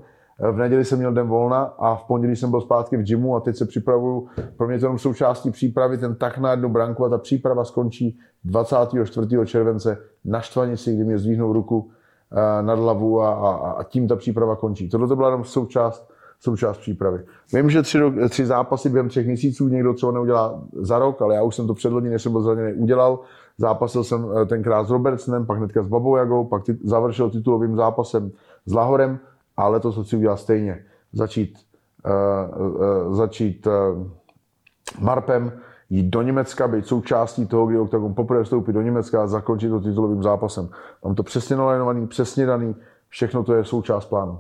v 0.52 0.58
neděli 0.58 0.86
jsem 0.86 1.00
měl 1.00 1.14
den 1.14 1.28
volna 1.28 1.62
a 1.64 1.96
v 1.96 2.04
pondělí 2.04 2.36
jsem 2.36 2.52
byl 2.52 2.62
zpátky 2.62 2.98
v 2.98 3.04
gymu 3.04 3.36
a 3.36 3.40
teď 3.40 3.56
se 3.56 3.66
připravuju. 3.66 4.28
Pro 4.58 4.68
mě 4.68 4.80
to 4.80 4.86
jenom 4.86 5.00
součástí 5.00 5.52
přípravy, 5.52 5.98
ten 5.98 6.16
tak 6.16 6.38
na 6.38 6.52
jednu 6.52 6.70
branku 6.70 7.06
a 7.06 7.10
ta 7.10 7.18
příprava 7.18 7.66
skončí 7.66 8.20
24. 8.44 9.28
července 9.46 9.98
na 10.26 10.42
Štvanici, 10.42 10.96
kdy 10.96 11.04
mě 11.04 11.18
zdvihnou 11.18 11.54
ruku 11.54 11.92
nad 12.62 12.80
hlavu 12.80 13.22
a, 13.22 13.34
a, 13.34 13.72
a 13.72 13.84
tím 13.84 14.08
ta 14.08 14.16
příprava 14.16 14.56
končí. 14.56 14.90
Tohle 14.90 15.08
to 15.08 15.16
byla 15.16 15.28
jenom 15.28 15.44
součást, 15.44 16.12
součást 16.40 16.78
přípravy. 16.78 17.24
Vím, 17.54 17.70
že 17.70 17.82
tři, 17.82 18.00
tři 18.30 18.46
zápasy 18.46 18.90
během 18.90 19.10
třech 19.10 19.28
měsíců 19.28 19.68
někdo 19.68 19.94
co 19.94 20.12
neudělá 20.12 20.62
za 20.74 21.00
rok, 21.00 21.22
ale 21.22 21.36
já 21.36 21.44
už 21.44 21.56
jsem 21.56 21.68
to 21.68 21.74
předloni, 21.74 22.10
než 22.10 22.22
jsem 22.22 22.32
byl 22.32 22.42
zraněný, 22.42 22.74
udělal. 22.74 23.20
Zápasil 23.58 24.04
jsem 24.04 24.26
eh, 24.42 24.46
tenkrát 24.46 24.84
s 24.84 24.90
Robertsonem, 24.90 25.46
pak 25.46 25.58
hnedka 25.58 25.84
s 25.84 25.88
Babou 25.88 26.16
Jagou, 26.16 26.44
pak 26.44 26.64
ty, 26.64 26.78
završil 26.84 27.30
titulovým 27.30 27.76
zápasem 27.76 28.32
s 28.66 28.74
Lahorem 28.74 29.20
a 29.58 29.68
letos 29.68 29.96
to 29.96 30.04
chci 30.04 30.18
udělat 30.18 30.38
stejně. 30.38 30.86
Začít, 31.14 31.60
uh, 32.06 32.66
uh, 32.66 33.16
začít 33.16 33.68
uh, 33.68 33.74
Marpem, 35.00 35.52
jít 35.92 36.10
do 36.10 36.22
Německa, 36.22 36.68
být 36.68 36.88
součástí 36.88 37.46
toho, 37.46 37.66
kdy 37.66 37.80
Octagon 37.80 38.14
poprvé 38.14 38.44
vstoupit 38.44 38.74
do 38.74 38.82
Německa 38.82 39.24
a 39.24 39.28
zakončit 39.28 39.70
to 39.70 39.80
titulovým 39.80 40.24
zápasem. 40.24 40.70
Mám 41.04 41.16
to 41.16 41.24
přesně 41.24 41.56
nalénovaný, 41.56 42.08
přesně 42.08 42.46
daný, 42.46 42.76
všechno 43.10 43.44
to 43.44 43.54
je 43.54 43.66
součást 43.66 44.06
plánu. 44.06 44.40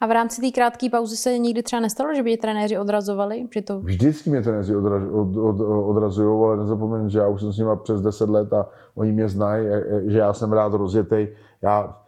A 0.00 0.06
v 0.06 0.10
rámci 0.10 0.40
té 0.40 0.50
krátké 0.50 0.90
pauzy 0.90 1.16
se 1.16 1.38
nikdy 1.38 1.62
třeba 1.62 1.80
nestalo, 1.80 2.14
že 2.14 2.22
by 2.22 2.30
je 2.30 2.38
trenéři 2.38 2.78
odrazovali? 2.78 3.46
Že 3.54 3.62
to... 3.62 3.80
Vždycky 3.80 4.30
mě 4.30 4.42
trenéři 4.42 4.76
odra, 4.76 4.96
od, 5.12 5.36
od, 5.36 5.60
odrazují, 5.88 6.44
ale 6.44 6.56
nezapomeň, 6.56 7.10
že 7.10 7.18
já 7.18 7.28
už 7.28 7.40
jsem 7.40 7.52
s 7.52 7.58
nimi 7.58 7.70
přes 7.82 8.00
10 8.00 8.30
let 8.30 8.52
a 8.52 8.68
oni 8.94 9.12
mě 9.12 9.28
znají, 9.28 9.66
že 10.06 10.18
já 10.18 10.32
jsem 10.32 10.52
rád 10.52 10.72
rozjetý. 10.72 11.28
Já 11.62 12.02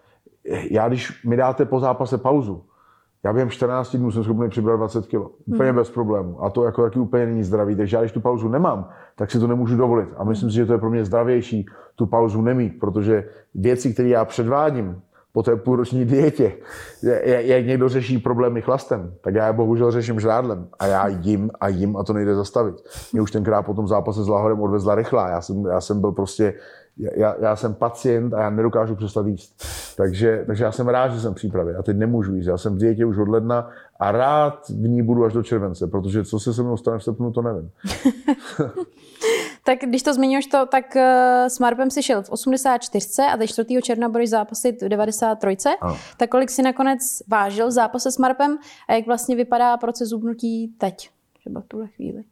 já 0.70 0.88
když 0.88 1.24
mi 1.24 1.36
dáte 1.36 1.64
po 1.64 1.80
zápase 1.80 2.18
pauzu, 2.18 2.64
já 3.24 3.32
během 3.32 3.50
14 3.50 3.96
dnů 3.96 4.10
jsem 4.10 4.24
schopný 4.24 4.48
přibrat 4.48 4.76
20 4.76 5.06
kg. 5.06 5.14
Úplně 5.46 5.70
hmm. 5.70 5.78
bez 5.78 5.90
problému. 5.90 6.44
A 6.44 6.50
to 6.50 6.64
jako 6.64 6.82
taky 6.82 6.98
úplně 6.98 7.26
není 7.26 7.44
zdravý. 7.44 7.76
Takže 7.76 7.96
já 7.96 8.02
když 8.02 8.12
tu 8.12 8.20
pauzu 8.20 8.48
nemám, 8.48 8.88
tak 9.16 9.30
si 9.30 9.38
to 9.38 9.46
nemůžu 9.46 9.76
dovolit. 9.76 10.08
A 10.16 10.24
myslím 10.24 10.50
si, 10.50 10.56
že 10.56 10.66
to 10.66 10.72
je 10.72 10.78
pro 10.78 10.90
mě 10.90 11.04
zdravější 11.04 11.66
tu 11.94 12.06
pauzu 12.06 12.42
nemít, 12.42 12.80
protože 12.80 13.28
věci, 13.54 13.92
které 13.92 14.08
já 14.08 14.24
předvádím 14.24 15.02
po 15.32 15.42
té 15.42 15.56
půlroční 15.56 16.04
dietě, 16.04 16.52
jak 17.22 17.66
někdo 17.66 17.88
řeší 17.88 18.18
problémy 18.18 18.62
chlastem, 18.62 19.14
tak 19.20 19.34
já 19.34 19.46
je 19.46 19.52
bohužel 19.52 19.90
řeším 19.90 20.20
žrádlem. 20.20 20.68
A 20.78 20.86
já 20.86 21.08
jim 21.08 21.50
a 21.60 21.68
jim 21.68 21.96
a 21.96 22.04
to 22.04 22.12
nejde 22.12 22.34
zastavit. 22.34 22.74
Mě 23.12 23.22
už 23.22 23.30
tenkrát 23.30 23.62
po 23.62 23.74
tom 23.74 23.88
zápase 23.88 24.24
s 24.24 24.28
Lahorem 24.28 24.60
odvezla 24.60 24.94
rychlá. 24.94 25.28
Já 25.28 25.40
jsem, 25.40 25.64
já 25.64 25.80
jsem 25.80 26.00
byl 26.00 26.12
prostě 26.12 26.54
já, 26.96 27.34
já 27.40 27.56
jsem 27.56 27.74
pacient 27.74 28.34
a 28.34 28.42
já 28.42 28.50
nedokážu 28.50 28.96
přestat 28.96 29.26
jíst. 29.26 29.64
Takže, 29.96 30.44
takže 30.46 30.64
já 30.64 30.72
jsem 30.72 30.88
rád, 30.88 31.08
že 31.08 31.20
jsem 31.20 31.32
v 31.32 31.36
přípravě. 31.36 31.76
A 31.76 31.82
teď 31.82 31.96
nemůžu 31.96 32.34
jíst. 32.34 32.46
Já 32.46 32.58
jsem 32.58 32.74
v 32.74 32.78
dietě 32.78 33.06
už 33.06 33.18
od 33.18 33.28
ledna 33.28 33.70
a 34.00 34.12
rád 34.12 34.68
v 34.68 34.88
ní 34.88 35.02
budu 35.02 35.24
až 35.24 35.32
do 35.32 35.42
července, 35.42 35.86
protože 35.86 36.24
co 36.24 36.38
se 36.38 36.54
se 36.54 36.62
mnou 36.62 36.76
stane 36.76 36.98
v 36.98 37.04
srpnu, 37.04 37.32
to 37.32 37.42
nevím. 37.42 37.70
tak 39.64 39.78
když 39.78 40.02
to 40.02 40.14
zmiňuješ 40.14 40.46
to, 40.46 40.66
tak 40.66 40.84
uh, 40.96 41.02
s 41.48 41.58
Marpem 41.58 41.90
si 41.90 42.02
šel 42.02 42.22
v 42.22 42.30
84 42.30 43.22
a 43.32 43.36
teď 43.36 43.50
4. 43.50 43.82
června 43.82 44.08
budeš 44.08 44.30
zápasit 44.30 44.82
v 44.82 44.88
93. 44.88 45.56
Ano. 45.80 45.96
Tak 46.16 46.30
kolik 46.30 46.50
si 46.50 46.62
nakonec 46.62 47.00
vážil 47.28 47.68
v 47.68 47.70
zápase 47.70 48.12
s 48.12 48.18
Marpem 48.18 48.58
a 48.88 48.92
jak 48.92 49.06
vlastně 49.06 49.36
vypadá 49.36 49.76
proces 49.76 50.08
zubnutí 50.08 50.74
teď, 50.78 51.10
třeba 51.40 51.60
v 51.60 51.64
tuhle 51.68 51.86
chvíli? 51.86 52.24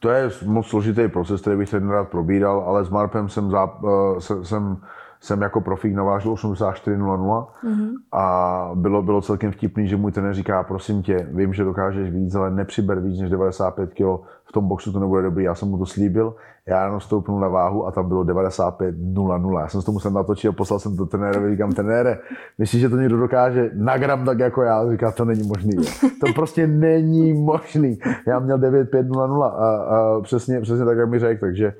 To 0.00 0.10
je 0.10 0.30
moc 0.44 0.66
složitý 0.66 1.08
proces, 1.08 1.40
který 1.40 1.56
bych 1.56 1.70
ten 1.70 1.90
rád 1.90 2.08
probíral, 2.08 2.60
ale 2.60 2.84
s 2.84 2.88
Marpem 2.88 3.28
jsem, 3.28 3.50
záp, 3.50 3.82
uh, 3.82 4.18
jsem 4.18 4.76
jsem 5.20 5.42
jako 5.42 5.60
profík 5.60 5.94
navážil 5.94 6.34
84.00 6.34 7.46
mm-hmm. 7.64 7.90
a 8.12 8.70
bylo, 8.74 9.02
bylo 9.02 9.22
celkem 9.22 9.52
vtipný, 9.52 9.88
že 9.88 9.96
můj 9.96 10.12
trenér 10.12 10.34
říká, 10.34 10.62
prosím 10.62 11.02
tě, 11.02 11.28
vím, 11.32 11.52
že 11.52 11.64
dokážeš 11.64 12.10
víc, 12.10 12.34
ale 12.34 12.50
nepřiber 12.50 13.00
víc 13.00 13.20
než 13.20 13.30
95 13.30 13.94
kg, 13.94 14.24
v 14.44 14.52
tom 14.52 14.68
boxu 14.68 14.92
to 14.92 15.00
nebude 15.00 15.22
dobrý. 15.22 15.44
Já 15.44 15.54
jsem 15.54 15.68
mu 15.68 15.78
to 15.78 15.86
slíbil, 15.86 16.34
já 16.66 16.84
jenom 16.84 17.00
stoupnul 17.00 17.40
na 17.40 17.48
váhu 17.48 17.86
a 17.86 17.90
tam 17.90 18.08
bylo 18.08 18.24
95.00. 18.24 19.60
Já 19.60 19.68
jsem 19.68 19.82
to 19.82 19.92
musel 19.92 20.10
natočit 20.10 20.48
a 20.48 20.52
poslal 20.52 20.78
jsem 20.78 20.96
to 20.96 21.06
trenérovi, 21.06 21.50
říkám, 21.50 21.72
trenére, 21.72 22.18
myslíš, 22.58 22.80
že 22.80 22.88
to 22.88 22.96
někdo 22.96 23.16
dokáže 23.16 23.70
na 23.74 23.98
gram 23.98 24.24
tak 24.24 24.38
jako 24.38 24.62
já? 24.62 24.90
Říká, 24.90 25.12
to 25.12 25.24
není 25.24 25.48
možný. 25.48 25.76
To 26.20 26.32
prostě 26.34 26.66
není 26.66 27.32
možný. 27.32 27.98
Já 28.26 28.38
měl 28.38 28.58
95.00 28.58 29.42
a, 29.42 29.48
a 29.48 30.20
přesně, 30.20 30.60
přesně 30.60 30.84
tak, 30.84 30.98
jak 30.98 31.08
mi 31.08 31.18
řekl, 31.18 31.40
takže 31.40 31.74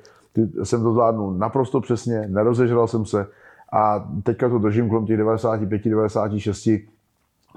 jsem 0.63 0.83
to 0.83 0.91
zvládnul 0.91 1.33
naprosto 1.33 1.81
přesně, 1.81 2.27
nerozežral 2.27 2.87
jsem 2.87 3.05
se 3.05 3.27
a 3.73 4.09
teďka 4.23 4.49
to 4.49 4.59
držím 4.59 4.89
kolem 4.89 5.05
těch 5.05 5.17
95, 5.17 5.85
96. 5.85 6.69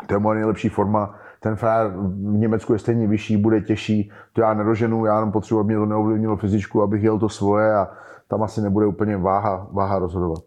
To 0.06 0.14
je 0.14 0.18
moje 0.18 0.38
nejlepší 0.38 0.68
forma. 0.68 1.14
Ten 1.40 1.56
frajer 1.56 1.92
v 1.96 2.38
Německu 2.38 2.72
je 2.72 2.78
stejně 2.78 3.06
vyšší, 3.06 3.36
bude 3.36 3.60
těžší. 3.60 4.10
To 4.32 4.40
já 4.40 4.54
neroženu, 4.54 5.06
já 5.06 5.14
jenom 5.14 5.32
potřebuji, 5.32 5.60
aby 5.60 5.66
mě 5.66 5.76
to 5.76 5.86
neovlivnilo 5.86 6.36
fyzičku, 6.36 6.82
abych 6.82 7.02
jel 7.02 7.18
to 7.18 7.28
svoje 7.28 7.74
a 7.74 7.88
tam 8.28 8.42
asi 8.42 8.60
nebude 8.60 8.86
úplně 8.86 9.16
váha, 9.16 9.66
váha 9.72 9.98
rozhodovat. 9.98 10.38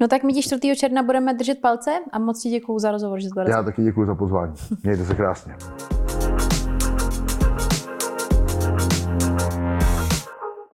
No 0.00 0.08
tak 0.08 0.24
my 0.24 0.32
ti 0.32 0.42
4. 0.42 0.76
června 0.76 1.02
budeme 1.02 1.34
držet 1.34 1.58
palce 1.60 1.90
a 2.12 2.18
moc 2.18 2.42
ti 2.42 2.50
děkuju 2.50 2.78
za 2.78 2.90
rozhovor, 2.90 3.20
že 3.20 3.28
jsi 3.28 3.50
Já 3.50 3.62
taky 3.62 3.82
děkuji 3.82 4.06
za 4.06 4.14
pozvání. 4.14 4.54
Mějte 4.82 5.04
se 5.04 5.14
krásně. 5.14 5.56